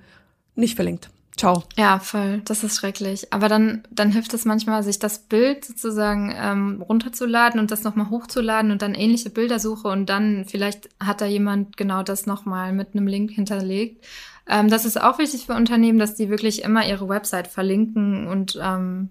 nicht 0.55 0.75
verlinkt. 0.75 1.11
Ciao. 1.37 1.63
Ja, 1.77 1.99
voll. 1.99 2.43
Das 2.45 2.63
ist 2.63 2.77
schrecklich. 2.77 3.33
Aber 3.33 3.49
dann, 3.49 3.85
dann 3.91 4.13
hilft 4.13 4.35
es 4.35 4.45
manchmal, 4.45 4.83
sich 4.83 4.99
das 4.99 5.19
Bild 5.19 5.65
sozusagen 5.65 6.35
ähm, 6.37 6.83
runterzuladen 6.83 7.59
und 7.59 7.71
das 7.71 7.85
nochmal 7.85 8.11
hochzuladen 8.11 8.71
und 8.71 8.83
dann 8.83 8.95
ähnliche 8.95 9.31
Bilder 9.31 9.59
suche 9.59 9.89
und 9.89 10.07
dann 10.07 10.45
vielleicht 10.47 10.89
hat 11.01 11.21
da 11.21 11.27
jemand 11.27 11.77
genau 11.77 12.03
das 12.03 12.27
nochmal 12.27 12.73
mit 12.73 12.95
einem 12.95 13.07
Link 13.07 13.31
hinterlegt. 13.31 14.05
Ähm, 14.47 14.69
das 14.69 14.85
ist 14.85 15.01
auch 15.01 15.19
wichtig 15.19 15.47
für 15.47 15.55
Unternehmen, 15.55 15.99
dass 15.99 16.15
die 16.15 16.29
wirklich 16.29 16.63
immer 16.63 16.87
ihre 16.87 17.09
Website 17.09 17.49
verlinken 17.49 18.27
und 18.27 18.59
ähm, 18.63 19.11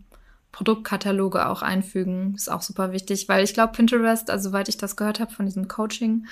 Produktkataloge 0.52 1.48
auch 1.48 1.62
einfügen. 1.62 2.34
Ist 2.36 2.52
auch 2.52 2.62
super 2.62 2.92
wichtig, 2.92 3.30
weil 3.30 3.44
ich 3.44 3.54
glaube, 3.54 3.74
Pinterest, 3.74 4.30
also 4.30 4.50
soweit 4.50 4.70
ich 4.70 4.78
das 4.78 4.96
gehört 4.96 5.20
habe 5.20 5.32
von 5.32 5.46
diesem 5.46 5.68
Coaching, 5.68 6.28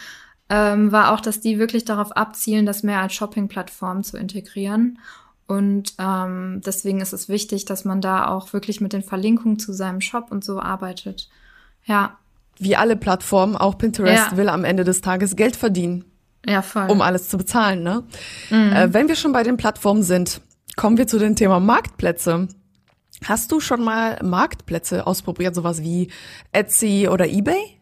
ähm, 0.49 0.91
war 0.91 1.13
auch, 1.13 1.21
dass 1.21 1.39
die 1.39 1.59
wirklich 1.59 1.85
darauf 1.85 2.11
abzielen, 2.17 2.65
das 2.65 2.83
mehr 2.83 3.01
als 3.01 3.13
Shopping-Plattform 3.13 4.03
zu 4.03 4.17
integrieren. 4.17 4.99
Und 5.47 5.93
ähm, 5.97 6.61
deswegen 6.65 7.01
ist 7.01 7.13
es 7.13 7.29
wichtig, 7.29 7.65
dass 7.65 7.85
man 7.85 8.01
da 8.01 8.27
auch 8.27 8.53
wirklich 8.53 8.81
mit 8.81 8.93
den 8.93 9.01
Verlinkungen 9.01 9.57
zu 9.57 9.73
seinem 9.73 10.01
Shop 10.01 10.31
und 10.31 10.43
so 10.43 10.59
arbeitet. 10.59 11.29
Ja. 11.85 12.17
Wie 12.57 12.75
alle 12.75 12.95
Plattformen, 12.95 13.55
auch 13.55 13.77
Pinterest 13.77 14.31
ja. 14.31 14.37
will 14.37 14.49
am 14.49 14.63
Ende 14.63 14.83
des 14.83 15.01
Tages 15.01 15.35
Geld 15.35 15.55
verdienen. 15.55 16.05
Ja, 16.45 16.61
voll. 16.61 16.89
Um 16.89 17.01
alles 17.01 17.29
zu 17.29 17.37
bezahlen, 17.37 17.83
ne? 17.83 18.03
Mhm. 18.49 18.73
Äh, 18.73 18.93
wenn 18.93 19.07
wir 19.07 19.15
schon 19.15 19.31
bei 19.31 19.43
den 19.43 19.57
Plattformen 19.57 20.03
sind, 20.03 20.41
kommen 20.75 20.97
wir 20.97 21.07
zu 21.07 21.19
dem 21.19 21.35
Thema 21.35 21.59
Marktplätze. 21.59 22.47
Hast 23.25 23.51
du 23.51 23.59
schon 23.59 23.83
mal 23.83 24.19
Marktplätze 24.23 25.05
ausprobiert, 25.05 25.55
sowas 25.55 25.81
wie 25.81 26.09
Etsy 26.51 27.07
oder 27.11 27.27
eBay? 27.27 27.78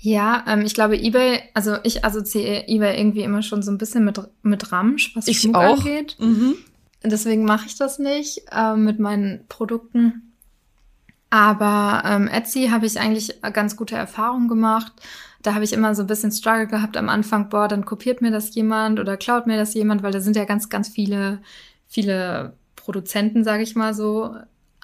Ja, 0.00 0.44
ähm, 0.46 0.62
ich 0.62 0.74
glaube, 0.74 0.96
eBay, 0.96 1.40
also 1.54 1.76
ich 1.82 2.04
assoziiere 2.04 2.68
eBay 2.68 2.98
irgendwie 2.98 3.22
immer 3.22 3.42
schon 3.42 3.62
so 3.62 3.70
ein 3.70 3.78
bisschen 3.78 4.04
mit, 4.04 4.20
mit 4.42 4.70
Ramsch, 4.70 5.14
was 5.16 5.26
ich 5.26 5.40
Schmuck 5.40 5.56
auch. 5.56 5.78
angeht. 5.78 6.16
Mhm. 6.18 6.54
Deswegen 7.02 7.44
mache 7.44 7.66
ich 7.66 7.76
das 7.76 7.98
nicht 7.98 8.42
äh, 8.52 8.74
mit 8.74 8.98
meinen 8.98 9.46
Produkten. 9.48 10.34
Aber 11.30 12.02
ähm, 12.06 12.28
Etsy 12.28 12.68
habe 12.68 12.86
ich 12.86 12.98
eigentlich 12.98 13.40
ganz 13.52 13.76
gute 13.76 13.96
Erfahrungen 13.96 14.48
gemacht. 14.48 14.92
Da 15.42 15.54
habe 15.54 15.64
ich 15.64 15.72
immer 15.72 15.94
so 15.94 16.02
ein 16.02 16.06
bisschen 16.06 16.32
Struggle 16.32 16.66
gehabt 16.66 16.96
am 16.96 17.08
Anfang, 17.08 17.48
boah, 17.48 17.68
dann 17.68 17.84
kopiert 17.84 18.22
mir 18.22 18.30
das 18.30 18.54
jemand 18.54 18.98
oder 18.98 19.16
klaut 19.16 19.46
mir 19.46 19.56
das 19.56 19.74
jemand, 19.74 20.02
weil 20.02 20.12
da 20.12 20.20
sind 20.20 20.36
ja 20.36 20.44
ganz, 20.44 20.68
ganz 20.68 20.88
viele, 20.88 21.40
viele 21.86 22.54
Produzenten, 22.76 23.44
sage 23.44 23.62
ich 23.62 23.76
mal 23.76 23.94
so. 23.94 24.34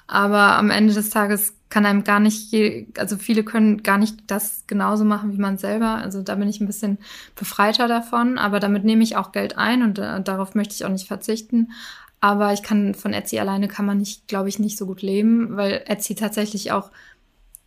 Aber 0.07 0.55
am 0.57 0.69
Ende 0.69 0.93
des 0.93 1.09
Tages 1.09 1.55
kann 1.75 1.85
einem 1.85 2.05
gar 2.05 2.21
nicht, 2.21 2.53
je, 2.53 2.87
also 2.97 3.17
viele 3.17 3.43
können 3.43 3.83
gar 3.83 3.97
nicht 3.97 4.31
das 4.31 4.63
genauso 4.65 5.03
machen 5.03 5.33
wie 5.33 5.41
man 5.41 5.57
selber. 5.57 5.95
Also 5.95 6.21
da 6.21 6.35
bin 6.35 6.47
ich 6.47 6.61
ein 6.61 6.67
bisschen 6.67 6.99
befreiter 7.35 7.89
davon, 7.89 8.37
aber 8.37 8.61
damit 8.61 8.85
nehme 8.85 9.03
ich 9.03 9.17
auch 9.17 9.33
Geld 9.33 9.57
ein 9.57 9.83
und 9.83 9.99
äh, 9.99 10.21
darauf 10.21 10.55
möchte 10.55 10.73
ich 10.73 10.85
auch 10.85 10.89
nicht 10.89 11.05
verzichten. 11.05 11.73
Aber 12.21 12.53
ich 12.53 12.63
kann 12.63 12.95
von 12.95 13.11
Etsy 13.11 13.39
alleine 13.39 13.67
kann 13.67 13.85
man 13.85 13.97
nicht, 13.97 14.29
glaube 14.29 14.47
ich, 14.47 14.57
nicht 14.57 14.77
so 14.77 14.85
gut 14.85 15.01
leben, 15.01 15.57
weil 15.57 15.83
Etsy 15.85 16.15
tatsächlich 16.15 16.71
auch 16.71 16.91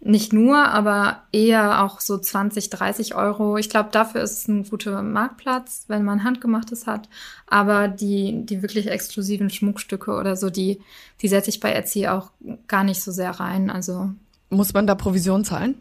nicht 0.00 0.32
nur, 0.32 0.56
aber 0.68 1.24
eher 1.32 1.82
auch 1.82 2.00
so 2.00 2.18
20, 2.18 2.70
30 2.70 3.14
Euro. 3.16 3.56
Ich 3.56 3.68
glaube, 3.68 3.90
dafür 3.90 4.22
ist 4.22 4.38
es 4.38 4.48
ein 4.48 4.64
guter 4.68 5.02
Marktplatz, 5.02 5.84
wenn 5.88 6.04
man 6.04 6.22
handgemachtes 6.22 6.86
hat. 6.86 7.08
Aber 7.48 7.88
die, 7.88 8.46
die 8.46 8.62
wirklich 8.62 8.86
exklusiven 8.88 9.50
Schmuckstücke 9.50 10.12
oder 10.12 10.36
so, 10.36 10.50
die, 10.50 10.80
die 11.20 11.28
setze 11.28 11.50
ich 11.50 11.58
bei 11.60 11.72
Etsy 11.72 12.06
auch 12.06 12.30
gar 12.68 12.84
nicht 12.84 13.02
so 13.02 13.10
sehr 13.10 13.30
rein. 13.30 13.70
Also. 13.70 14.10
Muss 14.50 14.72
man 14.72 14.86
da 14.86 14.94
Provision 14.94 15.44
zahlen? 15.44 15.74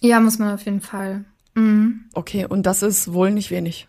Ja, 0.00 0.20
muss 0.20 0.38
man 0.38 0.52
auf 0.52 0.64
jeden 0.64 0.82
Fall. 0.82 1.24
Mhm. 1.54 2.04
Okay, 2.12 2.44
und 2.46 2.66
das 2.66 2.82
ist 2.82 3.12
wohl 3.12 3.30
nicht 3.30 3.50
wenig. 3.50 3.88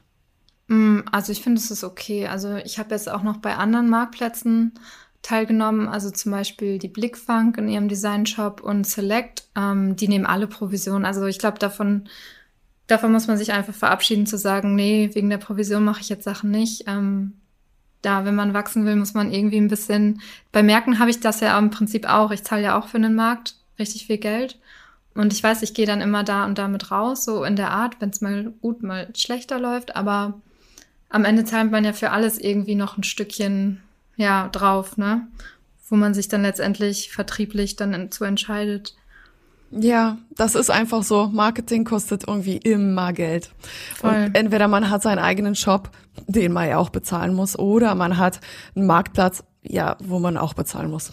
Mm, 0.68 1.00
Also 1.12 1.32
ich 1.34 1.42
finde, 1.42 1.60
es 1.60 1.70
ist 1.70 1.84
okay. 1.84 2.28
Also 2.28 2.56
ich 2.56 2.80
habe 2.80 2.92
jetzt 2.92 3.10
auch 3.10 3.24
noch 3.24 3.38
bei 3.38 3.56
anderen 3.56 3.90
Marktplätzen 3.90 4.74
teilgenommen, 5.22 5.88
also 5.88 6.10
zum 6.12 6.32
Beispiel 6.32 6.80
die 6.80 6.88
Blickfunk 6.88 7.58
in 7.58 7.68
ihrem 7.68 7.90
Designshop 7.90 8.62
und 8.62 8.88
Select, 8.88 9.44
ähm, 9.56 9.96
die 9.96 10.08
nehmen 10.08 10.26
alle 10.26 10.48
Provisionen. 10.48 11.06
Also 11.06 11.26
ich 11.26 11.40
glaube, 11.40 11.60
davon, 11.60 12.08
davon 12.88 13.12
muss 13.12 13.28
man 13.28 13.38
sich 13.38 13.52
einfach 13.52 13.74
verabschieden 13.74 14.26
zu 14.26 14.38
sagen, 14.38 14.76
nee, 14.76 15.10
wegen 15.14 15.30
der 15.30 15.38
Provision 15.38 15.84
mache 15.84 16.02
ich 16.02 16.10
jetzt 16.10 16.24
Sachen 16.24 16.52
nicht. 16.52 16.86
Ähm, 16.88 17.34
da, 18.02 18.24
wenn 18.24 18.36
man 18.36 18.54
wachsen 18.54 18.86
will, 18.86 18.96
muss 18.96 19.14
man 19.14 19.32
irgendwie 19.32 19.58
ein 19.58 19.68
bisschen. 19.68 20.22
Bei 20.52 20.64
Märkten 20.64 21.00
habe 21.00 21.10
ich 21.10 21.20
das 21.20 21.42
ja 21.42 21.58
im 21.58 21.70
Prinzip 21.70 22.08
auch. 22.08 22.32
Ich 22.32 22.44
zahle 22.44 22.64
ja 22.64 22.80
auch 22.80 22.88
für 22.88 22.98
einen 22.98 23.16
Markt 23.16 23.56
richtig 23.78 24.08
viel 24.08 24.18
Geld. 24.18 24.58
Und 25.16 25.34
ich 25.34 25.44
weiß, 25.44 25.64
ich 25.64 25.74
gehe 25.74 25.86
dann 25.86 26.02
immer 26.02 26.24
da 26.24 26.46
und 26.46 26.58
damit 26.58 26.92
raus, 26.92 27.26
so 27.26 27.44
in 27.44 27.58
der 27.58 27.72
Art, 27.72 28.00
wenn 28.00 28.10
es 28.10 28.22
mal 28.22 28.54
gut, 28.62 28.84
mal 28.84 29.10
schlechter 29.16 29.60
läuft. 29.60 29.98
Aber 29.98 30.40
am 31.10 31.26
Ende 31.26 31.44
zahlt 31.44 31.72
man 31.72 31.84
ja 31.84 31.92
für 31.92 32.12
alles 32.12 32.40
irgendwie 32.40 32.76
noch 32.76 32.98
ein 32.98 33.04
Stückchen 33.04 33.82
ja 34.20 34.50
drauf, 34.50 34.98
ne? 34.98 35.28
Wo 35.88 35.96
man 35.96 36.14
sich 36.14 36.28
dann 36.28 36.44
letztendlich 36.44 37.12
vertrieblich 37.12 37.76
dann 37.76 38.12
zu 38.12 38.24
entscheidet. 38.26 38.96
Ja, 39.72 40.18
das 40.36 40.56
ist 40.56 40.70
einfach 40.70 41.04
so. 41.04 41.28
Marketing 41.28 41.86
kostet 41.86 42.28
irgendwie 42.28 42.58
immer 42.58 43.14
Geld. 43.14 43.52
Voll. 43.96 44.10
Und 44.10 44.36
entweder 44.36 44.68
man 44.68 44.90
hat 44.90 45.02
seinen 45.02 45.20
eigenen 45.20 45.56
Shop, 45.56 45.92
den 46.28 46.52
man 46.52 46.68
ja 46.68 46.78
auch 46.78 46.90
bezahlen 46.90 47.34
muss, 47.34 47.58
oder 47.58 47.96
man 47.96 48.18
hat 48.18 48.42
einen 48.76 48.88
Marktplatz, 48.88 49.44
ja, 49.64 49.98
wo 50.04 50.20
man 50.20 50.38
auch 50.38 50.54
bezahlen 50.54 50.92
muss. 50.92 51.12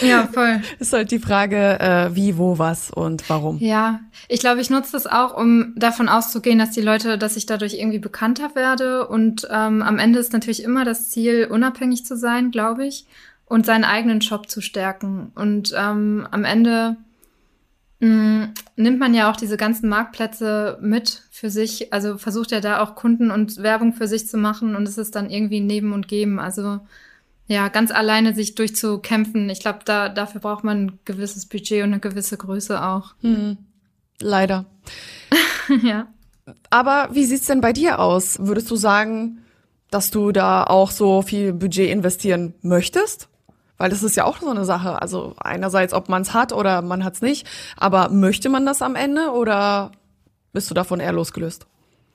Ja, 0.00 0.28
voll. 0.32 0.60
ist 0.78 0.92
halt 0.92 1.10
die 1.10 1.18
Frage, 1.18 1.80
äh, 1.80 2.14
wie, 2.14 2.38
wo, 2.38 2.58
was 2.58 2.90
und 2.90 3.28
warum. 3.28 3.58
Ja, 3.58 4.00
ich 4.28 4.40
glaube, 4.40 4.60
ich 4.60 4.70
nutze 4.70 4.92
das 4.92 5.06
auch, 5.06 5.36
um 5.36 5.74
davon 5.76 6.08
auszugehen, 6.08 6.58
dass 6.58 6.70
die 6.70 6.80
Leute, 6.80 7.18
dass 7.18 7.36
ich 7.36 7.46
dadurch 7.46 7.74
irgendwie 7.74 7.98
bekannter 7.98 8.54
werde. 8.54 9.08
Und 9.08 9.46
ähm, 9.50 9.82
am 9.82 9.98
Ende 9.98 10.18
ist 10.18 10.32
natürlich 10.32 10.62
immer 10.62 10.84
das 10.84 11.10
Ziel, 11.10 11.46
unabhängig 11.50 12.06
zu 12.06 12.16
sein, 12.16 12.50
glaube 12.50 12.86
ich, 12.86 13.06
und 13.46 13.66
seinen 13.66 13.84
eigenen 13.84 14.22
Shop 14.22 14.48
zu 14.48 14.60
stärken. 14.60 15.32
Und 15.34 15.74
ähm, 15.76 16.26
am 16.30 16.44
Ende 16.44 16.96
mh, 18.00 18.50
nimmt 18.76 18.98
man 18.98 19.14
ja 19.14 19.30
auch 19.30 19.36
diese 19.36 19.56
ganzen 19.56 19.88
Marktplätze 19.88 20.78
mit 20.80 21.22
für 21.30 21.50
sich. 21.50 21.92
Also 21.92 22.18
versucht 22.18 22.52
ja 22.52 22.60
da 22.60 22.82
auch 22.82 22.94
Kunden 22.94 23.30
und 23.30 23.62
Werbung 23.62 23.94
für 23.94 24.06
sich 24.06 24.28
zu 24.28 24.38
machen. 24.38 24.76
Und 24.76 24.86
es 24.86 24.96
ist 24.96 25.16
dann 25.16 25.28
irgendwie 25.28 25.60
ein 25.60 25.66
Neben 25.66 25.92
und 25.92 26.06
Geben. 26.06 26.38
Also 26.38 26.80
ja, 27.46 27.68
ganz 27.68 27.90
alleine 27.90 28.34
sich 28.34 28.54
durchzukämpfen. 28.54 29.50
Ich 29.50 29.60
glaube, 29.60 29.80
da, 29.84 30.08
dafür 30.08 30.40
braucht 30.40 30.64
man 30.64 30.86
ein 30.86 30.98
gewisses 31.04 31.46
Budget 31.46 31.82
und 31.82 31.92
eine 31.92 32.00
gewisse 32.00 32.36
Größe 32.36 32.82
auch. 32.82 33.14
Hm. 33.20 33.58
Leider. 34.20 34.66
ja. 35.82 36.06
Aber 36.70 37.08
wie 37.12 37.24
sieht's 37.24 37.46
denn 37.46 37.60
bei 37.60 37.72
dir 37.72 37.98
aus? 37.98 38.38
Würdest 38.40 38.70
du 38.70 38.76
sagen, 38.76 39.44
dass 39.90 40.10
du 40.10 40.32
da 40.32 40.64
auch 40.64 40.90
so 40.90 41.22
viel 41.22 41.52
Budget 41.52 41.90
investieren 41.90 42.54
möchtest? 42.62 43.28
Weil 43.78 43.90
das 43.90 44.02
ist 44.02 44.16
ja 44.16 44.24
auch 44.24 44.40
so 44.40 44.48
eine 44.48 44.64
Sache. 44.64 45.02
Also 45.02 45.34
einerseits, 45.38 45.92
ob 45.92 46.08
man 46.08 46.22
es 46.22 46.34
hat 46.34 46.52
oder 46.52 46.82
man 46.82 47.04
hat's 47.04 47.20
nicht. 47.20 47.46
Aber 47.76 48.08
möchte 48.08 48.48
man 48.48 48.64
das 48.64 48.80
am 48.80 48.94
Ende 48.94 49.30
oder 49.30 49.92
bist 50.52 50.70
du 50.70 50.74
davon 50.74 51.00
eher 51.00 51.12
losgelöst? 51.12 51.66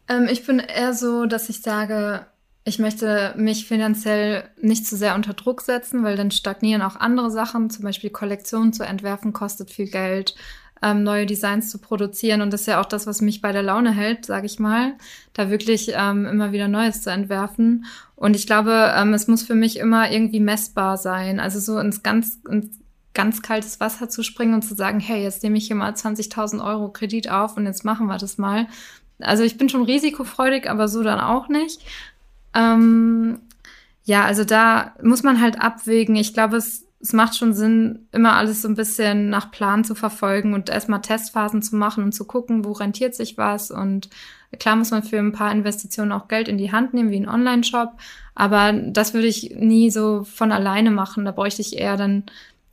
Ähm, 0.07 0.27
ich 0.29 0.45
bin 0.45 0.59
eher 0.59 0.93
so, 0.93 1.25
dass 1.25 1.49
ich 1.49 1.61
sage, 1.61 2.25
ich 2.67 2.79
möchte 2.79 3.33
mich 3.37 3.65
finanziell 3.65 4.43
nicht 4.61 4.85
zu 4.85 4.97
sehr 4.97 5.15
unter 5.15 5.33
Druck 5.33 5.61
setzen, 5.61 6.03
weil 6.03 6.17
dann 6.17 6.31
stagnieren 6.31 6.81
auch 6.81 6.97
andere 6.97 7.31
Sachen. 7.31 7.69
Zum 7.69 7.85
Beispiel 7.85 8.09
Kollektionen 8.09 8.73
zu 8.73 8.83
entwerfen 8.83 9.31
kostet 9.31 9.71
viel 9.71 9.87
Geld, 9.87 10.35
ähm, 10.83 11.01
neue 11.01 11.25
Designs 11.25 11.69
zu 11.69 11.77
produzieren. 11.77 12.41
Und 12.41 12.51
das 12.51 12.61
ist 12.61 12.67
ja 12.67 12.81
auch 12.81 12.85
das, 12.85 13.07
was 13.07 13.21
mich 13.21 13.39
bei 13.39 13.53
der 13.53 13.63
Laune 13.63 13.91
hält, 13.91 14.25
sage 14.25 14.47
ich 14.47 14.59
mal, 14.59 14.95
da 15.31 15.49
wirklich 15.49 15.93
ähm, 15.95 16.25
immer 16.25 16.51
wieder 16.51 16.67
Neues 16.67 17.01
zu 17.01 17.09
entwerfen. 17.09 17.85
Und 18.17 18.35
ich 18.35 18.45
glaube, 18.45 18.93
ähm, 18.97 19.13
es 19.13 19.29
muss 19.29 19.43
für 19.43 19.55
mich 19.55 19.79
immer 19.79 20.11
irgendwie 20.11 20.41
messbar 20.41 20.97
sein. 20.97 21.39
Also 21.39 21.61
so 21.61 21.79
ins 21.79 22.03
ganz, 22.03 22.39
ins 22.49 22.81
ganz 23.13 23.41
kaltes 23.41 23.79
Wasser 23.79 24.09
zu 24.09 24.23
springen 24.23 24.55
und 24.55 24.63
zu 24.63 24.75
sagen, 24.75 24.99
hey, 24.99 25.23
jetzt 25.23 25.41
nehme 25.41 25.57
ich 25.57 25.67
hier 25.67 25.77
mal 25.77 25.93
20.000 25.93 26.61
Euro 26.61 26.89
Kredit 26.89 27.31
auf 27.31 27.55
und 27.55 27.65
jetzt 27.65 27.85
machen 27.85 28.07
wir 28.07 28.17
das 28.17 28.37
mal. 28.37 28.67
Also 29.19 29.43
ich 29.43 29.57
bin 29.57 29.69
schon 29.69 29.83
risikofreudig, 29.83 30.69
aber 30.69 30.89
so 30.89 31.01
dann 31.01 31.21
auch 31.21 31.47
nicht. 31.47 31.81
Ähm, 32.53 33.39
ja, 34.03 34.23
also 34.23 34.43
da 34.43 34.95
muss 35.03 35.23
man 35.23 35.41
halt 35.41 35.61
abwägen. 35.61 36.15
Ich 36.15 36.33
glaube, 36.33 36.57
es, 36.57 36.85
es 37.01 37.13
macht 37.13 37.35
schon 37.35 37.53
Sinn, 37.53 38.07
immer 38.11 38.35
alles 38.35 38.61
so 38.61 38.67
ein 38.67 38.75
bisschen 38.75 39.29
nach 39.29 39.51
Plan 39.51 39.83
zu 39.83 39.95
verfolgen 39.95 40.53
und 40.53 40.69
erstmal 40.69 41.01
Testphasen 41.01 41.61
zu 41.61 41.75
machen 41.75 42.03
und 42.03 42.13
zu 42.13 42.25
gucken, 42.25 42.63
wo 42.63 42.71
rentiert 42.71 43.15
sich 43.15 43.37
was. 43.37 43.69
Und 43.69 44.09
klar 44.59 44.75
muss 44.75 44.91
man 44.91 45.03
für 45.03 45.19
ein 45.19 45.33
paar 45.33 45.51
Investitionen 45.51 46.11
auch 46.11 46.27
Geld 46.27 46.47
in 46.47 46.57
die 46.57 46.71
Hand 46.71 46.93
nehmen, 46.93 47.09
wie 47.11 47.19
ein 47.19 47.29
Online-Shop. 47.29 47.97
Aber 48.33 48.71
das 48.71 49.13
würde 49.13 49.27
ich 49.27 49.55
nie 49.57 49.91
so 49.91 50.23
von 50.23 50.51
alleine 50.51 50.91
machen. 50.91 51.25
Da 51.25 51.31
bräuchte 51.31 51.61
ich 51.61 51.77
eher 51.77 51.97
dann 51.97 52.23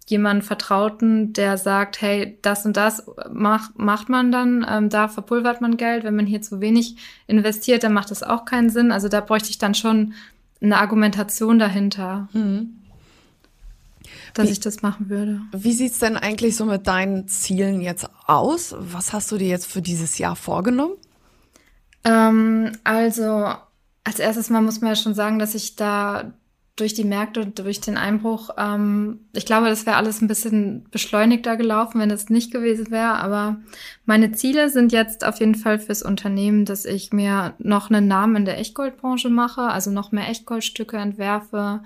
jemanden 0.06 0.42
Vertrauten, 0.42 1.32
der 1.32 1.56
sagt, 1.56 2.00
hey, 2.02 2.38
das 2.42 2.66
und 2.66 2.76
das 2.76 3.04
macht, 3.32 3.78
macht 3.78 4.08
man 4.08 4.30
dann, 4.30 4.66
ähm, 4.68 4.88
da 4.90 5.08
verpulvert 5.08 5.60
man 5.60 5.76
Geld. 5.78 6.04
Wenn 6.04 6.16
man 6.16 6.26
hier 6.26 6.42
zu 6.42 6.60
wenig 6.60 6.96
investiert, 7.26 7.84
dann 7.84 7.92
macht 7.94 8.10
das 8.10 8.22
auch 8.22 8.44
keinen 8.44 8.68
Sinn. 8.70 8.92
Also 8.92 9.08
da 9.08 9.20
bräuchte 9.20 9.48
ich 9.50 9.58
dann 9.58 9.74
schon 9.74 10.12
eine 10.60 10.78
Argumentation 10.78 11.58
dahinter, 11.58 12.28
Mhm. 12.34 12.76
dass 14.34 14.48
Wie- 14.48 14.52
ich 14.52 14.60
das 14.60 14.82
machen 14.82 15.08
würde. 15.08 15.40
Wie 15.52 15.72
sieht's 15.72 15.98
denn 16.00 16.16
eigentlich 16.16 16.56
so 16.56 16.64
mit 16.66 16.86
deinen 16.86 17.26
Zielen 17.28 17.80
jetzt 17.80 18.08
aus? 18.26 18.74
Was 18.78 19.12
hast 19.12 19.32
du 19.32 19.38
dir 19.38 19.48
jetzt 19.48 19.66
für 19.66 19.80
dieses 19.82 20.18
Jahr 20.18 20.36
vorgenommen? 20.36 20.94
Ähm, 22.04 22.72
also 22.84 23.52
als 24.04 24.18
erstes 24.18 24.50
mal 24.50 24.60
muss 24.60 24.80
man 24.80 24.90
ja 24.90 24.96
schon 24.96 25.14
sagen, 25.14 25.38
dass 25.38 25.54
ich 25.54 25.76
da 25.76 26.32
durch 26.76 26.92
die 26.92 27.04
Märkte 27.04 27.46
durch 27.46 27.80
den 27.80 27.96
Einbruch, 27.96 28.50
ähm, 28.58 29.20
ich 29.32 29.46
glaube, 29.46 29.68
das 29.68 29.86
wäre 29.86 29.96
alles 29.96 30.20
ein 30.20 30.26
bisschen 30.26 30.86
beschleunigter 30.90 31.56
gelaufen, 31.56 32.00
wenn 32.00 32.10
es 32.10 32.30
nicht 32.30 32.52
gewesen 32.52 32.90
wäre. 32.90 33.14
Aber 33.14 33.58
meine 34.06 34.32
Ziele 34.32 34.68
sind 34.70 34.90
jetzt 34.92 35.24
auf 35.24 35.38
jeden 35.38 35.54
Fall 35.54 35.78
fürs 35.78 36.02
Unternehmen, 36.02 36.64
dass 36.64 36.84
ich 36.84 37.12
mir 37.12 37.54
noch 37.58 37.90
einen 37.90 38.08
Namen 38.08 38.36
in 38.36 38.44
der 38.44 38.58
Echtgoldbranche 38.58 39.30
mache, 39.30 39.62
also 39.62 39.92
noch 39.92 40.10
mehr 40.10 40.28
Echtgoldstücke 40.28 40.96
entwerfe, 40.96 41.82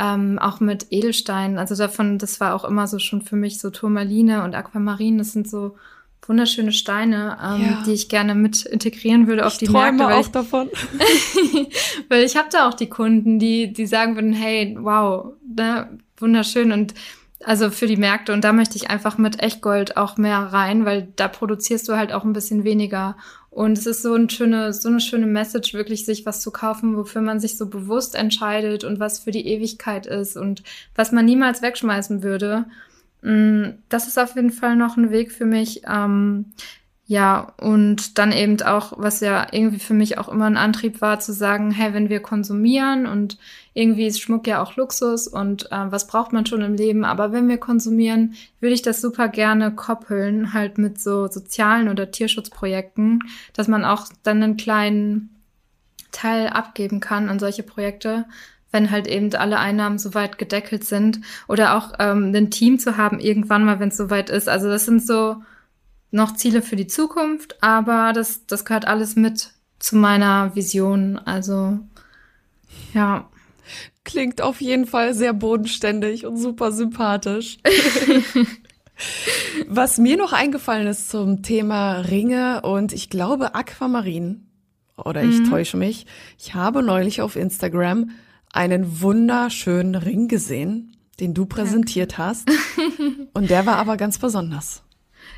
ähm, 0.00 0.40
auch 0.40 0.58
mit 0.58 0.86
Edelsteinen. 0.90 1.58
Also 1.58 1.76
davon, 1.76 2.18
das 2.18 2.40
war 2.40 2.54
auch 2.54 2.64
immer 2.64 2.88
so 2.88 2.98
schon 2.98 3.22
für 3.22 3.36
mich 3.36 3.60
so 3.60 3.70
Turmaline 3.70 4.42
und 4.42 4.56
Aquamarin. 4.56 5.18
Das 5.18 5.32
sind 5.32 5.48
so 5.48 5.76
wunderschöne 6.26 6.72
Steine, 6.72 7.36
ähm, 7.42 7.62
Ja. 7.62 7.82
die 7.84 7.92
ich 7.92 8.08
gerne 8.08 8.34
mit 8.34 8.64
integrieren 8.64 9.26
würde 9.26 9.44
auf 9.46 9.56
die 9.58 9.68
Märkte. 9.68 10.04
weil 10.04 10.20
ich- 10.20 10.28
davon. 10.28 10.70
weil 12.08 12.24
ich 12.24 12.36
habe 12.36 12.48
da 12.50 12.68
auch 12.68 12.74
die 12.74 12.88
Kunden, 12.88 13.38
die, 13.38 13.72
die 13.72 13.86
sagen 13.86 14.14
würden, 14.14 14.32
hey, 14.32 14.76
wow, 14.80 15.32
ne, 15.56 15.98
wunderschön 16.16 16.72
und 16.72 16.94
also 17.44 17.70
für 17.70 17.88
die 17.88 17.96
Märkte 17.96 18.32
und 18.32 18.44
da 18.44 18.52
möchte 18.52 18.76
ich 18.76 18.88
einfach 18.88 19.18
mit 19.18 19.42
Echtgold 19.42 19.96
auch 19.96 20.16
mehr 20.16 20.38
rein, 20.38 20.84
weil 20.84 21.08
da 21.16 21.26
produzierst 21.26 21.88
du 21.88 21.96
halt 21.96 22.12
auch 22.12 22.22
ein 22.22 22.32
bisschen 22.32 22.62
weniger 22.62 23.16
und 23.50 23.76
es 23.76 23.84
ist 23.86 24.02
so 24.02 24.14
eine 24.14 24.30
schöne, 24.30 24.72
so 24.72 24.88
eine 24.88 25.00
schöne 25.00 25.26
Message, 25.26 25.74
wirklich 25.74 26.04
sich 26.06 26.24
was 26.24 26.40
zu 26.40 26.52
kaufen, 26.52 26.96
wofür 26.96 27.20
man 27.20 27.40
sich 27.40 27.58
so 27.58 27.66
bewusst 27.68 28.14
entscheidet 28.14 28.84
und 28.84 29.00
was 29.00 29.18
für 29.18 29.32
die 29.32 29.44
Ewigkeit 29.48 30.06
ist 30.06 30.36
und 30.36 30.62
was 30.94 31.10
man 31.10 31.24
niemals 31.24 31.62
wegschmeißen 31.62 32.22
würde. 32.22 32.66
Mm, 33.22 33.78
Das 33.88 34.06
ist 34.08 34.18
auf 34.18 34.34
jeden 34.36 34.50
Fall 34.50 34.76
noch 34.76 34.96
ein 34.96 35.10
Weg 35.10 35.32
für 35.32 35.46
mich. 35.46 35.82
Ähm, 35.88 36.52
ja, 37.06 37.52
und 37.60 38.18
dann 38.18 38.32
eben 38.32 38.62
auch, 38.62 38.94
was 38.96 39.20
ja 39.20 39.46
irgendwie 39.50 39.80
für 39.80 39.92
mich 39.94 40.18
auch 40.18 40.28
immer 40.28 40.46
ein 40.46 40.56
Antrieb 40.56 41.00
war, 41.00 41.18
zu 41.20 41.32
sagen, 41.32 41.70
hey, 41.70 41.92
wenn 41.94 42.08
wir 42.08 42.20
konsumieren 42.20 43.06
und 43.06 43.38
irgendwie 43.74 44.06
ist 44.06 44.20
Schmuck 44.20 44.46
ja 44.46 44.62
auch 44.62 44.76
Luxus 44.76 45.26
und 45.28 45.70
äh, 45.72 45.90
was 45.90 46.06
braucht 46.06 46.32
man 46.32 46.46
schon 46.46 46.62
im 46.62 46.74
Leben, 46.74 47.04
aber 47.04 47.32
wenn 47.32 47.48
wir 47.48 47.58
konsumieren, 47.58 48.34
würde 48.60 48.74
ich 48.74 48.82
das 48.82 49.00
super 49.00 49.28
gerne 49.28 49.74
koppeln, 49.74 50.52
halt 50.54 50.78
mit 50.78 51.00
so 51.00 51.26
sozialen 51.28 51.88
oder 51.88 52.10
Tierschutzprojekten, 52.10 53.20
dass 53.52 53.68
man 53.68 53.84
auch 53.84 54.06
dann 54.22 54.42
einen 54.42 54.56
kleinen 54.56 55.30
Teil 56.12 56.48
abgeben 56.48 57.00
kann 57.00 57.28
an 57.28 57.38
solche 57.38 57.62
Projekte, 57.62 58.26
wenn 58.72 58.90
halt 58.90 59.06
eben 59.06 59.32
alle 59.34 59.58
Einnahmen 59.58 59.98
soweit 59.98 60.38
gedeckelt 60.38 60.84
sind 60.84 61.20
oder 61.46 61.76
auch 61.76 61.92
ähm, 61.98 62.34
ein 62.34 62.50
Team 62.50 62.78
zu 62.78 62.96
haben 62.96 63.20
irgendwann 63.20 63.64
mal, 63.64 63.78
wenn 63.78 63.90
es 63.90 63.96
soweit 63.96 64.30
ist. 64.30 64.48
Also 64.48 64.68
das 64.68 64.84
sind 64.84 65.06
so 65.06 65.36
noch 66.10 66.34
Ziele 66.34 66.62
für 66.62 66.76
die 66.76 66.86
Zukunft, 66.86 67.62
aber 67.62 68.12
das, 68.12 68.46
das 68.46 68.64
gehört 68.64 68.86
alles 68.86 69.16
mit 69.16 69.52
zu 69.78 69.96
meiner 69.96 70.54
Vision. 70.54 71.18
Also 71.18 71.78
ja, 72.94 73.28
Klingt 74.04 74.42
auf 74.42 74.60
jeden 74.60 74.86
Fall 74.86 75.14
sehr 75.14 75.32
bodenständig 75.32 76.26
und 76.26 76.36
super 76.36 76.72
sympathisch. 76.72 77.58
Was 79.68 79.98
mir 79.98 80.16
noch 80.16 80.32
eingefallen 80.32 80.88
ist 80.88 81.10
zum 81.10 81.42
Thema 81.42 82.00
Ringe 82.00 82.62
und 82.62 82.92
ich 82.92 83.10
glaube 83.10 83.54
Aquamarin, 83.54 84.48
oder 84.96 85.22
ich 85.22 85.48
täusche 85.48 85.76
mich, 85.76 86.06
ich 86.38 86.54
habe 86.54 86.82
neulich 86.82 87.22
auf 87.22 87.36
Instagram 87.36 88.10
einen 88.52 89.00
wunderschönen 89.00 89.94
Ring 89.94 90.28
gesehen, 90.28 90.96
den 91.20 91.34
du 91.34 91.46
präsentiert 91.46 92.18
hast. 92.18 92.48
Und 93.34 93.50
der 93.50 93.66
war 93.66 93.76
aber 93.76 93.96
ganz 93.96 94.18
besonders. 94.18 94.82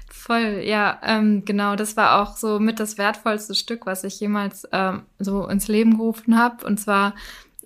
Voll, 0.08 0.62
ja, 0.64 1.00
ähm, 1.04 1.44
genau. 1.44 1.76
Das 1.76 1.96
war 1.96 2.22
auch 2.22 2.36
so 2.36 2.58
mit 2.58 2.80
das 2.80 2.98
wertvollste 2.98 3.54
Stück, 3.54 3.86
was 3.86 4.04
ich 4.04 4.18
jemals 4.20 4.66
ähm, 4.72 5.02
so 5.18 5.46
ins 5.46 5.68
Leben 5.68 5.98
gerufen 5.98 6.38
habe. 6.38 6.64
Und 6.66 6.80
zwar 6.80 7.14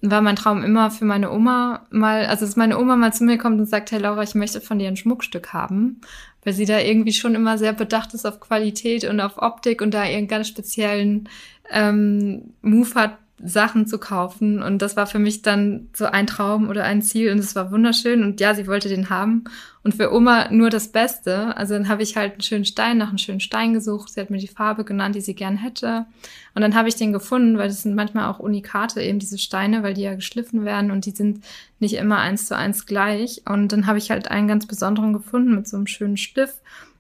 war 0.02 0.20
mein 0.20 0.36
Traum 0.36 0.64
immer 0.64 0.90
für 0.90 1.04
meine 1.04 1.30
Oma 1.30 1.86
mal, 1.90 2.26
also 2.26 2.44
dass 2.44 2.56
meine 2.56 2.78
Oma 2.78 2.96
mal 2.96 3.12
zu 3.12 3.24
mir 3.24 3.38
kommt 3.38 3.58
und 3.58 3.66
sagt, 3.66 3.90
hey 3.90 4.00
Laura, 4.00 4.22
ich 4.22 4.34
möchte 4.34 4.60
von 4.60 4.78
dir 4.78 4.88
ein 4.88 4.96
Schmuckstück 4.96 5.52
haben, 5.52 6.00
weil 6.44 6.52
sie 6.52 6.66
da 6.66 6.78
irgendwie 6.78 7.12
schon 7.12 7.34
immer 7.34 7.58
sehr 7.58 7.72
bedacht 7.72 8.14
ist 8.14 8.26
auf 8.26 8.40
Qualität 8.40 9.04
und 9.04 9.20
auf 9.20 9.38
Optik 9.38 9.80
und 9.82 9.92
da 9.94 10.04
ihren 10.04 10.28
ganz 10.28 10.48
speziellen 10.48 11.28
ähm, 11.70 12.54
Move 12.62 12.94
hat, 12.94 13.18
Sachen 13.42 13.86
zu 13.86 13.98
kaufen. 13.98 14.62
Und 14.62 14.82
das 14.82 14.96
war 14.96 15.06
für 15.06 15.18
mich 15.18 15.42
dann 15.42 15.88
so 15.94 16.06
ein 16.06 16.26
Traum 16.26 16.68
oder 16.68 16.84
ein 16.84 17.02
Ziel 17.02 17.30
und 17.30 17.38
es 17.38 17.54
war 17.54 17.70
wunderschön. 17.70 18.22
Und 18.22 18.40
ja, 18.40 18.54
sie 18.54 18.66
wollte 18.66 18.88
den 18.88 19.10
haben. 19.10 19.44
Und 19.84 19.94
für 19.94 20.12
Oma 20.12 20.50
nur 20.50 20.70
das 20.70 20.88
Beste. 20.88 21.56
Also 21.56 21.74
dann 21.74 21.88
habe 21.88 22.02
ich 22.02 22.16
halt 22.16 22.32
einen 22.32 22.42
schönen 22.42 22.64
Stein 22.64 22.98
nach 22.98 23.08
einem 23.08 23.18
schönen 23.18 23.40
Stein 23.40 23.74
gesucht. 23.74 24.10
Sie 24.12 24.20
hat 24.20 24.30
mir 24.30 24.38
die 24.38 24.48
Farbe 24.48 24.84
genannt, 24.84 25.14
die 25.14 25.20
sie 25.20 25.34
gern 25.34 25.56
hätte. 25.56 26.06
Und 26.54 26.62
dann 26.62 26.74
habe 26.74 26.88
ich 26.88 26.96
den 26.96 27.12
gefunden, 27.12 27.58
weil 27.58 27.68
das 27.68 27.82
sind 27.82 27.94
manchmal 27.94 28.28
auch 28.28 28.40
Unikate, 28.40 29.00
eben 29.00 29.20
diese 29.20 29.38
Steine, 29.38 29.82
weil 29.82 29.94
die 29.94 30.02
ja 30.02 30.14
geschliffen 30.14 30.64
werden 30.64 30.90
und 30.90 31.06
die 31.06 31.12
sind 31.12 31.44
nicht 31.78 31.94
immer 31.94 32.18
eins 32.18 32.46
zu 32.46 32.56
eins 32.56 32.86
gleich. 32.86 33.42
Und 33.48 33.72
dann 33.72 33.86
habe 33.86 33.98
ich 33.98 34.10
halt 34.10 34.30
einen 34.30 34.48
ganz 34.48 34.66
besonderen 34.66 35.12
gefunden 35.12 35.54
mit 35.54 35.68
so 35.68 35.76
einem 35.76 35.86
schönen 35.86 36.16
Stift. 36.16 36.58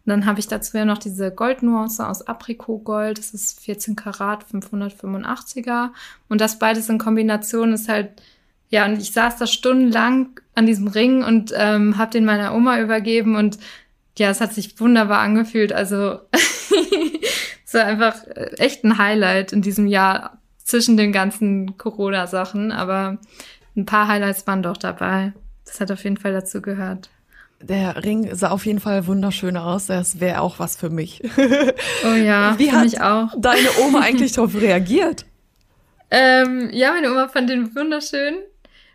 Und 0.08 0.12
dann 0.12 0.24
habe 0.24 0.40
ich 0.40 0.48
dazu 0.48 0.74
ja 0.78 0.86
noch 0.86 0.96
diese 0.96 1.30
Goldnuance 1.30 2.00
aus 2.00 2.26
Aprikotgold. 2.26 3.18
Das 3.18 3.34
ist 3.34 3.60
14 3.60 3.94
Karat 3.94 4.42
585er. 4.50 5.90
Und 6.30 6.40
das 6.40 6.58
beides 6.58 6.88
in 6.88 6.96
Kombination 6.96 7.74
ist 7.74 7.90
halt, 7.90 8.22
ja, 8.70 8.86
und 8.86 8.98
ich 9.02 9.12
saß 9.12 9.36
da 9.36 9.46
stundenlang 9.46 10.40
an 10.54 10.64
diesem 10.64 10.88
Ring 10.88 11.22
und 11.22 11.52
ähm, 11.54 11.98
habe 11.98 12.10
den 12.10 12.24
meiner 12.24 12.54
Oma 12.54 12.80
übergeben 12.80 13.36
und 13.36 13.58
ja, 14.16 14.30
es 14.30 14.40
hat 14.40 14.54
sich 14.54 14.80
wunderbar 14.80 15.18
angefühlt. 15.18 15.74
Also 15.74 16.20
es 17.66 17.74
war 17.74 17.84
einfach 17.84 18.14
echt 18.56 18.84
ein 18.84 18.96
Highlight 18.96 19.52
in 19.52 19.60
diesem 19.60 19.86
Jahr 19.86 20.38
zwischen 20.56 20.96
den 20.96 21.12
ganzen 21.12 21.76
Corona-Sachen. 21.76 22.72
Aber 22.72 23.18
ein 23.76 23.84
paar 23.84 24.08
Highlights 24.08 24.46
waren 24.46 24.62
doch 24.62 24.78
dabei. 24.78 25.34
Das 25.66 25.82
hat 25.82 25.92
auf 25.92 26.02
jeden 26.02 26.16
Fall 26.16 26.32
dazu 26.32 26.62
gehört. 26.62 27.10
Der 27.60 28.04
Ring 28.04 28.34
sah 28.34 28.50
auf 28.50 28.66
jeden 28.66 28.78
Fall 28.80 29.06
wunderschön 29.06 29.56
aus. 29.56 29.86
Das 29.86 30.20
wäre 30.20 30.40
auch 30.40 30.58
was 30.58 30.76
für 30.76 30.90
mich. 30.90 31.22
Oh 32.04 32.14
ja, 32.14 32.56
wie 32.58 32.70
hat 32.70 32.86
ich 32.86 33.00
auch. 33.00 33.28
deine 33.36 33.68
Oma 33.82 34.00
eigentlich 34.00 34.32
darauf 34.34 34.54
reagiert? 34.54 35.26
Ähm, 36.10 36.70
ja, 36.72 36.92
meine 36.92 37.10
Oma 37.10 37.28
fand 37.28 37.50
den 37.50 37.74
wunderschön. 37.74 38.36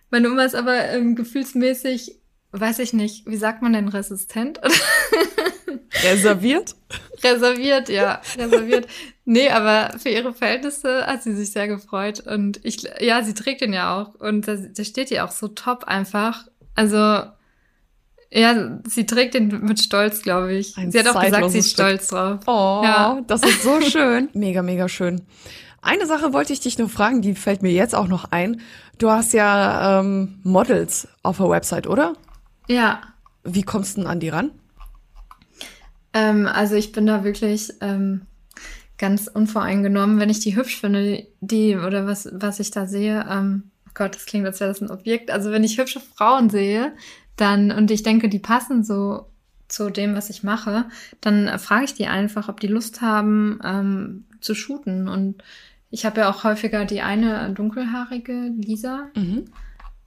Meine 0.10 0.30
Oma 0.32 0.44
ist 0.44 0.56
aber 0.56 0.90
ähm, 0.90 1.16
gefühlsmäßig, 1.16 2.16
weiß 2.52 2.80
ich 2.80 2.94
nicht, 2.94 3.28
wie 3.28 3.36
sagt 3.36 3.62
man 3.62 3.74
denn 3.74 3.90
resistent? 3.90 4.62
Reserviert? 6.04 6.76
Reserviert, 7.24 7.90
ja, 7.90 8.22
reserviert. 8.38 8.88
nee, 9.26 9.50
aber 9.50 9.98
für 10.00 10.10
ihre 10.10 10.34
Verhältnisse 10.34 11.06
hat 11.06 11.24
sie 11.24 11.36
sich 11.36 11.52
sehr 11.52 11.68
gefreut 11.68 12.22
und 12.22 12.60
ich, 12.64 12.84
ja, 13.00 13.24
sie 13.24 13.34
trägt 13.34 13.62
ihn 13.62 13.74
ja 13.74 13.96
auch 14.02 14.16
und 14.16 14.48
da, 14.48 14.56
da 14.56 14.84
steht 14.84 15.12
ihr 15.12 15.26
auch 15.26 15.32
so 15.32 15.50
top 15.50 15.86
einfach. 15.86 16.48
Also 16.76 17.24
ja, 18.34 18.80
sie 18.88 19.06
trägt 19.06 19.36
den 19.36 19.64
mit 19.64 19.80
Stolz, 19.80 20.24
glaube 20.24 20.54
ich. 20.54 20.76
Ein 20.78 20.92
sie 20.92 21.00
hat 21.00 21.08
auch 21.08 21.22
gesagt, 21.22 21.52
sie 21.52 21.60
ist 21.60 21.72
stolz 21.72 22.08
drauf. 22.08 22.40
Oh, 22.48 22.82
ja. 22.84 23.22
das 23.28 23.44
ist 23.44 23.62
so 23.62 23.80
schön. 23.90 24.30
mega, 24.34 24.64
mega 24.64 24.90
schön. 24.90 25.22
Eine 25.82 26.08
Sache 26.08 26.34
wollte 26.34 26.54
ich 26.54 26.60
dich 26.60 26.78
nur 26.78 26.90
fragen, 26.90 27.22
die 27.22 27.36
fällt 27.36 27.62
mir 27.62 27.72
jetzt 27.72 27.94
auch 27.94 28.08
noch 28.08 28.32
ein. 28.32 28.62
Du 28.98 29.12
hast 29.12 29.34
ja 29.34 30.00
ähm, 30.00 30.40
Models 30.44 31.08
auf 31.22 31.38
der 31.38 31.50
Website, 31.50 31.88
oder? 31.88 32.14
Ja. 32.68 33.02
Wie 33.44 33.64
kommst 33.64 33.98
du 33.98 34.02
denn 34.02 34.10
an 34.10 34.20
die 34.20 34.30
ran? 34.30 34.52
Ähm, 36.14 36.48
also 36.48 36.76
ich 36.76 36.92
bin 36.92 37.06
da 37.06 37.24
wirklich 37.24 37.74
ähm, 37.82 38.22
ganz 38.98 39.28
unvoreingenommen, 39.28 40.20
wenn 40.20 40.30
ich 40.30 40.40
die 40.40 40.56
hübsch 40.56 40.80
finde, 40.80 41.28
die 41.42 41.76
oder 41.76 42.08
was, 42.08 42.30
was 42.32 42.60
ich 42.60 42.72
da 42.72 42.88
sehe. 42.88 43.26
Ähm, 43.30 43.72
oh 43.88 43.92
Gott, 43.94 44.16
das 44.16 44.26
klingt, 44.26 44.46
als 44.46 44.60
wäre 44.60 44.70
das 44.70 44.82
ein 44.82 44.90
Objekt. 44.90 45.30
Also 45.30 45.52
wenn 45.52 45.64
ich 45.64 45.78
hübsche 45.78 46.00
Frauen 46.00 46.50
sehe, 46.50 46.94
dann, 47.36 47.72
und 47.72 47.92
ich 47.92 48.04
denke, 48.04 48.30
die 48.30 48.40
passen 48.40 48.84
so 48.84 49.28
zu 49.68 49.90
dem, 49.90 50.16
was 50.16 50.30
ich 50.30 50.44
mache, 50.44 50.86
dann 51.20 51.58
frage 51.58 51.86
ich 51.86 51.94
die 51.96 52.08
einfach, 52.08 52.48
ob 52.50 52.60
die 52.60 52.68
Lust 52.68 53.02
haben 53.02 53.60
ähm, 53.64 54.26
zu 54.40 54.54
shooten. 54.54 55.08
Und 55.08 55.44
ich 55.90 56.06
habe 56.06 56.22
ja 56.22 56.30
auch 56.30 56.44
häufiger 56.44 56.86
die 56.86 57.02
eine 57.02 57.52
dunkelhaarige 57.52 58.52
Lisa. 58.56 59.08
Mhm. 59.16 59.46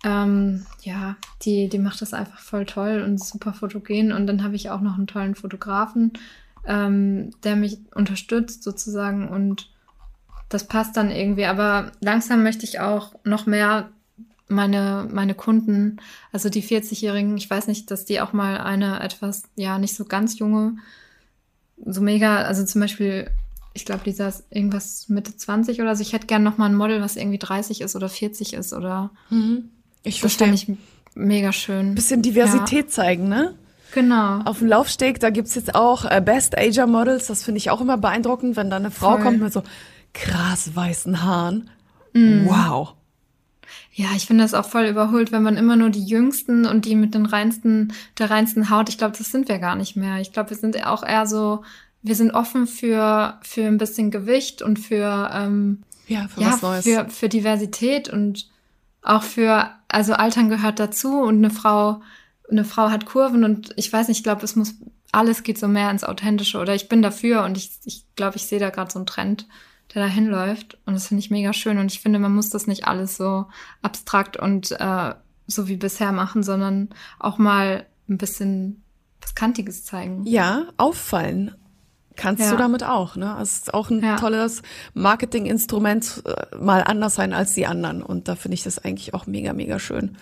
Ähm, 0.05 0.67
ja, 0.83 1.17
die, 1.43 1.69
die 1.69 1.79
macht 1.79 2.01
das 2.01 2.15
einfach 2.15 2.39
voll 2.39 2.65
toll 2.65 3.03
und 3.05 3.19
super 3.19 3.53
fotogen. 3.53 4.13
Und 4.13 4.27
dann 4.27 4.45
habe 4.45 4.55
ich 4.55 4.71
auch 4.71 4.81
noch 4.81 4.97
einen 4.97 5.09
tollen 5.09 5.35
Fotografen, 5.35 6.13
ähm, 6.67 7.31
der 7.43 7.57
mich 7.57 7.79
unterstützt 7.95 8.63
sozusagen. 8.63 9.29
Und 9.29 9.71
das 10.49 10.69
passt 10.69 10.97
dann 10.97 11.11
irgendwie. 11.11 11.47
Aber 11.47 11.91
langsam 12.01 12.45
möchte 12.45 12.65
ich 12.65 12.79
auch 12.79 13.15
noch 13.25 13.47
mehr 13.47 13.89
meine, 14.49 15.09
meine 15.11 15.35
Kunden, 15.35 15.99
also 16.33 16.49
die 16.49 16.63
40-Jährigen, 16.63 17.37
ich 17.37 17.49
weiß 17.51 17.67
nicht, 17.67 17.91
dass 17.91 18.05
die 18.05 18.21
auch 18.21 18.33
mal 18.33 18.59
eine 18.59 19.01
etwas, 19.01 19.45
ja, 19.57 19.79
nicht 19.79 19.95
so 19.95 20.05
ganz 20.05 20.39
junge, 20.39 20.77
so 21.85 22.01
mega, 22.01 22.43
also 22.43 22.65
zum 22.65 22.81
Beispiel, 22.81 23.31
ich 23.75 23.85
glaube, 23.85 24.03
die 24.05 24.13
saß 24.13 24.45
irgendwas 24.51 25.09
Mitte 25.09 25.37
20 25.37 25.81
oder 25.83 25.95
so. 25.95 26.03
Ich 26.03 26.13
hätte 26.13 26.27
gern 26.27 26.43
noch 26.43 26.57
mal 26.57 26.67
ein 26.67 26.75
Model, 26.75 27.03
was 27.03 27.17
irgendwie 27.17 27.39
30 27.39 27.83
ist 27.83 27.95
oder 27.95 28.09
40 28.09 28.55
ist 28.55 28.73
oder. 28.73 29.11
Mhm. 29.29 29.71
Ich 30.03 30.21
verstehe. 30.21 30.51
Das 30.51 30.63
ich 30.63 30.71
mega 31.15 31.53
schön. 31.53 31.95
Bisschen 31.95 32.23
Diversität 32.23 32.87
ja. 32.87 32.89
zeigen, 32.89 33.29
ne? 33.29 33.55
Genau. 33.93 34.41
Auf 34.45 34.59
dem 34.59 34.69
Laufsteg, 34.69 35.21
da 35.21 35.31
gibt's 35.31 35.55
jetzt 35.55 35.75
auch 35.75 36.05
äh, 36.05 36.23
Best 36.25 36.57
Ager 36.57 36.87
Models. 36.87 37.27
Das 37.27 37.45
finde 37.45 37.59
ich 37.59 37.71
auch 37.71 37.81
immer 37.81 37.99
beeindruckend, 37.99 38.57
wenn 38.57 38.71
da 38.71 38.77
eine 38.77 38.91
Frau 38.91 39.13
Voll. 39.13 39.23
kommt 39.23 39.41
mit 39.41 39.53
so 39.53 39.63
krass 40.13 40.75
weißen 40.75 41.23
Haaren. 41.23 41.71
Mm. 42.13 42.47
Wow. 42.47 42.95
Ja, 43.99 44.09
ich 44.15 44.27
finde 44.27 44.45
das 44.45 44.53
auch 44.53 44.67
voll 44.67 44.85
überholt, 44.85 45.33
wenn 45.33 45.43
man 45.43 45.57
immer 45.57 45.75
nur 45.75 45.89
die 45.89 46.05
Jüngsten 46.05 46.67
und 46.67 46.85
die 46.85 46.95
mit 46.95 47.15
den 47.15 47.25
reinsten, 47.25 47.95
der 48.19 48.31
reinsten 48.31 48.69
Haut, 48.69 48.91
ich 48.91 48.99
glaube, 48.99 49.17
das 49.17 49.33
sind 49.33 49.49
wir 49.49 49.59
gar 49.59 49.75
nicht 49.75 49.97
mehr. 49.97 50.21
Ich 50.21 50.35
glaube, 50.35 50.51
wir 50.51 50.57
sind 50.59 50.87
auch 50.87 51.03
eher 51.03 51.27
so, 51.27 51.65
wir 52.03 52.15
sind 52.15 52.33
offen 52.33 52.67
für, 52.67 53.39
für 53.41 53.65
ein 53.65 53.79
bisschen 53.79 54.11
Gewicht 54.11 54.61
und 54.61 54.79
für, 54.79 55.31
ähm, 55.33 55.83
ja, 56.09 56.29
für 56.29 56.43
ja, 56.43 56.49
was 56.49 56.63
Neues. 56.63 56.85
Für, 56.85 57.09
für 57.09 57.31
Diversität 57.31 58.11
und 58.11 58.51
auch 59.01 59.23
für, 59.23 59.71
also 59.89 60.13
Altern 60.13 60.51
gehört 60.51 60.79
dazu 60.79 61.23
und 61.23 61.39
eine 61.39 61.51
Frau, 61.51 62.03
eine 62.51 62.67
Frau 62.67 62.91
hat 62.91 63.07
Kurven 63.07 63.45
und 63.45 63.73
ich 63.77 63.91
weiß 63.91 64.09
nicht, 64.09 64.19
ich 64.19 64.25
glaube, 64.25 64.45
es 64.45 64.57
muss, 64.57 64.75
alles 65.11 65.43
geht 65.43 65.59
so 65.59 65.69
mehr 65.69 65.91
ins 65.91 66.05
Authentische 66.05 66.59
oder 66.59 66.75
ich 66.75 66.91
bin 66.91 67.01
dafür 67.01 67.45
und 67.45 67.57
ich, 67.57 67.71
ich 67.87 68.05
glaube, 68.15 68.37
ich 68.37 68.47
sehe 68.47 68.61
da 68.61 68.69
gerade 68.69 68.93
so 68.93 68.99
einen 68.99 69.07
Trend 69.07 69.47
der 69.95 70.03
da 70.03 70.09
hinläuft. 70.09 70.79
Und 70.87 70.95
das 70.95 71.09
finde 71.09 71.21
ich 71.21 71.31
mega 71.31 71.53
schön. 71.53 71.79
Und 71.79 71.93
ich 71.93 72.01
finde, 72.01 72.19
man 72.19 72.35
muss 72.35 72.51
das 72.51 72.67
nicht 72.67 72.87
alles 72.87 73.17
so 73.17 73.47
abstrakt 73.83 74.37
und 74.37 74.73
äh, 74.73 75.15
so 75.47 75.69
wie 75.69 75.77
bisher 75.77 76.13
machen, 76.13 76.43
sondern 76.43 76.91
auch 77.19 77.39
mal 77.39 77.87
ein 78.09 78.19
bisschen 78.19 78.83
was 79.21 79.35
Kantiges 79.35 79.85
zeigen. 79.85 80.25
Ja, 80.27 80.67
auffallen 80.77 81.55
kannst 82.17 82.43
ja. 82.43 82.51
du 82.51 82.57
damit 82.57 82.83
auch. 82.83 83.17
Ne? 83.17 83.37
Es 83.41 83.59
ist 83.59 83.75
auch 83.75 83.91
ein 83.91 84.03
ja. 84.03 84.17
tolles 84.17 84.63
Marketinginstrument, 84.95 86.23
äh, 86.25 86.57
mal 86.57 86.83
anders 86.83 87.15
sein 87.15 87.33
als 87.33 87.55
die 87.55 87.67
anderen. 87.67 88.03
Und 88.03 88.29
da 88.29 88.35
finde 88.35 88.55
ich 88.55 88.65
das 88.65 88.79
eigentlich 88.79 89.15
auch 89.15 89.27
mega, 89.27 89.53
mega 89.53 89.79
schön. 89.79 90.17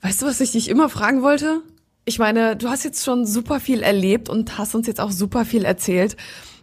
Weißt 0.00 0.22
du, 0.22 0.26
was 0.26 0.40
ich 0.40 0.52
dich 0.52 0.68
immer 0.68 0.88
fragen 0.88 1.22
wollte? 1.22 1.62
Ich 2.04 2.18
meine, 2.18 2.56
du 2.56 2.68
hast 2.68 2.84
jetzt 2.84 3.04
schon 3.04 3.26
super 3.26 3.60
viel 3.60 3.82
erlebt 3.82 4.28
und 4.28 4.56
hast 4.56 4.74
uns 4.74 4.86
jetzt 4.86 5.00
auch 5.00 5.10
super 5.10 5.44
viel 5.44 5.64
erzählt. 5.64 6.16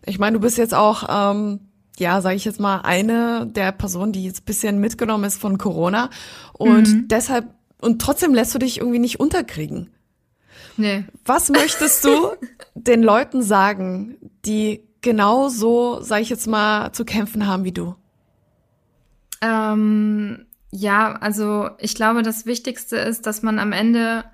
Ich 0.06 0.20
meine, 0.20 0.36
du 0.36 0.40
bist 0.40 0.58
jetzt 0.58 0.74
auch, 0.74 1.04
ähm, 1.10 1.60
ja, 1.98 2.22
sage 2.22 2.36
ich 2.36 2.46
jetzt 2.46 2.60
mal, 2.60 2.82
eine 2.82 3.48
der 3.48 3.72
Personen, 3.72 4.12
die 4.12 4.26
jetzt 4.26 4.46
bisschen 4.46 4.80
mitgenommen 4.80 5.24
ist 5.24 5.40
von 5.40 5.58
Corona. 5.58 6.10
Und 6.54 6.88
mhm. 6.88 7.08
deshalb, 7.08 7.48
und 7.82 8.02
trotzdem 8.02 8.34
lässt 8.34 8.54
du 8.54 8.60
dich 8.60 8.80
irgendwie 8.80 9.00
nicht 9.00 9.20
unterkriegen. 9.20 9.90
Nee. 10.78 11.06
Was 11.24 11.50
möchtest 11.50 12.04
du 12.04 12.32
den 12.76 13.02
Leuten 13.02 13.42
sagen, 13.42 14.18
die 14.46 14.84
genauso, 15.02 16.02
sage 16.02 16.22
ich 16.22 16.30
jetzt 16.30 16.48
mal, 16.48 16.92
zu 16.92 17.06
kämpfen 17.06 17.48
haben 17.48 17.64
wie 17.64 17.72
du? 17.72 17.96
Ähm, 19.42 20.46
ja, 20.72 21.14
also 21.14 21.70
ich 21.80 21.96
glaube, 21.96 22.24
das 22.24 22.46
Wichtigste 22.46 22.98
ist, 22.98 23.26
dass 23.26 23.42
man 23.42 23.60
am 23.60 23.72
Ende 23.72 24.26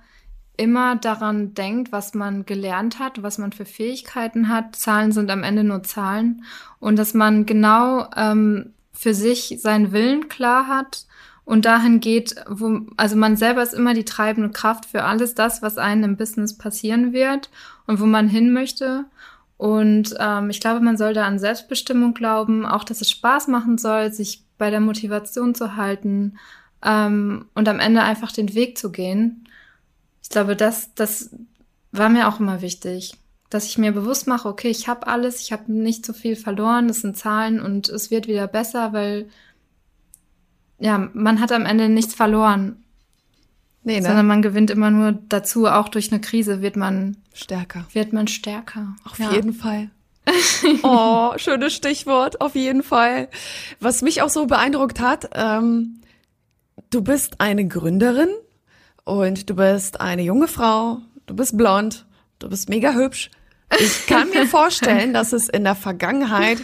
immer 0.62 0.95
daran 0.95 1.55
denkt, 1.55 1.91
was 1.91 2.14
man 2.14 2.45
gelernt 2.45 2.99
hat, 2.99 3.24
was 3.24 3.39
man 3.39 3.51
für 3.51 3.66
Fähigkeiten 3.66 4.47
hat. 4.47 4.76
Zahlen 4.76 5.12
sind 5.12 5.32
am 5.32 5.41
Ende 5.41 5.64
nur 5.64 5.82
Zahlen. 5.82 6.43
Und 6.80 6.97
dass 6.97 7.16
man 7.16 7.47
genau 7.47 8.07
ähm, 8.16 8.74
für 8.93 9.16
sich 9.16 9.57
seinen 9.59 9.91
Willen 9.91 10.30
klar 10.30 10.68
hat 10.68 11.07
und 11.45 11.66
dahin 11.66 11.99
geht, 11.99 12.36
wo, 12.47 12.82
also 12.95 13.16
man 13.16 13.38
selber 13.38 13.64
ist 13.64 13.74
immer 13.74 13.95
die 13.95 14.05
treibende 14.05 14.51
Kraft 14.51 14.86
für 14.86 15.03
alles 15.03 15.34
das, 15.34 15.64
was 15.64 15.80
einem 15.80 16.03
im 16.03 16.18
Business 16.18 16.55
passieren 16.55 17.12
wird 17.12 17.49
und 17.88 17.99
wo 17.99 18.05
man 18.05 18.30
hin 18.30 18.53
möchte. 18.53 19.05
Und 19.57 20.16
ähm, 20.20 20.51
ich 20.51 20.59
glaube, 20.59 20.80
man 20.82 20.97
soll 20.97 21.16
da 21.16 21.26
an 21.26 21.39
Selbstbestimmung 21.39 22.14
glauben, 22.14 22.68
auch 22.68 22.84
dass 22.84 23.01
es 23.01 23.09
Spaß 23.09 23.47
machen 23.47 23.80
soll, 23.80 24.14
sich 24.14 24.43
bei 24.59 24.70
der 24.70 24.80
Motivation 24.80 25.55
zu 25.55 25.76
halten 25.76 26.38
ähm, 26.86 27.45
und 27.55 27.68
am 27.68 27.80
Ende 27.80 28.03
einfach 28.03 28.32
den 28.32 28.53
Weg 28.53 28.78
zu 28.78 28.91
gehen. 28.91 29.47
Ich 30.32 30.34
glaube, 30.34 30.56
das, 30.56 30.94
das 30.96 31.30
war 31.92 32.08
mir 32.08 32.30
auch 32.30 32.40
immer 32.40 32.62
wichtig. 32.62 33.16
dass 33.50 33.66
ich 33.66 33.78
mir 33.78 33.92
bewusst 33.92 34.28
mache, 34.28 34.48
okay, 34.48 34.70
ich 34.70 34.88
habe 34.88 35.08
alles, 35.08 35.42
ich 35.42 35.52
habe 35.52 35.70
nicht 35.74 36.06
so 36.06 36.14
viel 36.14 36.38
verloren, 36.38 36.88
das 36.88 37.02
sind 37.02 37.18
Zahlen 37.18 37.60
und 37.60 37.90
es 37.90 38.12
wird 38.12 38.30
wieder 38.30 38.48
besser, 38.48 38.94
weil 38.94 39.28
ja, 40.80 41.10
man 41.12 41.42
hat 41.42 41.52
am 41.52 41.66
Ende 41.66 41.90
nichts 41.90 42.16
verloren. 42.16 42.82
Nee, 43.84 44.00
ne? 44.00 44.08
Sondern 44.08 44.26
man 44.26 44.42
gewinnt 44.42 44.70
immer 44.70 44.90
nur 44.90 45.12
dazu, 45.12 45.68
auch 45.68 45.90
durch 45.90 46.14
eine 46.14 46.22
Krise 46.22 46.62
wird 46.62 46.78
man 46.78 47.18
stärker. 47.34 47.86
Wird 47.92 48.14
man 48.14 48.30
stärker. 48.30 48.96
Auf 49.04 49.20
ja. 49.20 49.34
jeden 49.34 49.54
Fall. 49.54 49.90
oh, 50.84 51.34
schönes 51.36 51.74
Stichwort, 51.74 52.40
auf 52.40 52.56
jeden 52.56 52.84
Fall. 52.84 53.28
Was 53.82 54.02
mich 54.02 54.22
auch 54.22 54.30
so 54.30 54.46
beeindruckt 54.46 55.02
hat, 55.02 55.30
ähm, 55.34 56.00
du 56.90 57.02
bist 57.02 57.42
eine 57.42 57.68
Gründerin 57.68 58.30
und 59.04 59.49
du 59.49 59.56
bist 59.56 60.02
eine 60.02 60.22
junge 60.22 60.47
Frau, 60.47 60.99
du 61.26 61.36
bist 61.36 61.58
blond, 61.58 62.06
du 62.39 62.49
bist 62.49 62.70
mega 62.70 62.93
hübsch. 62.93 63.30
Ich 63.80 64.08
kann 64.08 64.30
mir 64.30 64.45
vorstellen, 64.47 65.14
dass 65.14 65.34
es 65.34 65.49
in 65.49 65.64
der 65.64 65.76
Vergangenheit 65.76 66.60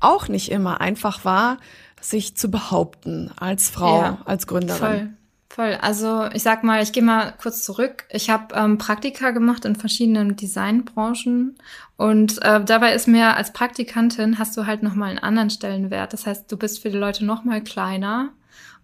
auch 0.00 0.28
nicht 0.28 0.50
immer 0.50 0.80
einfach 0.80 1.24
war, 1.24 1.58
sich 2.00 2.36
zu 2.36 2.50
behaupten 2.50 3.32
als 3.36 3.68
Frau, 3.68 4.00
ja, 4.02 4.18
als 4.24 4.46
Gründerin. 4.46 4.78
Voll. 4.78 5.10
Voll. 5.48 5.78
Also 5.80 6.26
ich 6.34 6.42
sag 6.42 6.64
mal, 6.64 6.82
ich 6.82 6.92
gehe 6.92 7.02
mal 7.02 7.32
kurz 7.40 7.64
zurück. 7.64 8.04
Ich 8.10 8.28
habe 8.28 8.54
ähm, 8.54 8.76
Praktika 8.76 9.30
gemacht 9.30 9.64
in 9.64 9.74
verschiedenen 9.74 10.36
Designbranchen 10.36 11.56
und 11.96 12.42
äh, 12.42 12.62
dabei 12.62 12.92
ist 12.92 13.08
mir 13.08 13.34
als 13.36 13.54
Praktikantin 13.54 14.38
hast 14.38 14.54
du 14.58 14.66
halt 14.66 14.82
noch 14.82 14.94
mal 14.94 15.08
einen 15.08 15.18
anderen 15.18 15.48
Stellenwert. 15.48 16.12
Das 16.12 16.26
heißt, 16.26 16.52
du 16.52 16.58
bist 16.58 16.82
für 16.82 16.90
die 16.90 16.98
Leute 16.98 17.24
noch 17.24 17.44
mal 17.44 17.62
kleiner. 17.62 18.34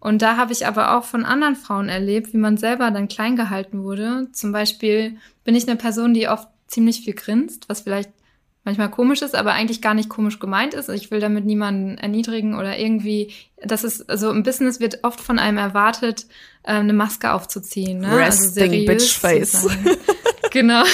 Und 0.00 0.22
da 0.22 0.36
habe 0.36 0.52
ich 0.52 0.66
aber 0.66 0.96
auch 0.96 1.04
von 1.04 1.24
anderen 1.24 1.54
Frauen 1.54 1.88
erlebt, 1.88 2.32
wie 2.32 2.38
man 2.38 2.56
selber 2.56 2.90
dann 2.90 3.08
klein 3.08 3.36
gehalten 3.36 3.84
wurde. 3.84 4.28
Zum 4.32 4.50
Beispiel 4.50 5.16
bin 5.44 5.54
ich 5.54 5.68
eine 5.68 5.76
Person, 5.76 6.12
die 6.12 6.28
oft 6.28 6.48
ziemlich 6.66 7.02
viel 7.02 7.14
grinst, 7.14 7.68
was 7.68 7.82
vielleicht 7.82 8.10
manchmal 8.64 8.90
komisch 8.90 9.22
ist, 9.22 9.34
aber 9.34 9.52
eigentlich 9.52 9.82
gar 9.82 9.94
nicht 9.94 10.08
komisch 10.08 10.38
gemeint 10.38 10.74
ist. 10.74 10.88
Ich 10.88 11.10
will 11.10 11.20
damit 11.20 11.44
niemanden 11.44 11.98
erniedrigen 11.98 12.54
oder 12.54 12.78
irgendwie, 12.78 13.32
das 13.62 13.84
ist, 13.84 14.08
also 14.08 14.30
im 14.30 14.42
Business 14.42 14.80
wird 14.80 15.04
oft 15.04 15.20
von 15.20 15.38
einem 15.38 15.58
erwartet, 15.58 16.26
äh, 16.62 16.72
eine 16.72 16.92
Maske 16.92 17.32
aufzuziehen. 17.32 18.00
Ne? 18.00 18.08
Also 18.08 18.18
Resting 18.18 18.72
also 18.72 18.86
Bitch 18.86 19.18
Face. 19.18 19.68
genau. 20.50 20.84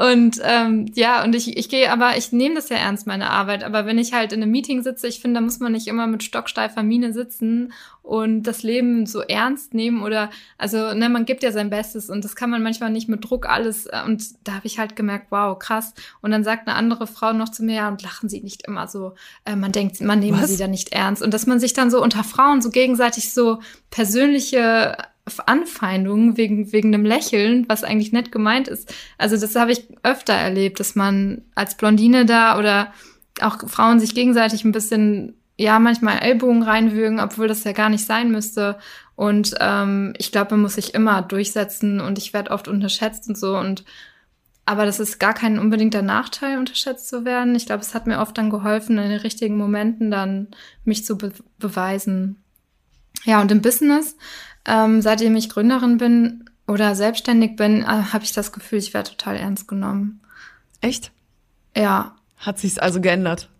Und 0.00 0.40
ähm, 0.44 0.86
ja, 0.94 1.22
und 1.22 1.34
ich, 1.34 1.58
ich 1.58 1.68
gehe, 1.68 1.92
aber 1.92 2.16
ich 2.16 2.32
nehme 2.32 2.54
das 2.54 2.70
ja 2.70 2.78
ernst, 2.78 3.06
meine 3.06 3.28
Arbeit. 3.28 3.62
Aber 3.62 3.84
wenn 3.84 3.98
ich 3.98 4.14
halt 4.14 4.32
in 4.32 4.42
einem 4.42 4.50
Meeting 4.50 4.82
sitze, 4.82 5.06
ich 5.06 5.20
finde, 5.20 5.38
da 5.38 5.44
muss 5.44 5.60
man 5.60 5.72
nicht 5.72 5.88
immer 5.88 6.06
mit 6.06 6.22
stocksteifer 6.22 6.82
Miene 6.82 7.12
sitzen 7.12 7.74
und 8.02 8.44
das 8.44 8.62
Leben 8.62 9.04
so 9.04 9.20
ernst 9.20 9.74
nehmen 9.74 10.02
oder, 10.02 10.30
also, 10.56 10.94
ne, 10.94 11.10
man 11.10 11.26
gibt 11.26 11.42
ja 11.42 11.52
sein 11.52 11.68
Bestes 11.68 12.08
und 12.08 12.24
das 12.24 12.34
kann 12.34 12.48
man 12.48 12.62
manchmal 12.62 12.90
nicht 12.90 13.10
mit 13.10 13.28
Druck 13.28 13.46
alles. 13.46 13.86
Äh, 13.86 14.00
und 14.06 14.24
da 14.44 14.54
habe 14.54 14.66
ich 14.66 14.78
halt 14.78 14.96
gemerkt, 14.96 15.26
wow, 15.28 15.58
krass. 15.58 15.92
Und 16.22 16.30
dann 16.30 16.44
sagt 16.44 16.66
eine 16.66 16.76
andere 16.78 17.06
Frau 17.06 17.34
noch 17.34 17.50
zu 17.50 17.62
mir, 17.62 17.74
ja, 17.74 17.88
und 17.88 18.02
lachen 18.02 18.30
Sie 18.30 18.40
nicht 18.40 18.66
immer 18.66 18.88
so. 18.88 19.12
Äh, 19.44 19.54
man 19.54 19.70
denkt, 19.70 20.00
man 20.00 20.20
nehme 20.20 20.46
sie 20.46 20.56
da 20.56 20.66
nicht 20.66 20.92
ernst. 20.92 21.20
Und 21.20 21.34
dass 21.34 21.46
man 21.46 21.60
sich 21.60 21.74
dann 21.74 21.90
so 21.90 22.02
unter 22.02 22.24
Frauen 22.24 22.62
so 22.62 22.70
gegenseitig 22.70 23.34
so 23.34 23.58
persönliche 24.00 24.96
Anfeindungen 25.44 26.38
wegen, 26.38 26.72
wegen 26.72 26.94
einem 26.94 27.04
Lächeln, 27.04 27.68
was 27.68 27.84
eigentlich 27.84 28.12
nett 28.12 28.32
gemeint 28.32 28.66
ist. 28.66 28.94
Also 29.18 29.36
das 29.36 29.54
habe 29.56 29.72
ich 29.72 29.88
öfter 30.02 30.32
erlebt, 30.32 30.80
dass 30.80 30.94
man 30.94 31.42
als 31.54 31.76
Blondine 31.76 32.24
da 32.24 32.58
oder 32.58 32.94
auch 33.42 33.68
Frauen 33.68 34.00
sich 34.00 34.14
gegenseitig 34.14 34.64
ein 34.64 34.72
bisschen, 34.72 35.34
ja, 35.58 35.78
manchmal 35.78 36.20
Ellbogen 36.20 36.62
reinwürgen, 36.62 37.20
obwohl 37.20 37.46
das 37.46 37.62
ja 37.64 37.72
gar 37.72 37.90
nicht 37.90 38.06
sein 38.06 38.30
müsste. 38.30 38.78
Und 39.16 39.54
ähm, 39.60 40.14
ich 40.16 40.32
glaube, 40.32 40.52
man 40.52 40.62
muss 40.62 40.76
sich 40.76 40.94
immer 40.94 41.20
durchsetzen 41.20 42.00
und 42.00 42.16
ich 42.16 42.32
werde 42.32 42.52
oft 42.52 42.68
unterschätzt 42.68 43.28
und 43.28 43.36
so. 43.36 43.54
Und 43.54 43.84
aber 44.64 44.86
das 44.86 44.98
ist 44.98 45.20
gar 45.20 45.34
kein 45.34 45.58
unbedingter 45.58 46.00
Nachteil, 46.00 46.56
unterschätzt 46.56 47.06
zu 47.06 47.26
werden. 47.26 47.54
Ich 47.54 47.66
glaube, 47.66 47.82
es 47.82 47.94
hat 47.94 48.06
mir 48.06 48.20
oft 48.20 48.38
dann 48.38 48.48
geholfen, 48.48 48.96
in 48.96 49.10
den 49.10 49.20
richtigen 49.20 49.58
Momenten 49.58 50.10
dann 50.10 50.48
mich 50.84 51.04
zu 51.04 51.18
be 51.18 51.32
beweisen. 51.58 52.42
Ja, 53.24 53.40
und 53.40 53.52
im 53.52 53.62
Business 53.62 54.16
ähm, 54.66 55.02
seitdem 55.02 55.36
ich 55.36 55.48
Gründerin 55.48 55.98
bin 55.98 56.44
oder 56.66 56.94
selbstständig 56.94 57.56
bin, 57.56 57.82
äh, 57.82 57.86
habe 57.86 58.24
ich 58.24 58.32
das 58.32 58.52
Gefühl, 58.52 58.78
ich 58.78 58.94
werde 58.94 59.10
total 59.10 59.36
ernst 59.36 59.68
genommen. 59.68 60.20
Echt? 60.80 61.12
Ja. 61.76 62.14
Hat 62.36 62.58
sich's 62.58 62.78
also 62.78 63.00
geändert? 63.00 63.50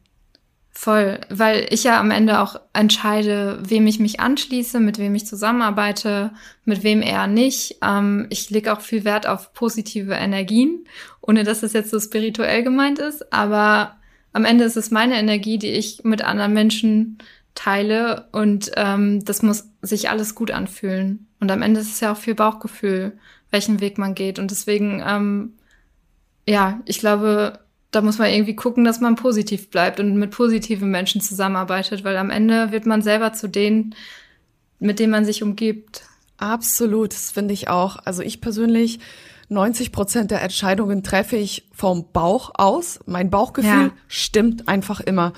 Voll, 0.71 1.21
weil 1.29 1.67
ich 1.71 1.85
ja 1.85 2.01
am 2.01 2.11
Ende 2.11 2.41
auch 2.41 2.59
entscheide, 2.73 3.59
wem 3.61 3.87
ich 3.87 3.99
mich 3.99 4.21
anschließe, 4.21 4.81
mit 4.81 4.99
wem 4.99 5.15
ich 5.15 5.27
zusammenarbeite, 5.27 6.31
mit 6.65 6.83
wem 6.83 7.03
eher 7.03 7.27
nicht. 7.27 7.77
Ähm, 7.83 8.27
ich 8.31 8.49
lege 8.49 8.73
auch 8.73 8.81
viel 8.81 9.05
Wert 9.05 9.27
auf 9.27 9.53
positive 9.53 10.15
Energien, 10.15 10.87
ohne 11.21 11.45
dass 11.45 11.63
es 11.63 11.73
jetzt 11.73 11.91
so 11.91 12.01
spirituell 12.01 12.63
gemeint 12.63 12.99
ist. 12.99 13.33
Aber 13.33 13.97
am 14.33 14.45
Ende 14.45 14.65
ist 14.65 14.77
es 14.77 14.91
meine 14.91 15.19
Energie, 15.19 15.59
die 15.59 15.73
ich 15.73 16.05
mit 16.05 16.23
anderen 16.23 16.55
Menschen 16.55 17.19
teile 17.55 18.29
und 18.33 18.71
ähm, 18.77 19.25
das 19.25 19.43
muss 19.43 19.69
sich 19.83 20.11
alles 20.11 20.35
gut 20.35 20.51
anfühlen. 20.51 21.27
Und 21.41 21.51
am 21.51 21.63
Ende 21.63 21.81
ist 21.81 21.93
es 21.93 22.01
ja 22.01 22.13
auch 22.13 22.17
viel 22.17 22.35
Bauchgefühl, 22.35 23.19
welchen 23.51 23.81
Weg 23.81 23.99
man 23.99 24.15
geht. 24.15 24.39
Und 24.39 24.51
deswegen, 24.51 25.03
ähm, 25.07 25.55
ja, 26.47 26.81
ich 26.85 26.99
glaube, 26.99 27.61
da 27.91 28.03
muss 28.03 28.19
man 28.19 28.31
irgendwie 28.31 28.57
gucken, 28.57 28.85
dass 28.85 29.01
man 29.01 29.17
positiv 29.17 29.71
bleibt 29.71 29.99
und 30.01 30.17
mit 30.17 30.31
positiven 30.31 30.91
Menschen 30.91 31.21
zusammenarbeitet, 31.21 32.05
weil 32.05 32.17
am 32.17 32.31
Ende 32.31 32.73
wird 32.73 32.87
man 32.87 33.03
selber 33.03 33.33
zu 33.33 33.49
denen, 33.49 33.95
mit 34.79 34.99
denen 34.99 35.11
man 35.11 35.25
sich 35.25 35.43
umgibt. 35.43 36.03
Absolut, 36.37 37.13
das 37.13 37.33
finde 37.33 37.53
ich 37.53 37.69
auch. 37.69 37.97
Also 38.05 38.23
ich 38.23 38.41
persönlich, 38.41 39.01
90 39.49 39.91
Prozent 39.91 40.31
der 40.31 40.43
Entscheidungen 40.43 41.03
treffe 41.03 41.37
ich 41.37 41.69
vom 41.73 42.13
Bauch 42.13 42.53
aus. 42.55 43.01
Mein 43.07 43.31
Bauchgefühl 43.31 43.71
ja. 43.71 43.93
stimmt 44.07 44.69
einfach 44.69 45.01
immer. 45.01 45.33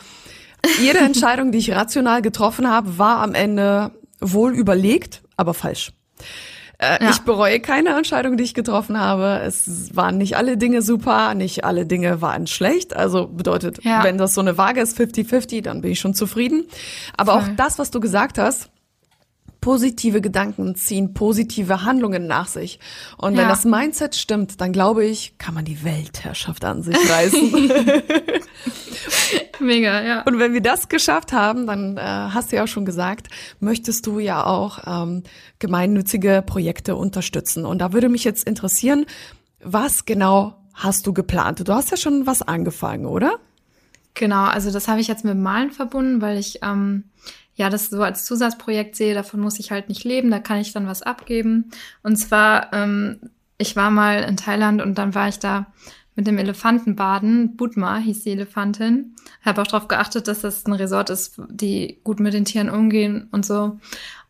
Jede 0.80 0.98
Entscheidung, 0.98 1.52
die 1.52 1.58
ich 1.58 1.72
rational 1.72 2.22
getroffen 2.22 2.68
habe, 2.68 2.98
war 2.98 3.18
am 3.18 3.34
Ende 3.34 3.92
wohl 4.20 4.54
überlegt, 4.54 5.22
aber 5.36 5.54
falsch. 5.54 5.92
Äh, 6.82 7.02
ja. 7.02 7.10
Ich 7.10 7.20
bereue 7.20 7.60
keine 7.60 7.90
Entscheidung, 7.90 8.36
die 8.36 8.42
ich 8.42 8.54
getroffen 8.54 8.98
habe. 8.98 9.40
Es 9.44 9.94
waren 9.94 10.18
nicht 10.18 10.36
alle 10.36 10.56
Dinge 10.56 10.82
super, 10.82 11.34
nicht 11.34 11.64
alle 11.64 11.86
Dinge 11.86 12.20
waren 12.20 12.48
schlecht. 12.48 12.96
Also 12.96 13.28
bedeutet, 13.28 13.84
ja. 13.84 14.02
wenn 14.02 14.18
das 14.18 14.34
so 14.34 14.40
eine 14.40 14.58
Waage 14.58 14.80
ist, 14.80 14.98
50-50, 14.98 15.62
dann 15.62 15.80
bin 15.80 15.92
ich 15.92 16.00
schon 16.00 16.14
zufrieden. 16.14 16.64
Aber 17.16 17.32
Voll. 17.34 17.42
auch 17.42 17.56
das, 17.56 17.78
was 17.78 17.92
du 17.92 18.00
gesagt 18.00 18.36
hast, 18.36 18.71
positive 19.62 20.20
Gedanken 20.20 20.74
ziehen 20.74 21.14
positive 21.14 21.84
Handlungen 21.84 22.26
nach 22.26 22.48
sich. 22.48 22.78
Und 23.16 23.32
wenn 23.38 23.44
ja. 23.44 23.48
das 23.48 23.64
Mindset 23.64 24.14
stimmt, 24.14 24.60
dann 24.60 24.72
glaube 24.72 25.06
ich, 25.06 25.38
kann 25.38 25.54
man 25.54 25.64
die 25.64 25.82
Weltherrschaft 25.84 26.66
an 26.66 26.82
sich 26.82 26.96
reißen. 27.08 27.50
Mega, 29.60 30.02
ja. 30.02 30.22
Und 30.22 30.38
wenn 30.38 30.52
wir 30.52 30.60
das 30.60 30.88
geschafft 30.88 31.32
haben, 31.32 31.66
dann 31.66 31.96
äh, 31.96 32.00
hast 32.00 32.52
du 32.52 32.56
ja 32.56 32.64
auch 32.64 32.68
schon 32.68 32.84
gesagt, 32.84 33.28
möchtest 33.60 34.06
du 34.06 34.18
ja 34.18 34.44
auch 34.44 34.80
ähm, 34.86 35.22
gemeinnützige 35.60 36.42
Projekte 36.44 36.96
unterstützen. 36.96 37.64
Und 37.64 37.78
da 37.78 37.92
würde 37.92 38.08
mich 38.08 38.24
jetzt 38.24 38.46
interessieren, 38.46 39.06
was 39.62 40.04
genau 40.04 40.58
hast 40.74 41.06
du 41.06 41.12
geplant? 41.12 41.66
Du 41.66 41.72
hast 41.72 41.90
ja 41.90 41.96
schon 41.96 42.26
was 42.26 42.42
angefangen, 42.42 43.06
oder? 43.06 43.38
Genau, 44.14 44.44
also 44.44 44.70
das 44.70 44.88
habe 44.88 45.00
ich 45.00 45.08
jetzt 45.08 45.24
mit 45.24 45.38
Malen 45.38 45.70
verbunden, 45.70 46.20
weil 46.20 46.36
ich 46.36 46.58
ähm, 46.62 47.04
ja, 47.62 47.70
das 47.70 47.90
so 47.90 48.02
als 48.02 48.24
Zusatzprojekt 48.24 48.96
sehe, 48.96 49.14
davon 49.14 49.38
muss 49.38 49.60
ich 49.60 49.70
halt 49.70 49.88
nicht 49.88 50.02
leben, 50.02 50.32
da 50.32 50.40
kann 50.40 50.58
ich 50.58 50.72
dann 50.72 50.88
was 50.88 51.02
abgeben. 51.02 51.70
Und 52.02 52.16
zwar, 52.16 52.72
ähm, 52.72 53.20
ich 53.56 53.76
war 53.76 53.92
mal 53.92 54.24
in 54.24 54.36
Thailand 54.36 54.82
und 54.82 54.98
dann 54.98 55.14
war 55.14 55.28
ich 55.28 55.38
da 55.38 55.66
mit 56.16 56.26
dem 56.26 56.38
Elefantenbaden. 56.38 57.54
Budma 57.56 57.98
hieß 57.98 58.24
die 58.24 58.32
Elefantin. 58.32 59.14
Habe 59.44 59.62
auch 59.62 59.68
darauf 59.68 59.86
geachtet, 59.86 60.26
dass 60.26 60.40
das 60.40 60.66
ein 60.66 60.72
Resort 60.72 61.08
ist, 61.08 61.40
die 61.50 62.00
gut 62.02 62.18
mit 62.18 62.34
den 62.34 62.44
Tieren 62.44 62.68
umgehen 62.68 63.28
und 63.30 63.46
so. 63.46 63.78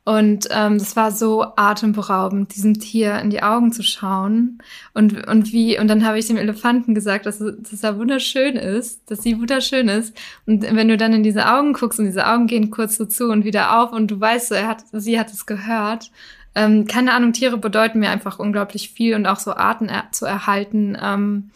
Und 0.04 0.48
ähm, 0.50 0.78
das 0.78 0.96
war 0.96 1.12
so 1.12 1.44
atemberaubend, 1.54 2.56
diesem 2.56 2.80
Tier 2.80 3.20
in 3.20 3.30
die 3.30 3.44
Augen 3.44 3.70
zu 3.70 3.84
schauen. 3.84 4.58
Und, 4.94 5.28
und 5.28 5.52
wie, 5.52 5.78
und 5.78 5.86
dann 5.86 6.04
habe 6.04 6.18
ich 6.18 6.26
dem 6.26 6.36
Elefanten 6.36 6.92
gesagt, 6.92 7.24
dass, 7.24 7.38
dass 7.38 7.84
er 7.84 7.98
wunderschön 7.98 8.56
ist, 8.56 9.08
dass 9.08 9.22
sie 9.22 9.38
wunderschön 9.38 9.88
ist. 9.88 10.16
Und 10.44 10.62
wenn 10.62 10.88
du 10.88 10.96
dann 10.96 11.12
in 11.12 11.22
diese 11.22 11.48
Augen 11.48 11.72
guckst 11.72 12.00
und 12.00 12.06
diese 12.06 12.26
Augen 12.26 12.48
gehen 12.48 12.72
kurz 12.72 12.96
so 12.96 13.04
zu 13.04 13.28
und 13.28 13.44
wieder 13.44 13.80
auf 13.80 13.92
und 13.92 14.10
du 14.10 14.20
weißt 14.20 14.48
so, 14.48 14.56
er 14.56 14.66
hat, 14.66 14.82
sie 14.92 15.20
hat 15.20 15.32
es 15.32 15.46
gehört. 15.46 16.10
Ähm, 16.56 16.88
keine 16.88 17.14
Ahnung, 17.14 17.32
Tiere 17.32 17.56
bedeuten 17.56 18.00
mir 18.00 18.10
einfach 18.10 18.40
unglaublich 18.40 18.90
viel 18.90 19.14
und 19.14 19.26
auch 19.26 19.38
so 19.38 19.54
Arten 19.54 19.88
er 19.88 20.10
zu 20.10 20.26
erhalten. 20.26 20.98
Ähm, 21.00 21.50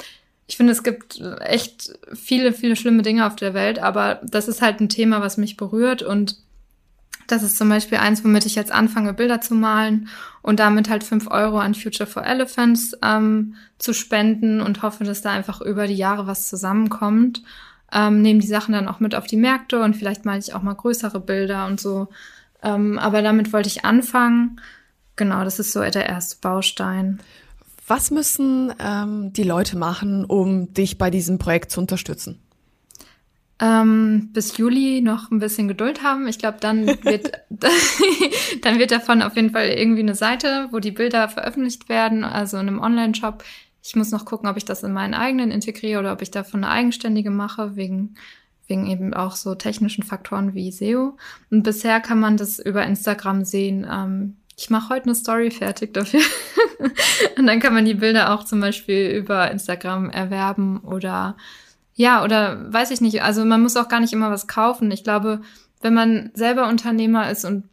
ich 0.47 0.57
finde, 0.57 0.73
es 0.73 0.85
gibt 0.85 1.21
echt 1.41 1.99
viele, 2.15 2.53
viele 2.53 2.77
schlimme 2.77 3.03
Dinge 3.03 3.27
auf 3.27 3.35
der 3.35 3.55
Welt, 3.55 3.81
aber 3.81 4.21
das 4.23 4.47
ist 4.47 4.63
halt 4.63 4.81
ein 4.81 4.89
Thema, 4.89 5.21
was 5.21 5.37
mich 5.37 5.57
berührt 5.57 6.03
und 6.03 6.37
das 7.27 7.43
ist 7.43 7.57
zum 7.57 7.69
Beispiel 7.69 7.99
eins, 7.99 8.25
womit 8.25 8.47
ich 8.47 8.55
jetzt 8.55 8.73
anfange, 8.73 9.13
Bilder 9.13 9.41
zu 9.41 9.55
malen 9.55 10.09
und 10.43 10.61
damit 10.61 10.89
halt 10.89 11.05
fünf 11.05 11.29
Euro 11.31 11.59
an 11.59 11.75
Future 11.75 12.09
for 12.09 12.25
Elephants 12.25 12.97
ähm, 13.03 13.55
zu 13.79 13.93
spenden 13.93 14.61
und 14.61 14.83
hoffe, 14.83 15.05
dass 15.05 15.23
da 15.23 15.31
einfach 15.31 15.61
über 15.61 15.87
die 15.87 15.95
Jahre 15.95 16.27
was 16.27 16.49
zusammenkommt. 16.49 17.43
Ähm, 17.93 18.23
nehme 18.23 18.41
die 18.41 18.47
Sachen 18.47 18.73
dann 18.73 18.89
auch 18.89 19.01
mit 19.01 19.15
auf 19.15 19.27
die 19.27 19.37
Märkte 19.37 19.83
und 19.83 19.97
vielleicht 19.97 20.25
male 20.25 20.39
ich 20.39 20.55
auch 20.55 20.63
mal 20.63 20.75
größere 20.75 21.21
Bilder 21.21 21.67
und 21.67 21.81
so. 21.81 22.09
Ähm, 22.63 22.99
aber 22.99 23.23
damit 23.23 23.53
wollte 23.53 23.69
ich 23.69 23.85
anfangen. 23.85 24.61
Genau, 25.15 25.45
das 25.45 25.59
ist 25.59 25.73
so 25.73 25.81
der 25.81 26.07
erste 26.07 26.37
Baustein. 26.41 27.21
Was 27.87 28.11
müssen 28.11 28.73
ähm, 28.81 29.33
die 29.33 29.45
Leute 29.45 29.77
machen, 29.79 30.25
um 30.25 30.75
dich 30.75 30.99
bei 30.99 31.11
diesem 31.11 31.39
Projekt 31.39 31.71
zu 31.71 31.81
unterstützen? 31.81 32.43
Ähm, 33.59 34.31
bis 34.33 34.59
Juli 34.59 35.01
noch 35.01 35.31
ein 35.31 35.39
bisschen 35.39 35.67
Geduld 35.67 36.03
haben. 36.03 36.29
Ich 36.29 36.39
glaube, 36.39 36.59
dann 36.61 36.87
wird 36.87 37.33
dann 38.63 38.79
wird 38.79 38.91
davon 38.91 39.23
auf 39.23 39.37
jeden 39.37 39.51
Fall 39.51 39.69
irgendwie 39.69 40.01
eine 40.01 40.15
Seite, 40.15 40.69
wo 40.73 40.79
die 40.79 40.91
Bilder 40.91 41.29
veröffentlicht 41.29 41.89
werden, 41.89 42.25
also 42.25 42.59
in 42.59 42.69
einem 42.69 42.81
Online-Shop. 42.81 43.45
Ich 43.83 43.97
muss 43.97 44.11
noch 44.11 44.25
gucken, 44.25 44.49
ob 44.49 44.57
ich 44.57 44.65
das 44.65 44.83
in 44.83 44.93
meinen 44.93 45.15
eigenen 45.15 45.51
integriere 45.51 46.01
oder 46.01 46.13
ob 46.13 46.21
ich 46.21 46.31
davon 46.31 46.65
eine 46.65 46.73
eigenständige 46.73 47.31
mache, 47.31 47.77
wegen 47.77 48.17
wegen 48.69 48.87
eben 48.87 49.15
auch 49.15 49.37
so 49.37 49.55
technischen 49.55 50.03
Faktoren 50.03 50.55
wie 50.55 50.73
SEO. 50.73 51.17
Und 51.51 51.63
bisher 51.63 52.01
kann 52.01 52.21
man 52.21 52.37
das 52.37 52.59
über 52.59 52.85
Instagram 52.85 53.45
sehen. 53.45 53.87
Ähm, 53.89 54.37
ich 54.57 54.71
mache 54.71 54.95
heute 54.95 55.05
eine 55.05 55.15
Story 55.15 55.51
fertig 55.51 55.95
dafür. 55.95 56.21
und 57.39 57.47
dann 57.47 57.61
kann 57.61 57.75
man 57.75 57.85
die 57.85 57.95
Bilder 57.95 58.35
auch 58.35 58.45
zum 58.45 58.61
Beispiel 58.61 59.11
über 59.11 59.51
Instagram 59.51 60.11
erwerben 60.11 60.79
oder 60.81 61.37
ja, 61.97 62.23
oder 62.23 62.73
weiß 62.73 62.91
ich 62.91 63.01
nicht. 63.01 63.23
Also 63.23 63.45
man 63.45 63.63
muss 63.63 63.77
auch 63.77 63.89
gar 63.89 64.01
nicht 64.01 64.13
immer 64.13 64.31
was 64.31 64.47
kaufen. 64.47 64.91
Ich 64.91 65.03
glaube, 65.03 65.41
wenn 65.81 65.95
man 65.95 66.31
selber 66.35 66.69
Unternehmer 66.69 67.31
ist 67.31 67.45
und 67.45 67.65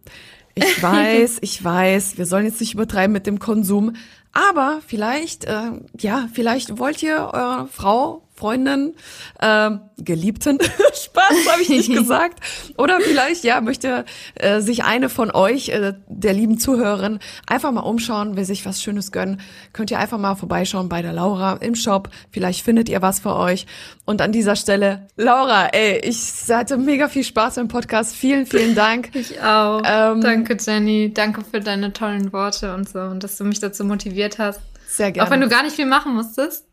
Ich 0.54 0.82
weiß, 0.82 1.38
ich 1.40 1.62
weiß, 1.62 2.18
wir 2.18 2.26
sollen 2.26 2.46
jetzt 2.46 2.60
nicht 2.60 2.74
übertreiben 2.74 3.12
mit 3.12 3.26
dem 3.26 3.38
Konsum, 3.38 3.94
aber 4.32 4.80
vielleicht, 4.86 5.44
äh, 5.44 5.72
ja, 5.98 6.28
vielleicht 6.32 6.78
wollt 6.78 7.02
ihr 7.02 7.30
eure 7.32 7.68
Frau 7.70 8.22
Freundin, 8.42 8.94
äh, 9.38 9.70
Geliebten, 9.98 10.58
Spaß 10.94 11.52
habe 11.52 11.62
ich 11.62 11.68
nicht 11.68 11.92
gesagt. 11.94 12.40
Oder 12.76 13.00
vielleicht, 13.00 13.44
ja, 13.44 13.60
möchte 13.60 14.04
äh, 14.34 14.60
sich 14.60 14.82
eine 14.82 15.08
von 15.08 15.30
euch, 15.30 15.68
äh, 15.68 15.94
der 16.08 16.32
lieben 16.32 16.58
Zuhörerin, 16.58 17.20
einfach 17.46 17.70
mal 17.70 17.82
umschauen, 17.82 18.36
will 18.36 18.44
sich 18.44 18.66
was 18.66 18.82
Schönes 18.82 19.12
gönnen. 19.12 19.40
Könnt 19.72 19.92
ihr 19.92 20.00
einfach 20.00 20.18
mal 20.18 20.34
vorbeischauen 20.34 20.88
bei 20.88 21.02
der 21.02 21.12
Laura 21.12 21.58
im 21.60 21.76
Shop. 21.76 22.08
Vielleicht 22.32 22.64
findet 22.64 22.88
ihr 22.88 23.00
was 23.00 23.20
für 23.20 23.36
euch. 23.36 23.66
Und 24.06 24.20
an 24.20 24.32
dieser 24.32 24.56
Stelle, 24.56 25.06
Laura, 25.16 25.68
ey, 25.68 26.00
ich 26.02 26.18
hatte 26.48 26.78
mega 26.78 27.06
viel 27.06 27.22
Spaß 27.22 27.58
im 27.58 27.68
Podcast. 27.68 28.16
Vielen, 28.16 28.46
vielen 28.46 28.74
Dank. 28.74 29.10
Ich 29.22 29.40
auch. 29.40 29.82
Ähm, 29.84 30.20
Danke, 30.20 30.56
Jenny. 30.58 31.12
Danke 31.14 31.42
für 31.48 31.60
deine 31.60 31.92
tollen 31.92 32.32
Worte 32.32 32.74
und 32.74 32.88
so 32.88 32.98
und 32.98 33.22
dass 33.22 33.36
du 33.36 33.44
mich 33.44 33.60
dazu 33.60 33.84
motiviert 33.84 34.38
hast. 34.38 34.60
Sehr 34.92 35.10
gerne. 35.10 35.26
Auch 35.26 35.32
wenn 35.32 35.40
du 35.40 35.48
gar 35.48 35.62
nicht 35.62 35.74
viel 35.74 35.86
machen 35.86 36.14
musstest. 36.14 36.66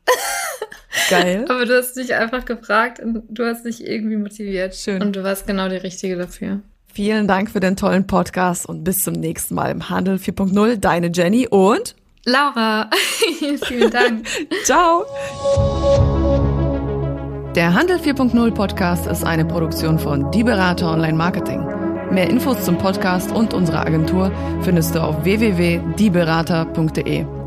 Geil. 1.10 1.46
Aber 1.48 1.66
du 1.66 1.78
hast 1.78 1.94
dich 1.94 2.14
einfach 2.14 2.44
gefragt 2.44 3.00
und 3.00 3.24
du 3.30 3.46
hast 3.46 3.64
dich 3.64 3.88
irgendwie 3.88 4.18
motiviert. 4.18 4.76
Schön. 4.76 5.02
Und 5.02 5.16
du 5.16 5.24
warst 5.24 5.48
genau 5.48 5.70
die 5.70 5.78
Richtige 5.78 6.18
dafür. 6.18 6.60
Vielen 6.94 7.28
Dank 7.28 7.50
für 7.50 7.62
den 7.62 7.78
tollen 7.78 8.08
Podcast 8.08 8.66
und 8.66 8.84
bis 8.84 9.04
zum 9.04 9.14
nächsten 9.14 9.56
Mal 9.56 9.72
im 9.72 9.90
Handel 9.90 10.18
4.0. 10.18 10.78
Deine 10.78 11.12
Jenny 11.14 11.48
und 11.48 11.96
Laura. 12.26 12.90
Vielen 13.66 13.92
Dank. 13.92 14.28
Ciao. 14.66 15.06
Der 17.56 17.74
Handel 17.74 17.98
4.0 17.98 18.52
Podcast 18.52 19.08
ist 19.08 19.24
eine 19.24 19.46
Produktion 19.46 19.98
von 19.98 20.30
Die 20.32 20.44
Berater 20.44 20.92
Online 20.92 21.18
Marketing. 21.18 21.66
Mehr 22.12 22.30
Infos 22.30 22.66
zum 22.66 22.78
Podcast 22.78 23.32
und 23.32 23.54
unserer 23.54 23.86
Agentur 23.86 24.30
findest 24.64 24.96
du 24.96 25.02
auf 25.02 25.24
www.dieberater.de. 25.24 27.39